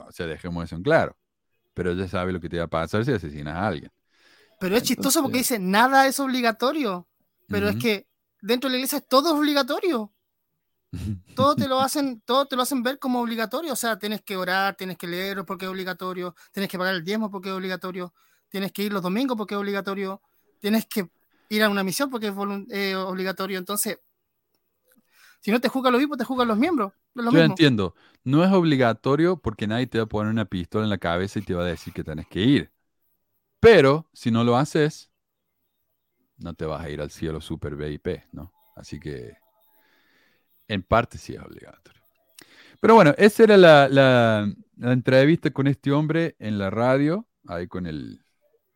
[0.09, 1.17] O sea, dejemos eso en claro.
[1.75, 3.93] Pero ya sabes lo que te va a pasar si asesinas a alguien.
[4.59, 7.09] Pero es chistoso porque dice nada es obligatorio.
[7.49, 8.09] Pero es que
[8.41, 10.13] dentro de la iglesia todo es obligatorio.
[11.35, 13.73] Todo te lo hacen, todo te lo hacen ver como obligatorio.
[13.73, 17.05] O sea, tienes que orar, tienes que leer porque es obligatorio, tienes que pagar el
[17.05, 18.15] diezmo porque es obligatorio,
[18.49, 20.23] tienes que ir los domingos porque es obligatorio,
[20.59, 21.11] tienes que
[21.51, 22.35] ir a una misión porque es
[22.71, 23.59] eh, obligatorio.
[23.59, 23.99] Entonces,
[25.41, 26.93] si no te juzgan los vivos, te juzgan los miembros.
[27.15, 27.45] Lo Yo mismo.
[27.45, 31.39] entiendo, no es obligatorio porque nadie te va a poner una pistola en la cabeza
[31.39, 32.71] y te va a decir que tenés que ir.
[33.61, 35.11] Pero si no lo haces,
[36.39, 38.53] no te vas a ir al cielo super VIP, ¿no?
[38.75, 39.37] Así que
[40.69, 42.03] en parte sí es obligatorio.
[42.81, 48.23] Pero bueno, esa era la, entrevista con este hombre en la radio, ahí con el,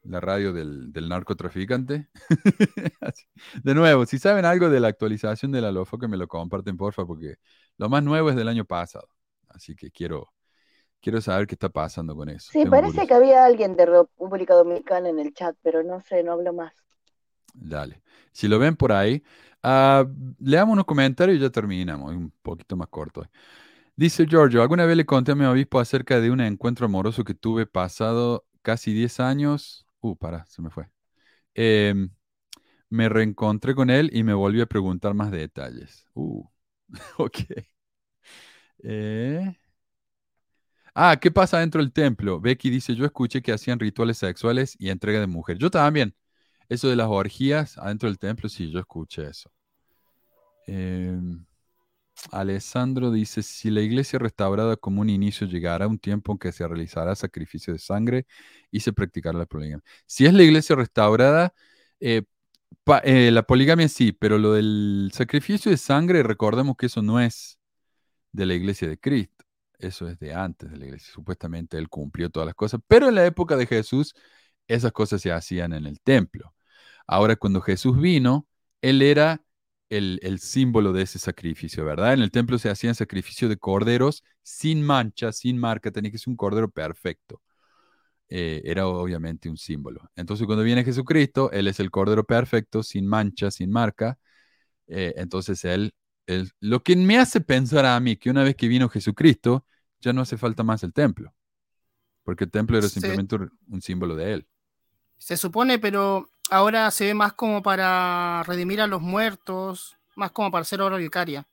[0.02, 2.08] la radio del, del narcotraficante.
[3.62, 6.76] De nuevo, si saben algo de la actualización de la LOFO, que me lo comparten,
[6.76, 7.36] porfa, porque
[7.76, 9.08] lo más nuevo es del año pasado.
[9.48, 10.32] Así que quiero,
[11.00, 12.52] quiero saber qué está pasando con eso.
[12.52, 13.08] Sí, Tengo parece curiosidad.
[13.08, 16.74] que había alguien de República Dominicana en el chat, pero no sé, no hablo más.
[17.52, 18.02] Dale.
[18.32, 19.22] Si lo ven por ahí,
[19.62, 20.06] ah,
[20.38, 22.12] leamos unos comentarios y ya terminamos.
[22.14, 23.24] Un poquito más corto.
[23.96, 27.34] Dice Giorgio, alguna vez le conté a mi obispo acerca de un encuentro amoroso que
[27.34, 29.86] tuve pasado casi 10 años.
[30.00, 30.88] Uh, para, se me fue.
[31.54, 32.10] Em,
[32.90, 36.06] me reencontré con él y me volvió a preguntar más detalles.
[36.14, 36.44] Uh,
[37.18, 37.38] ok.
[38.82, 39.54] Eh,
[40.94, 42.40] Ah, ¿qué pasa dentro del templo?
[42.40, 45.58] Becky dice, yo escuché que hacían rituales sexuales y entrega de mujer.
[45.58, 46.14] Yo también.
[46.68, 49.50] Eso de las orgías adentro del templo, sí, yo escuché eso.
[50.66, 51.44] Em,
[52.32, 56.66] Alessandro dice, si la iglesia restaurada como un inicio llegará un tiempo en que se
[56.68, 58.26] realizará sacrificio de sangre
[58.70, 59.82] y se practicará la poligamia.
[60.06, 61.54] Si es la iglesia restaurada,
[62.00, 62.22] eh,
[63.04, 67.58] eh, la poligamia sí, pero lo del sacrificio de sangre, recordemos que eso no es
[68.32, 69.39] de la iglesia de Cristo.
[69.80, 71.12] Eso es de antes de la iglesia.
[71.12, 74.14] Supuestamente él cumplió todas las cosas, pero en la época de Jesús
[74.68, 76.54] esas cosas se hacían en el templo.
[77.06, 78.46] Ahora, cuando Jesús vino,
[78.82, 79.42] él era
[79.88, 82.14] el, el símbolo de ese sacrificio, ¿verdad?
[82.14, 86.30] En el templo se hacían sacrificio de corderos sin mancha, sin marca, tenía que ser
[86.30, 87.42] un cordero perfecto.
[88.28, 90.08] Eh, era obviamente un símbolo.
[90.16, 94.18] Entonces, cuando viene Jesucristo, Él es el cordero perfecto, sin mancha, sin marca.
[94.88, 95.94] Eh, entonces, Él,
[96.60, 99.64] lo que me hace pensar a mí que una vez que vino Jesucristo,
[100.00, 101.34] ya no hace falta más el templo,
[102.24, 102.94] porque el templo era Sí.
[102.94, 103.36] simplemente
[103.68, 104.46] un, símbolo de Él.
[105.18, 110.50] Se supone, pero ahora se ve más como para redimir a los muertos, más como
[110.50, 111.46] para hacer obra vicaria.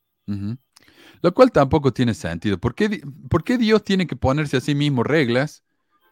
[1.22, 2.58] Lo cual tampoco tiene sentido.
[2.58, 5.64] ¿Por qué, ¿Por qué Dios tiene que ponerse a sí mismo reglas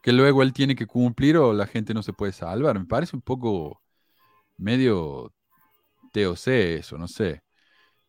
[0.02, 2.78] que luego él tiene que cumplir o la gente no se puede salvar?
[2.78, 3.82] Me parece un poco
[4.58, 5.34] medio
[6.12, 7.45] TOC eso, no sé.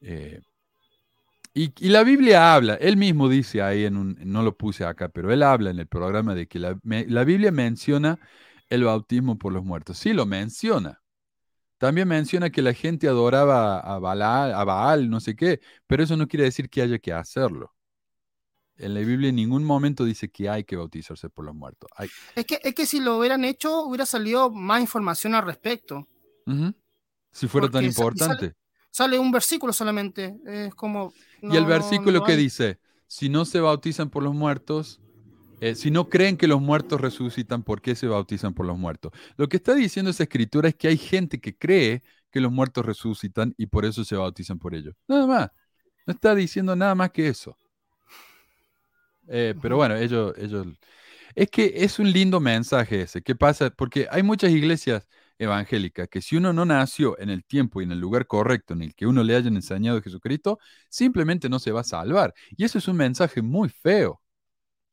[0.00, 0.40] Eh,
[1.54, 5.32] y, la Biblia habla, él mismo dice ahí, en un, no lo puse acá, pero
[5.32, 8.18] él habla en el programa de que la, la Biblia menciona
[8.68, 9.98] el bautismo por los muertos.
[9.98, 11.02] Sí, lo menciona.
[11.78, 16.16] También menciona que la gente adoraba a Baal, a Baal, no sé qué, pero eso
[16.16, 17.74] no quiere decir que haya que hacerlo.
[18.78, 21.88] En la Biblia en ningún momento dice que hay que bautizarse por los muertos.
[22.34, 26.06] Es, que, es que si lo hubieran hecho, hubiera salido más información al respecto.
[27.30, 28.46] Si fuera tan importante.
[28.48, 28.56] Sale,
[29.18, 30.38] un versículo solamente.
[30.46, 31.12] Es como.
[31.42, 35.00] y el versículo que dice: si no se bautizan por los muertos,
[35.60, 39.12] eh, si no creen que los muertos resucitan, ¿por qué se bautizan por los muertos?
[39.36, 42.84] Lo que está diciendo esa escritura es que hay gente que cree que los muertos
[42.84, 44.94] resucitan y por eso se bautizan por ellos.
[45.08, 45.50] Nada más.
[46.06, 47.56] No está diciendo nada más que eso.
[49.28, 50.66] Eh, pero bueno, ellos, ellos...
[51.34, 53.22] Es que es un lindo mensaje ese.
[53.22, 53.70] ¿Qué pasa?
[53.70, 57.92] Porque hay muchas iglesias evangélicas que si uno no nació en el tiempo y en
[57.92, 60.58] el lugar correcto en el que uno le hayan enseñado a Jesucristo,
[60.88, 62.34] simplemente no se va a salvar.
[62.56, 64.20] Y eso es un mensaje muy feo.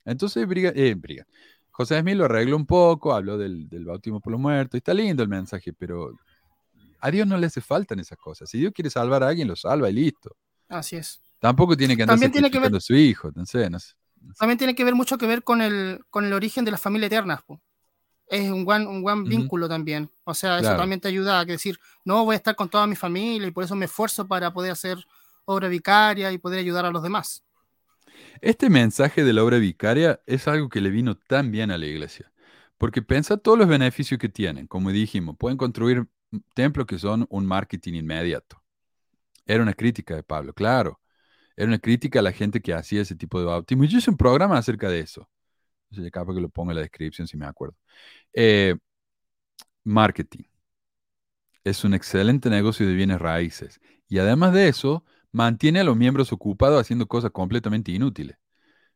[0.06, 0.95] Entonces, eh,
[1.72, 5.24] José Smith lo arregló un poco, habló del, bautismo por los muertos, y está lindo
[5.24, 6.11] el mensaje, pero
[6.99, 8.49] a Dios no le hace falta esas cosas.
[8.49, 10.36] Si Dios quiere salvar a alguien, lo salva y listo.
[10.68, 11.22] Así es.
[11.40, 15.44] Tampoco tiene que andar sacrificando a su hijo, También tiene que ver mucho que ver
[15.44, 17.44] con el, con el origen de la familia eterna.
[18.28, 20.10] Es un buen, un buen vínculo también.
[20.24, 22.95] O sea, eso también te ayuda a decir, no, voy a estar con toda mi
[22.95, 24.98] familia y por eso me esfuerzo para poder hacer
[25.45, 27.44] obra vicaria y poder ayudar a los demás.
[28.41, 31.86] Este mensaje de la obra vicaria es algo que le vino tan bien a la
[31.86, 32.32] iglesia,
[32.78, 34.68] porque piensa todos los beneficios que tienen.
[34.68, 36.08] Como dijimos, pueden construir
[36.54, 38.62] templos que son un marketing inmediato.
[39.45, 41.00] Era una crítica de Pablo, claro.
[41.56, 43.84] Era una crítica a la gente que hacía ese tipo de bautismo.
[43.84, 45.30] Y yo hice un programa acerca de eso.
[46.11, 47.76] Capaz que lo pongo en la descripción si me acuerdo.
[48.34, 48.76] Eh,
[49.86, 50.45] marketing.
[51.64, 53.80] Es un excelente negocio de bienes raíces.
[54.10, 58.38] Y además de eso, mantiene a los miembros ocupados haciendo cosas completamente inútiles.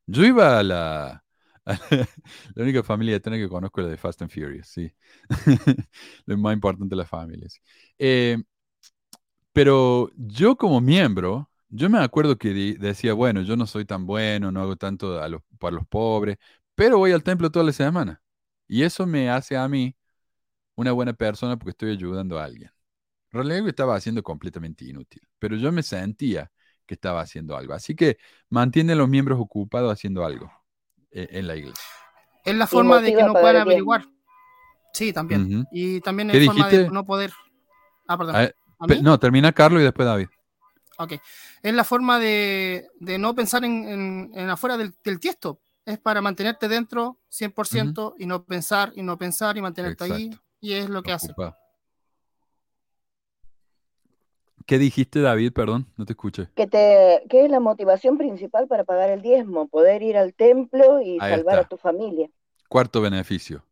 [0.07, 1.24] Yo iba a la...
[2.56, 4.91] la única familia eterna que conozco es la de Fast and Furious, sí.
[6.26, 7.61] Lo más importante de las familias.
[7.99, 8.38] Eh,
[9.53, 14.52] pero yo como miembro, yo me acuerdo que decía, bueno, yo no soy tan bueno,
[14.52, 15.19] no hago tanto
[15.60, 16.38] para los pobres,
[16.78, 18.22] pero voy al templo toda la semana.
[18.68, 19.95] Y eso me hace a mí
[20.76, 22.72] una buena persona porque estoy ayudando a alguien.
[23.32, 26.52] Realmente estaba haciendo completamente inútil, pero yo me sentía
[26.86, 27.74] que estaba haciendo algo.
[27.74, 30.52] Así que mantiene a los miembros ocupados haciendo algo
[31.12, 31.84] eh, en la iglesia.
[32.45, 34.06] Es la forma de que no puedan averiguar.
[34.94, 35.68] Sí, también.
[35.72, 37.34] Y también es forma de no poder.
[38.08, 39.04] Ah, perdón.
[39.04, 40.28] no, termina Carlos y después David.
[40.99, 41.14] Ok.
[41.64, 45.60] Es la forma de, no pensar en, afuera del, tiesto.
[45.88, 50.30] Es para mantenerte dentro 100% y no pensar y no pensar y mantenerte ahí.
[50.60, 51.34] Y es lo que hace.
[54.66, 55.54] ¿Qué dijiste, David?
[55.54, 56.50] Perdón, no te escuché.
[56.56, 59.70] Que te, ¿Qué es la motivación principal para pagar el diezmo?
[59.70, 62.30] Poder ir al templo y salvar a tu familia.
[62.68, 63.64] Cuarto beneficio.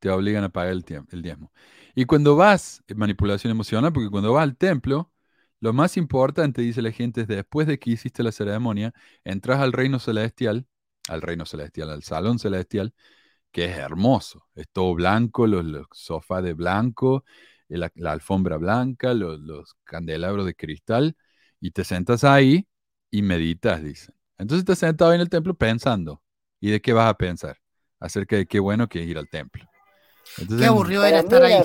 [0.00, 1.52] Te obligan a pagar el, el diezmo.
[1.94, 5.12] Y cuando vas, manipulación emocional, porque cuando vas al templo,
[5.60, 9.72] lo más importante, dice la gente, es después de que hiciste la ceremonia, entras al
[9.72, 10.66] reino celestial,
[11.08, 12.94] al reino celestial, al salón celestial,
[13.52, 14.46] que es hermoso.
[14.54, 17.24] Es todo blanco, los, los sofás de blanco,
[17.68, 21.16] la, alfombra blanca, los, candelabros de cristal,
[21.60, 22.66] y te sentas ahí
[23.10, 24.14] y meditas, dicen.
[24.38, 26.20] Entonces te sentado en el templo pensando.
[26.60, 27.58] ¿Y de qué vas a pensar?
[28.00, 29.64] Acerca de qué bueno que es ir al templo.
[30.58, 31.62] qué aburrido era estar ahí.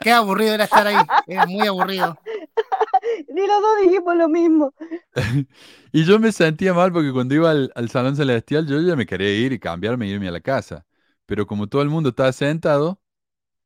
[0.00, 1.06] Qué aburrido era estar ahí.
[1.26, 2.18] Era muy aburrido.
[3.30, 4.74] Ni los dos dijimos lo mismo.
[5.92, 9.06] y yo me sentía mal porque cuando iba al, al, salón celestial yo ya me
[9.06, 10.84] quería ir y cambiarme y irme a la casa.
[11.26, 13.00] Pero como todo el mundo estaba sentado,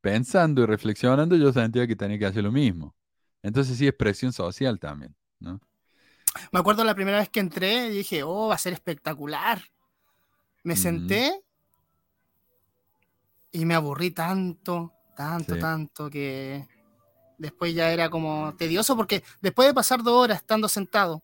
[0.01, 2.95] pensando y reflexionando, yo sentía que tenía que hacer lo mismo.
[3.41, 5.59] Entonces sí es presión social también, ¿no?
[6.51, 9.61] Me acuerdo la primera vez que entré y dije, oh, va a ser espectacular.
[10.63, 11.41] Me senté
[13.51, 16.67] y me aburrí tanto, tanto, tanto que
[17.37, 21.21] después ya era como tedioso porque después de pasar dos horas estando sentado,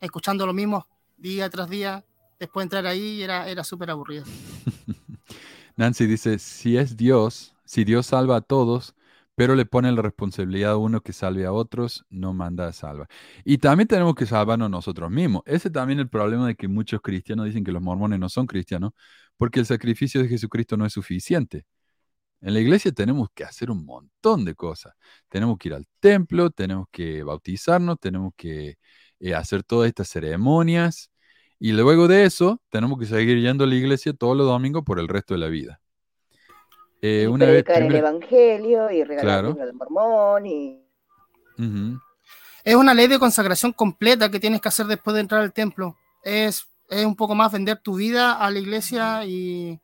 [0.00, 0.86] escuchando lo mismo
[1.16, 2.04] día tras día,
[2.38, 4.24] después de entrar ahí era, era súper aburrido.
[5.76, 8.94] Nancy dice, si es Dios, si Dios salva a todos,
[9.38, 13.06] pero le pone la responsabilidad a uno que salve a otros, no manda a salvar.
[13.44, 15.42] Y también tenemos que salvarnos nosotros mismos.
[15.46, 18.48] Ese también es el problema de que muchos cristianos dicen que los mormones no son
[18.48, 18.92] cristianos,
[19.36, 21.64] porque el sacrificio de Jesucristo no es suficiente.
[22.40, 24.94] En la iglesia tenemos que hacer un montón de cosas.
[25.28, 28.76] Tenemos que ir al templo, tenemos que bautizarnos, tenemos que
[29.18, 31.10] eh, hacer todas estas ceremonias.
[31.58, 35.00] Y luego de eso, tenemos que seguir yendo a la iglesia todos los domingos por
[35.00, 35.80] el resto de la vida.
[37.02, 40.84] Eh, y una predicar vez, el evangelio y regalar el libro del mormón y...
[42.62, 45.96] Es una ley de consagración completa que tienes que hacer después de entrar al templo.
[46.22, 49.80] Es, es un poco más vender tu vida a la iglesia y,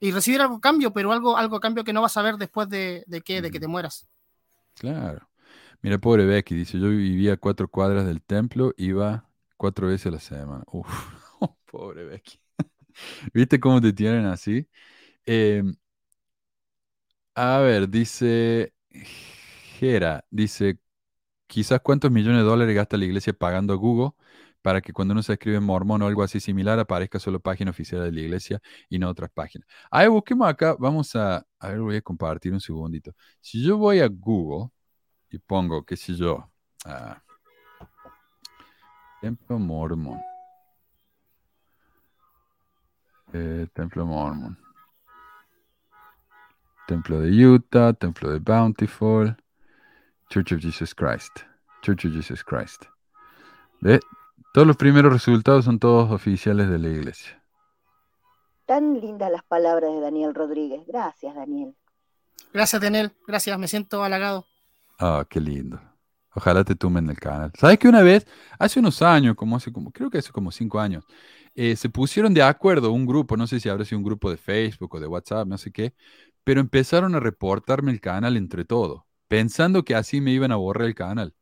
[0.00, 2.36] y recibir algo a cambio, pero algo, algo a cambio que no vas a ver
[2.36, 4.08] después de, de, que, de que te mueras.
[4.74, 5.28] Claro.
[5.82, 10.10] Mira, pobre Becky, dice, yo vivía a cuatro cuadras del templo, iba cuatro veces a
[10.12, 10.64] la semana.
[10.72, 10.88] Uf,
[11.70, 12.40] pobre Becky.
[13.34, 14.68] ¿Viste cómo te tienen así?
[15.26, 15.74] Em,
[17.34, 18.74] a ver, dice
[19.78, 20.78] Gera, dice,
[21.46, 24.12] quizás cuántos millones de dólares gasta la iglesia pagando a Google
[24.66, 28.02] para que cuando uno se escribe mormón o algo así similar aparezca solo página oficial
[28.02, 29.68] de la iglesia y no otras páginas.
[29.92, 33.14] Ahí busquemos acá, vamos a, a ver, voy a compartir un segundito.
[33.40, 34.72] Si yo voy a Google
[35.30, 36.50] y pongo, qué sé yo,
[36.84, 37.22] ah,
[39.20, 40.20] Templo Mormón.
[43.34, 44.58] Eh, Templo Mormón.
[46.88, 49.36] Templo de Utah, Templo de Bountiful,
[50.28, 51.44] Church of Jesus Christ.
[51.82, 52.86] Church of Jesus Christ.
[53.80, 54.00] ¿Ve?
[54.56, 57.44] Todos los primeros resultados son todos oficiales de la iglesia.
[58.64, 60.80] Tan lindas las palabras de Daniel Rodríguez.
[60.86, 61.76] Gracias, Daniel.
[62.54, 63.12] Gracias, Daniel.
[63.26, 64.46] Gracias, me siento halagado.
[64.98, 65.78] Ah, qué lindo.
[66.34, 67.52] Ojalá te tumben el canal.
[67.54, 68.26] ¿Sabes que una vez,
[68.58, 71.04] hace unos años, como hace como, creo que hace como cinco años,
[71.54, 74.38] eh, se pusieron de acuerdo un grupo, no sé si habrá sido un grupo de
[74.38, 75.92] Facebook o de WhatsApp, no sé qué,
[76.44, 80.88] pero empezaron a reportarme el canal entre todos, pensando que así me iban a borrar
[80.88, 81.34] el canal.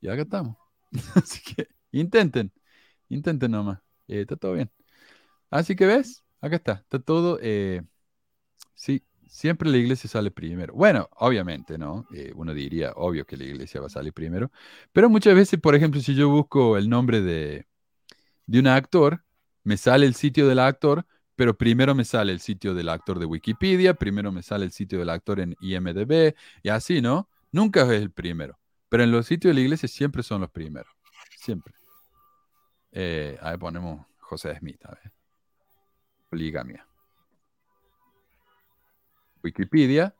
[0.00, 0.56] Y acá estamos.
[1.14, 2.52] así que Intenten,
[3.08, 3.80] intenten nomás.
[4.08, 4.70] Eh, está todo bien.
[5.50, 7.38] Así que ves, acá está, está todo.
[7.42, 7.82] Eh,
[8.74, 10.74] sí, siempre la iglesia sale primero.
[10.74, 12.06] Bueno, obviamente, ¿no?
[12.14, 14.50] Eh, uno diría, obvio que la iglesia va a salir primero.
[14.92, 17.66] Pero muchas veces, por ejemplo, si yo busco el nombre de,
[18.46, 19.24] de un actor,
[19.64, 21.06] me sale el sitio del actor,
[21.36, 24.98] pero primero me sale el sitio del actor de Wikipedia, primero me sale el sitio
[24.98, 27.28] del actor en IMDB, y así, ¿no?
[27.52, 28.58] Nunca es el primero.
[28.88, 30.92] Pero en los sitios de la iglesia siempre son los primeros.
[31.48, 31.72] Siempre.
[32.92, 35.12] Eh, ahí ponemos José Smith, a ver.
[36.28, 36.86] Poligamia.
[39.42, 40.14] Wikipedia,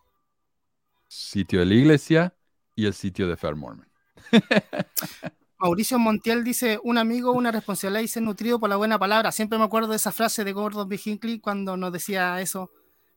[1.06, 2.34] sitio de la iglesia
[2.74, 3.86] y el sitio de Fair Mormon.
[5.58, 9.30] Mauricio Montiel dice, un amigo, una responsabilidad y ser nutrido por la buena palabra.
[9.30, 10.98] Siempre me acuerdo de esa frase de Gordon B.
[11.04, 12.70] Hinckley cuando nos decía eso.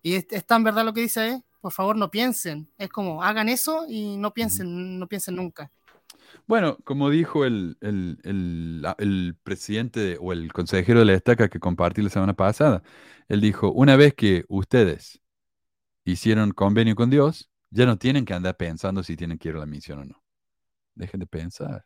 [0.03, 1.43] Y es, tan verdad lo que dice, ¿eh?
[1.61, 2.69] por favor no piensen.
[2.77, 5.71] Es como, hagan eso y no piensen, no piensen nunca.
[6.48, 7.78] Bueno, como dijo el,
[9.44, 12.84] presidente o el consejero de la estaca que compartí la semana pasada,
[13.28, 15.22] él dijo, una vez que ustedes
[16.06, 19.60] hicieron convenio con Dios, ya no tienen que andar pensando si tienen que ir a
[19.60, 20.24] la misión o no.
[20.95, 21.86] Dejen de pensar.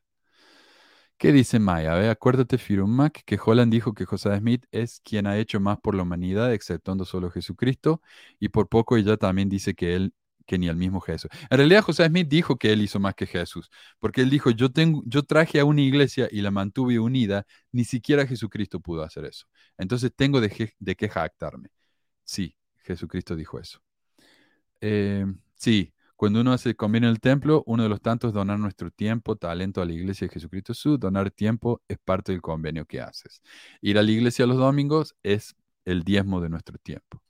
[1.18, 1.94] ¿Qué dice Maya?
[1.94, 5.80] A ver, acuérdate, Firumak, que Holland dijo que José Smith es quien ha hecho más
[5.80, 8.02] por la humanidad, exceptuando solo Jesucristo,
[8.40, 10.14] y por poco ella también dice que él
[10.46, 11.30] que ni el mismo Jesús.
[11.50, 13.70] En realidad José Smith dijo que él hizo más que Jesús,
[14.00, 14.70] porque él dijo, yo,
[15.24, 19.48] traje a una iglesia y la mantuve unida, ni siquiera Jesucristo pudo hacer eso.
[19.78, 21.70] Entonces tengo de, de qué jactarme.
[22.24, 23.80] Sí, Jesucristo dijo eso.
[24.82, 28.60] Eh, sí, cuando uno hace convenio en el templo, uno de los tantos es donar
[28.60, 30.98] nuestro tiempo, talento a la iglesia de Jesucristo Su.
[30.98, 33.42] Donar tiempo es parte del convenio que haces.
[33.82, 37.22] Ir a la iglesia los domingos es el diezmo de nuestro tiempo.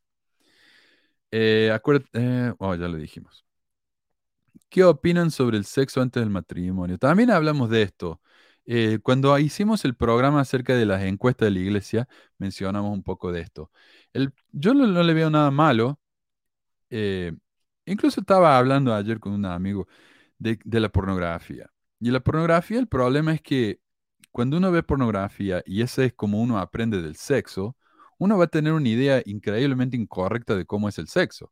[1.37, 1.69] Eh,
[2.13, 3.45] eh, oh, ya lo dijimos.
[4.69, 6.97] ¿Qué opinan sobre el sexo antes del matrimonio?
[6.97, 8.21] También hablamos de esto.
[8.65, 12.07] Eh, cuando hicimos el programa acerca de las encuestas de la iglesia,
[12.37, 13.71] mencionamos un poco de esto.
[14.51, 15.99] Yo no, le veo nada malo.
[17.85, 19.87] incluso estaba hablando ayer con un amigo
[20.39, 21.69] de, de la pornografía.
[21.99, 23.79] Y la pornografía, el problema es que
[24.31, 27.75] cuando uno ve pornografía y ese es como uno aprende del sexo,
[28.17, 31.51] uno va a tener una idea increíblemente incorrecta de cómo es el sexo.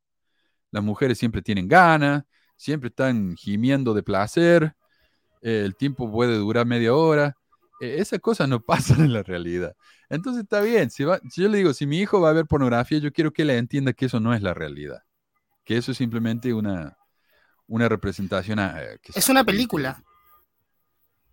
[0.72, 2.24] Las mujeres siempre tienen ganas,
[2.56, 4.76] siempre están gimiendo de placer,
[5.42, 7.38] el tiempo puede durar media hora.
[7.82, 9.76] E, esas cosas no pasan en la realidad.
[10.10, 13.12] Entonces está bien, si, yo le digo, si mi hijo va a ver pornografía, yo
[13.12, 15.04] quiero que le entienda que eso no es la realidad,
[15.64, 16.98] que eso es simplemente una,
[17.68, 18.60] una representación.
[18.60, 20.04] Eh, es una película.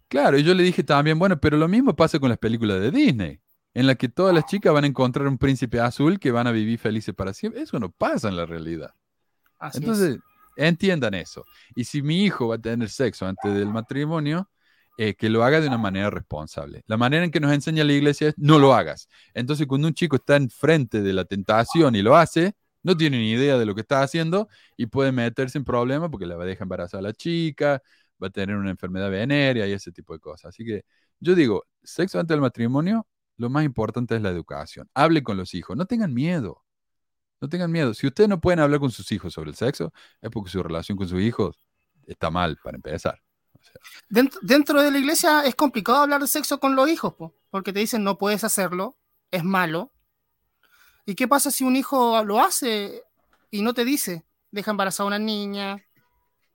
[0.09, 2.91] Claro, y yo le dije también, bueno, pero lo mismo pasa con las películas de
[2.91, 3.41] Disney
[3.75, 6.53] en la que todas las chicas van a encontrar un príncipe azul que van a
[6.53, 7.63] vivir felices para siempre.
[7.63, 8.95] Eso no pasa en la realidad.
[9.73, 10.19] Entonces,
[10.57, 11.45] entiendan eso.
[11.75, 14.51] Y si mi hijo va a tener sexo antes del matrimonio,
[14.97, 16.83] eh, que lo haga de una manera responsable.
[16.87, 19.09] La manera en que nos enseña la iglesia es no lo hagas.
[19.35, 23.31] Entonces, cuando un chico está enfrente de la tentación y lo hace, no tiene ni
[23.33, 26.47] idea de lo que está haciendo y puede meterse en problemas porque le va a
[26.47, 27.83] dejar embarazada a la chica,
[28.23, 30.51] va a tener una enfermedad venérea y ese tipo de cosas.
[30.51, 30.85] Así que
[31.21, 33.07] Yo digo, sexo antes del matrimonio,
[33.41, 34.91] lo más importante es la educación.
[34.93, 36.63] Hable con los hijos, no tengan miedo.
[37.41, 37.95] No tengan miedo.
[37.95, 40.99] Si ustedes no pueden hablar con sus hijos sobre el sexo, es porque su relación
[40.99, 41.59] con sus hijos
[42.07, 43.23] está mal, para empezar.
[44.11, 47.15] dentro, de la iglesia es complicado hablar de sexo con los hijos,
[47.49, 48.99] porque te dicen no puedes hacerlo,
[49.31, 49.91] es malo.
[51.07, 53.05] ¿Y qué pasa si un hijo lo hace
[53.51, 54.27] y no te dice?
[54.51, 55.83] Deja embarazada a una niña.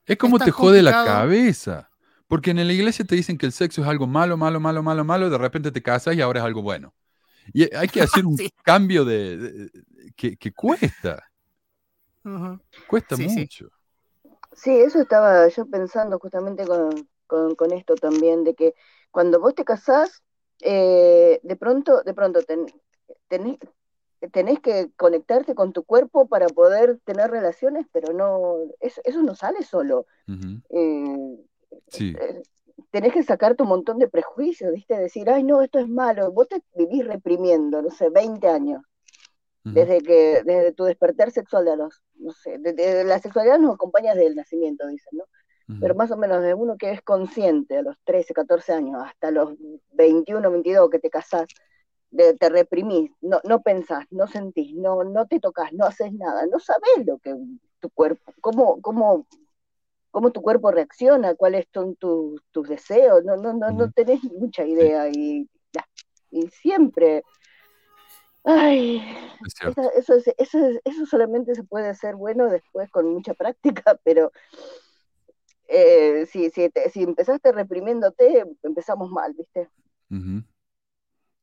[0.05, 1.89] Es como te jode la cabeza.
[2.27, 5.03] Porque en la iglesia te dicen que el sexo es algo malo, malo, malo, malo,
[5.03, 6.93] malo, de repente te casas y ahora es algo bueno.
[7.53, 9.69] Y hay que hacer un cambio de,
[10.15, 11.23] que, cuesta.
[12.87, 13.69] Cuesta mucho.
[14.53, 14.71] Sí.
[14.71, 18.73] eso estaba yo pensando justamente con, esto también, de que
[19.11, 20.23] cuando vos te casás,
[20.61, 22.39] eh, de pronto, de pronto
[23.27, 23.59] tenés,
[24.31, 29.35] tenés que conectarte con tu cuerpo para poder tener relaciones, pero no, eso, eso no
[29.35, 30.07] sale solo.
[31.87, 32.15] Sí.
[32.19, 32.43] Eh,
[32.91, 34.97] tenés que sacarte un montón de prejuicios, ¿viste?
[34.97, 36.31] Decir, ay, no, esto es malo.
[36.31, 38.81] Vos te vivís reprimiendo, no sé, 20 años.
[39.63, 44.13] Desde que, desde tu despertar sexual de los, no sé, de, la sexualidad nos acompaña
[44.13, 45.23] desde el nacimiento, dicen, ¿no?
[45.79, 49.31] Pero más o menos de uno que es consciente a los 13, 14 años, hasta
[49.31, 49.55] los
[49.93, 51.47] 21, 22 que te casás,
[52.11, 56.59] te reprimís, no, no pensás, no sentís, no, no te tocas, no haces nada, no
[56.59, 57.35] sabés lo que
[57.79, 59.25] tu cuerpo, cómo, cómo
[60.15, 65.09] cómo tu cuerpo reacciona, cuáles son tus deseos, no, no, no, no tenés mucha idea
[65.09, 65.49] y,
[66.31, 67.21] y siempre...
[68.45, 69.03] Ay,
[69.97, 74.31] eso, eso, eso, solamente se puede hacer bueno después con mucha práctica, pero
[75.67, 79.67] eh, si, si, si, empezaste reprimiéndote, empezamos mal, ¿viste?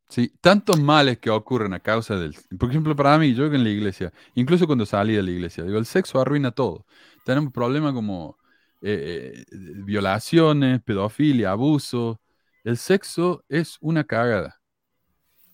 [0.08, 2.34] Sí, tantos males que ocurren a causa del...
[2.58, 5.78] Por ejemplo, para mí, yo en la iglesia, incluso cuando salí de la iglesia, digo,
[5.78, 6.86] el sexo arruina todo.
[7.26, 8.38] Tenemos problemas como
[8.82, 12.20] eh, eh, violaciones, pedofilia, abuso.
[12.64, 14.60] El sexo es una cagada.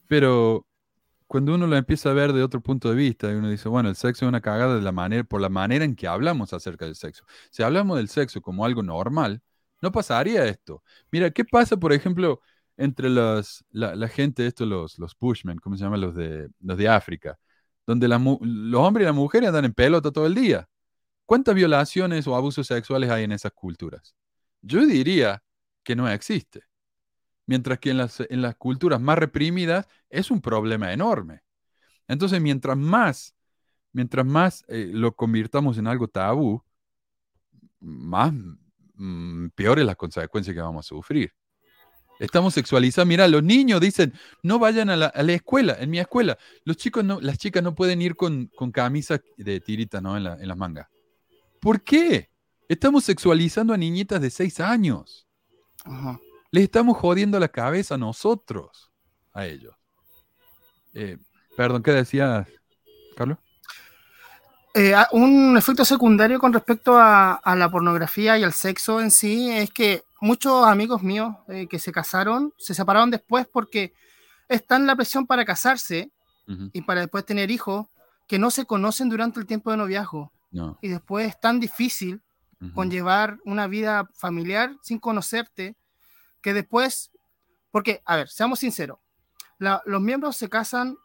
[0.09, 0.67] Pero
[1.27, 3.91] cuando uno lo empieza a ver de otro punto de vista y uno dice, bueno,
[3.91, 6.87] el sexo es una cagada de la manera, por la manera en que hablamos acerca
[6.87, 7.25] del sexo.
[7.51, 9.43] Si hablamos del sexo como algo normal,
[9.83, 10.83] no pasaría esto.
[11.13, 12.41] Mira, ¿qué pasa, por ejemplo,
[12.79, 16.01] entre los, la, gente, esto, los, los Bushmen, ¿cómo se llaman?
[16.01, 17.39] Los de, los de África,
[17.87, 18.19] donde los
[18.81, 20.69] hombres y las mujeres andan en pelota todo el día.
[21.29, 24.17] ¿Cuántas violaciones o abusos sexuales hay en esas culturas?
[24.63, 25.43] Yo diría
[25.85, 26.63] que no existe.
[27.45, 31.43] Mientras que en las, en las culturas más reprimidas es un problema enorme.
[32.07, 33.35] Entonces, mientras más,
[33.93, 36.63] mientras más eh, lo convirtamos en algo tabú,
[37.79, 38.33] más
[38.95, 41.31] mm, peores las consecuencias que vamos a sufrir.
[42.19, 43.07] Estamos sexualizados.
[43.07, 45.77] Mira, los niños dicen, no vayan a la, escuela.
[45.79, 49.61] En mi escuela, los chicos no, las chicas no pueden ir con, con camisas de
[49.61, 50.17] tirita ¿no?
[50.17, 50.89] en, en las mangas.
[51.61, 52.31] ¿Por qué?
[52.69, 55.27] Estamos sexualizando a niñitas de 6 años.
[56.51, 58.91] Les estamos jodiendo la cabeza a nosotros,
[59.33, 59.75] a ellos.
[60.95, 61.19] Eh,
[61.57, 62.47] perdón, ¿qué decías,
[63.17, 63.39] Carlos?
[64.75, 69.51] Eh, ah, un efecto secundario con respecto a, la pornografía y al sexo en sí
[69.51, 73.93] es que muchos amigos míos eh, que se casaron se separaron después porque
[74.49, 76.11] está en la presión para casarse
[76.73, 77.89] y para después tener hijos
[78.27, 80.33] que no se conocen durante el tiempo de noviazgo.
[80.81, 82.23] Y después es tan difícil
[82.75, 85.77] conllevar una vida familiar sin conocerte
[86.41, 87.13] que después,
[87.71, 88.99] porque, a ver, seamos sinceros,
[89.59, 90.97] los miembros se casan,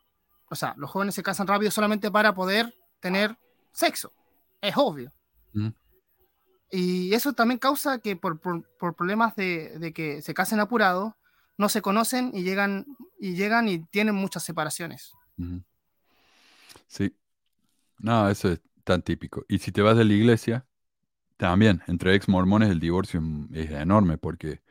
[0.49, 3.37] o sea, los jóvenes se casan rápido solamente para poder tener
[3.71, 4.13] sexo,
[4.61, 5.11] es obvio.
[6.71, 8.39] Y eso también causa que por,
[8.95, 11.13] problemas de, que se casen apurados,
[11.55, 12.85] no se conocen y llegan
[13.19, 15.13] y llegan y tienen muchas separaciones.
[16.87, 17.15] Sí.
[17.99, 19.45] No, eso es tan típico.
[19.47, 20.65] Y si te vas de la iglesia,
[21.37, 23.21] también, entre ex mormones el divorcio
[23.53, 24.61] es enorme porque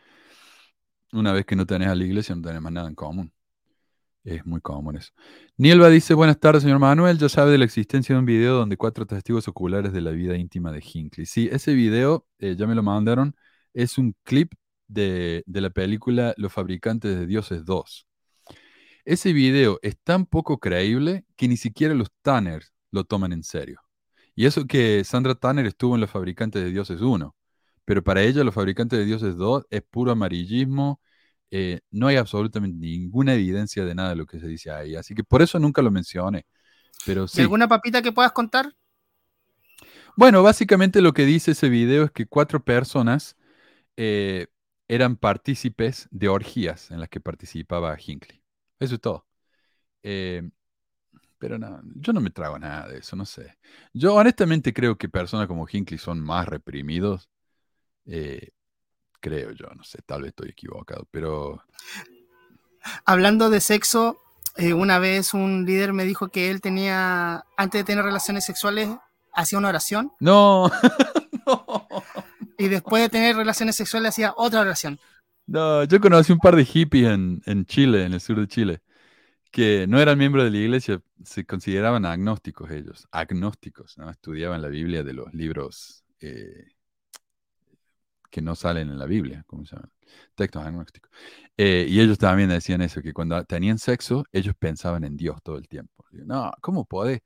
[1.13, 3.33] una vez que no tenés a la iglesia no tenés más nada en común.
[4.25, 5.13] Es muy común eso.
[5.57, 7.19] Nielva dice, buenas tardes, señor Manuel.
[7.19, 10.37] Ya sabe de la existencia de un video donde cuatro testigos oculares de la vida
[10.37, 11.27] íntima de Hinckley.
[11.27, 13.35] Sí, ese video, eh, ya me lo mandaron,
[13.75, 14.53] es un clip
[14.87, 18.07] de, de la película Los Fabricantes de Dioses 2.
[19.05, 23.81] Ese video es tan poco creíble que ni siquiera los Tanners lo toman en serio.
[24.35, 27.35] Y eso que Sandra Tanner estuvo en Los Fabricantes de Dioses 1,
[27.85, 31.01] pero para ella Los Fabricantes de Dioses 2 es puro amarillismo,
[31.51, 35.15] eh, no hay absolutamente ninguna evidencia de nada de lo que se dice ahí, así
[35.15, 36.47] que por eso nunca lo mencioné.
[37.05, 37.43] Pero sí.
[37.43, 38.75] ¿Alguna papita que puedas contar?
[40.17, 43.37] Bueno, básicamente lo que dice ese video es que cuatro personas
[43.97, 44.47] eh,
[44.89, 48.43] eran partícipes de orgías en las que participaba Hinckley.
[48.79, 49.27] Eso es todo.
[50.03, 50.51] Eh,
[51.43, 53.59] pero no, yo no me trago nada de eso, no sé.
[53.93, 57.29] Yo honestamente creo que personas como Hinckley son más reprimidos
[58.07, 58.51] eh,
[59.19, 61.61] creo yo, no sé, tal vez estoy equivocado, pero...
[63.05, 64.19] Hablando de sexo,
[64.57, 68.89] eh, una vez un líder me dijo que él tenía, antes de tener relaciones sexuales,
[69.33, 70.13] hacía una oración.
[70.21, 70.71] No.
[72.57, 75.01] Y después de tener relaciones sexuales hacía otra oración.
[75.49, 78.83] No, yo conocí un par de hippies en, en Chile, en el sur de Chile,
[79.53, 84.11] que no eran miembros de la iglesia, se consideraban agnósticos ellos, agnósticos, ¿no?
[84.11, 86.69] estudiaban la Biblia de los libros eh,
[88.31, 89.93] que no salen en la Biblia, ¿cómo se llaman?
[90.35, 91.13] Textos agnósticos.
[91.57, 95.59] Eh, y ellos también decían eso, que cuando tenían sexo, ellos pensaban en Dios todo
[95.59, 96.07] el tiempo.
[96.13, 97.21] No, ¿cómo podés?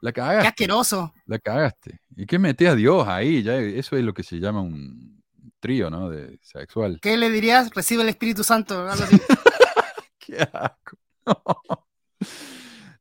[0.00, 0.42] La cagaste.
[0.42, 1.12] ¡Qué asqueroso!
[1.26, 2.00] La cagaste.
[2.16, 3.42] ¿Y qué metés a Dios ahí?
[3.42, 5.20] Ya, eso es lo que se llama un
[5.58, 6.08] trío, ¿no?
[6.08, 7.00] De sexual.
[7.02, 7.70] ¿Qué le dirías?
[7.74, 8.86] Recibe el Espíritu Santo.
[10.20, 10.96] qué asco.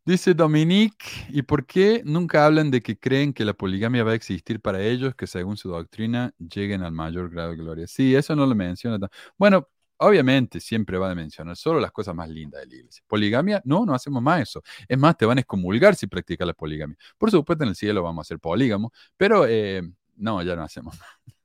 [0.06, 4.16] Dice Dominique, ¿y por qué nunca hablan de que creen que la poligamia va a
[4.16, 7.88] existir para ellos, que según su doctrina lleguen al mayor grado de gloria?
[7.88, 9.08] Sí, eso no lo menciona.
[9.38, 13.04] Bueno, obviamente siempre va a mencionar solo las cosas más lindas de la iglesia.
[13.08, 14.64] Poligamia, no, no hacemos más eso.
[14.88, 16.98] Es más, te van a excomulgar si practicas la poligamia.
[17.18, 19.84] Por supuesto, en el cielo vamos a ser polígamos, pero eh,
[20.16, 21.36] no, ya no hacemos más.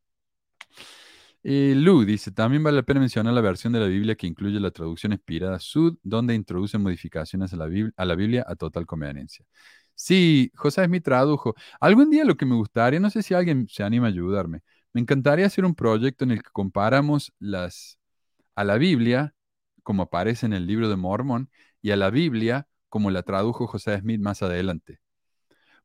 [1.47, 4.59] Y Lu dice, también vale la pena mencionar la versión de la Biblia que incluye
[4.59, 8.87] la traducción inspirada Sud, donde introduce modificaciones a la, Biblia, a la Biblia a total
[8.87, 9.45] conveniencia.
[9.95, 11.55] Sí, José Smith tradujo.
[11.81, 14.63] Algún día lo que me gustaría, no sé si alguien se anima a ayudarme,
[14.95, 17.99] me encantaría hacer un proyecto en el que comparamos las,
[18.55, 19.35] a la Biblia,
[19.83, 21.51] como aparece en el libro de Mormón,
[21.83, 25.01] y a la Biblia, como la tradujo José Smith más adelante.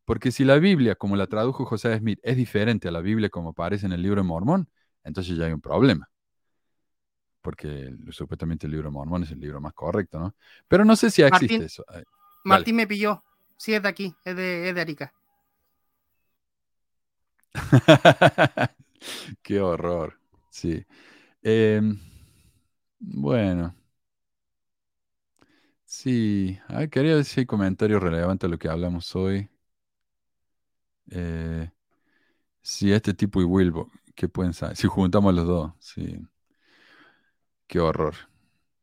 [0.05, 3.49] Porque si la Biblia, como la tradujo José Smith, es diferente a la Biblia como
[3.49, 4.69] aparece en el libro de Mormón,
[5.09, 6.09] entonces ya hay un problema.
[7.41, 10.35] Porque supuestamente el libro Mormón es el libro más correcto, ¿no?
[10.67, 11.83] Pero no sé si existe eso.
[12.45, 13.23] Martín me pilló.
[13.57, 15.13] Sí, es de aquí, es de, es de Arica.
[19.41, 20.19] Qué horror.
[20.49, 20.85] Sí.
[21.41, 21.99] Em,
[22.99, 23.75] bueno.
[25.85, 26.57] Sí,
[26.91, 29.49] quería hay comentarios relevantes a lo que hablamos hoy.
[31.11, 31.69] Eh,
[32.61, 34.75] si este tipo y Wilbo, ¿Qué pueden saber?
[34.75, 36.19] Si juntamos los dos, sí.
[37.67, 38.15] Qué horror.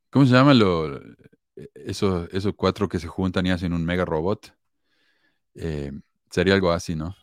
[0.08, 0.98] ¿Cómo se llaman los,
[1.74, 4.56] esos, esos cuatro que se juntan y hacen un mega robot?
[5.54, 5.92] Eh,
[6.30, 7.14] sería algo así, ¿no?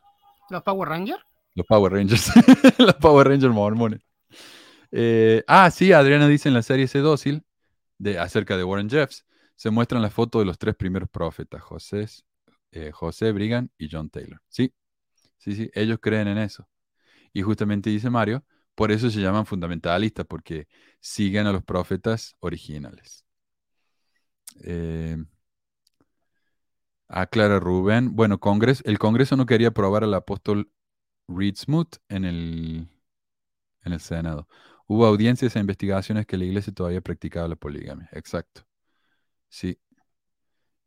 [0.52, 1.23] ¿Los Power Rangers?
[1.56, 2.31] Los Power Rangers.
[2.77, 4.02] los Power Rangers mormones.
[4.91, 7.44] Eh, ah, sí, Adriana dice en la serie ese dócil,
[7.98, 9.26] de, acerca de Warren Jeffs,
[9.56, 12.06] se muestran las fotos de los tres primeros profetas, José,
[12.69, 14.40] eh, José Brigham y John Taylor.
[14.49, 14.72] Sí,
[15.40, 16.68] sí, sí, ellos creen en eso.
[17.34, 18.45] Y justamente dice Mario,
[18.76, 20.68] por eso se llaman fundamentalistas, porque
[20.99, 23.26] siguen a los profetas originales.
[24.64, 25.18] Eh,
[27.07, 28.15] aclara Rubén.
[28.15, 28.39] Bueno,
[28.85, 30.72] el Congreso no quería aprobar al apóstol
[31.27, 32.88] Reed Smoot en el,
[33.84, 34.47] en el Senado.
[34.88, 38.10] Hubo audiencias e investigaciones que la iglesia todavía practicaba la poligamia.
[38.11, 38.64] Exacto.
[39.49, 39.77] Sí.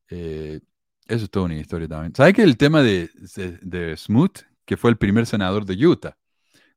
[0.09, 0.61] Eh,
[1.09, 2.15] eso es toda una historia también.
[2.15, 6.17] ¿Sabes que el tema de, de, de Smoot, que fue el primer senador de Utah,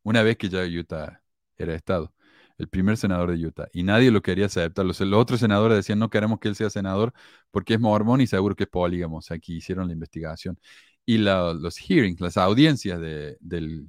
[0.04, 1.22] una vez que ya Utah
[1.58, 2.14] era Estado,
[2.58, 4.86] el primer senador de Utah, y nadie lo quería aceptar.
[4.86, 7.14] Los, otros senadores decían, no queremos que él sea senador
[7.52, 9.18] porque es mormón y seguro que es polígamo.
[9.18, 10.60] O sea, aquí hicieron la investigación.
[11.06, 13.88] Y los hearings, las audiencias de, del,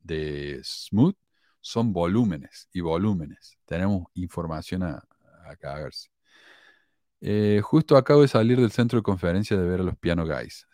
[0.00, 1.16] de Smooth
[1.60, 3.58] son volúmenes y volúmenes.
[3.66, 5.02] Tenemos información a,
[5.46, 6.08] a cagarse.
[7.20, 10.66] Eh, justo acabo de salir del centro de conferencia de ver a los Piano Guys.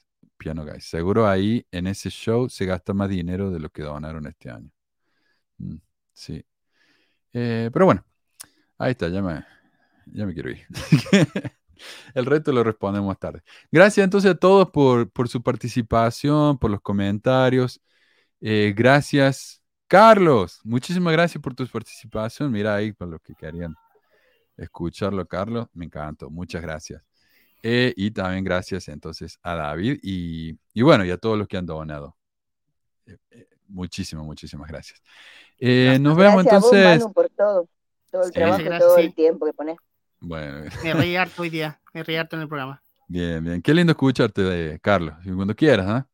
[0.42, 0.84] Piano Guys.
[0.84, 4.70] Seguro ahí en ese show se gasta más dinero de lo que donaron este año.
[5.58, 5.76] Mm,
[6.12, 6.44] sí.
[7.32, 8.04] Eh, pero bueno,
[8.78, 9.44] ahí está, ya me,
[10.06, 10.66] ya me quiero ir.
[12.14, 13.42] El reto lo respondemos más tarde.
[13.70, 17.80] Gracias entonces a todos por, su participación, por los comentarios.
[18.40, 20.60] Eh, gracias, Carlos.
[20.64, 22.50] Muchísimas gracias por tu participación.
[22.50, 23.74] Mira ahí para los que querían
[24.56, 25.68] escucharlo, Carlos.
[25.72, 26.30] Me encantó.
[26.30, 27.11] Muchas gracias.
[27.62, 31.66] Eh, y también gracias entonces a David y, bueno, y a todos los que han
[31.66, 32.16] donado.
[33.06, 35.00] Eh, eh, muchísimas, muchísimas gracias.
[36.00, 37.06] nos vemos entonces.
[37.14, 37.68] por todo,
[38.10, 39.76] todo el trabajo, todo el tiempo que pones.
[40.18, 40.68] Bueno.
[40.82, 42.82] Me reí harto hoy día, me reí harto en el programa.
[43.06, 43.62] Bien, bien.
[43.62, 45.86] Qué lindo escucharte, Carlos, cuando quieras.
[45.88, 46.08] ¿ah?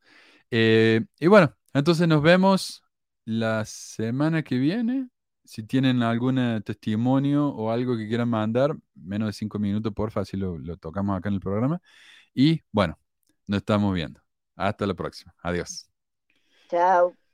[0.51, 2.83] y bueno, entonces nos vemos
[3.25, 5.09] la semana que viene
[5.49, 10.41] si tienen algún testimonio o algo que quieran mandar, menos de cinco minutos, por fácil
[10.41, 11.81] lo, lo tocamos acá en el programa.
[12.35, 12.99] Y bueno,
[13.47, 14.21] nos estamos viendo.
[14.57, 15.35] Hasta la próxima.
[15.43, 15.89] Adiós.
[16.69, 17.28] Chao.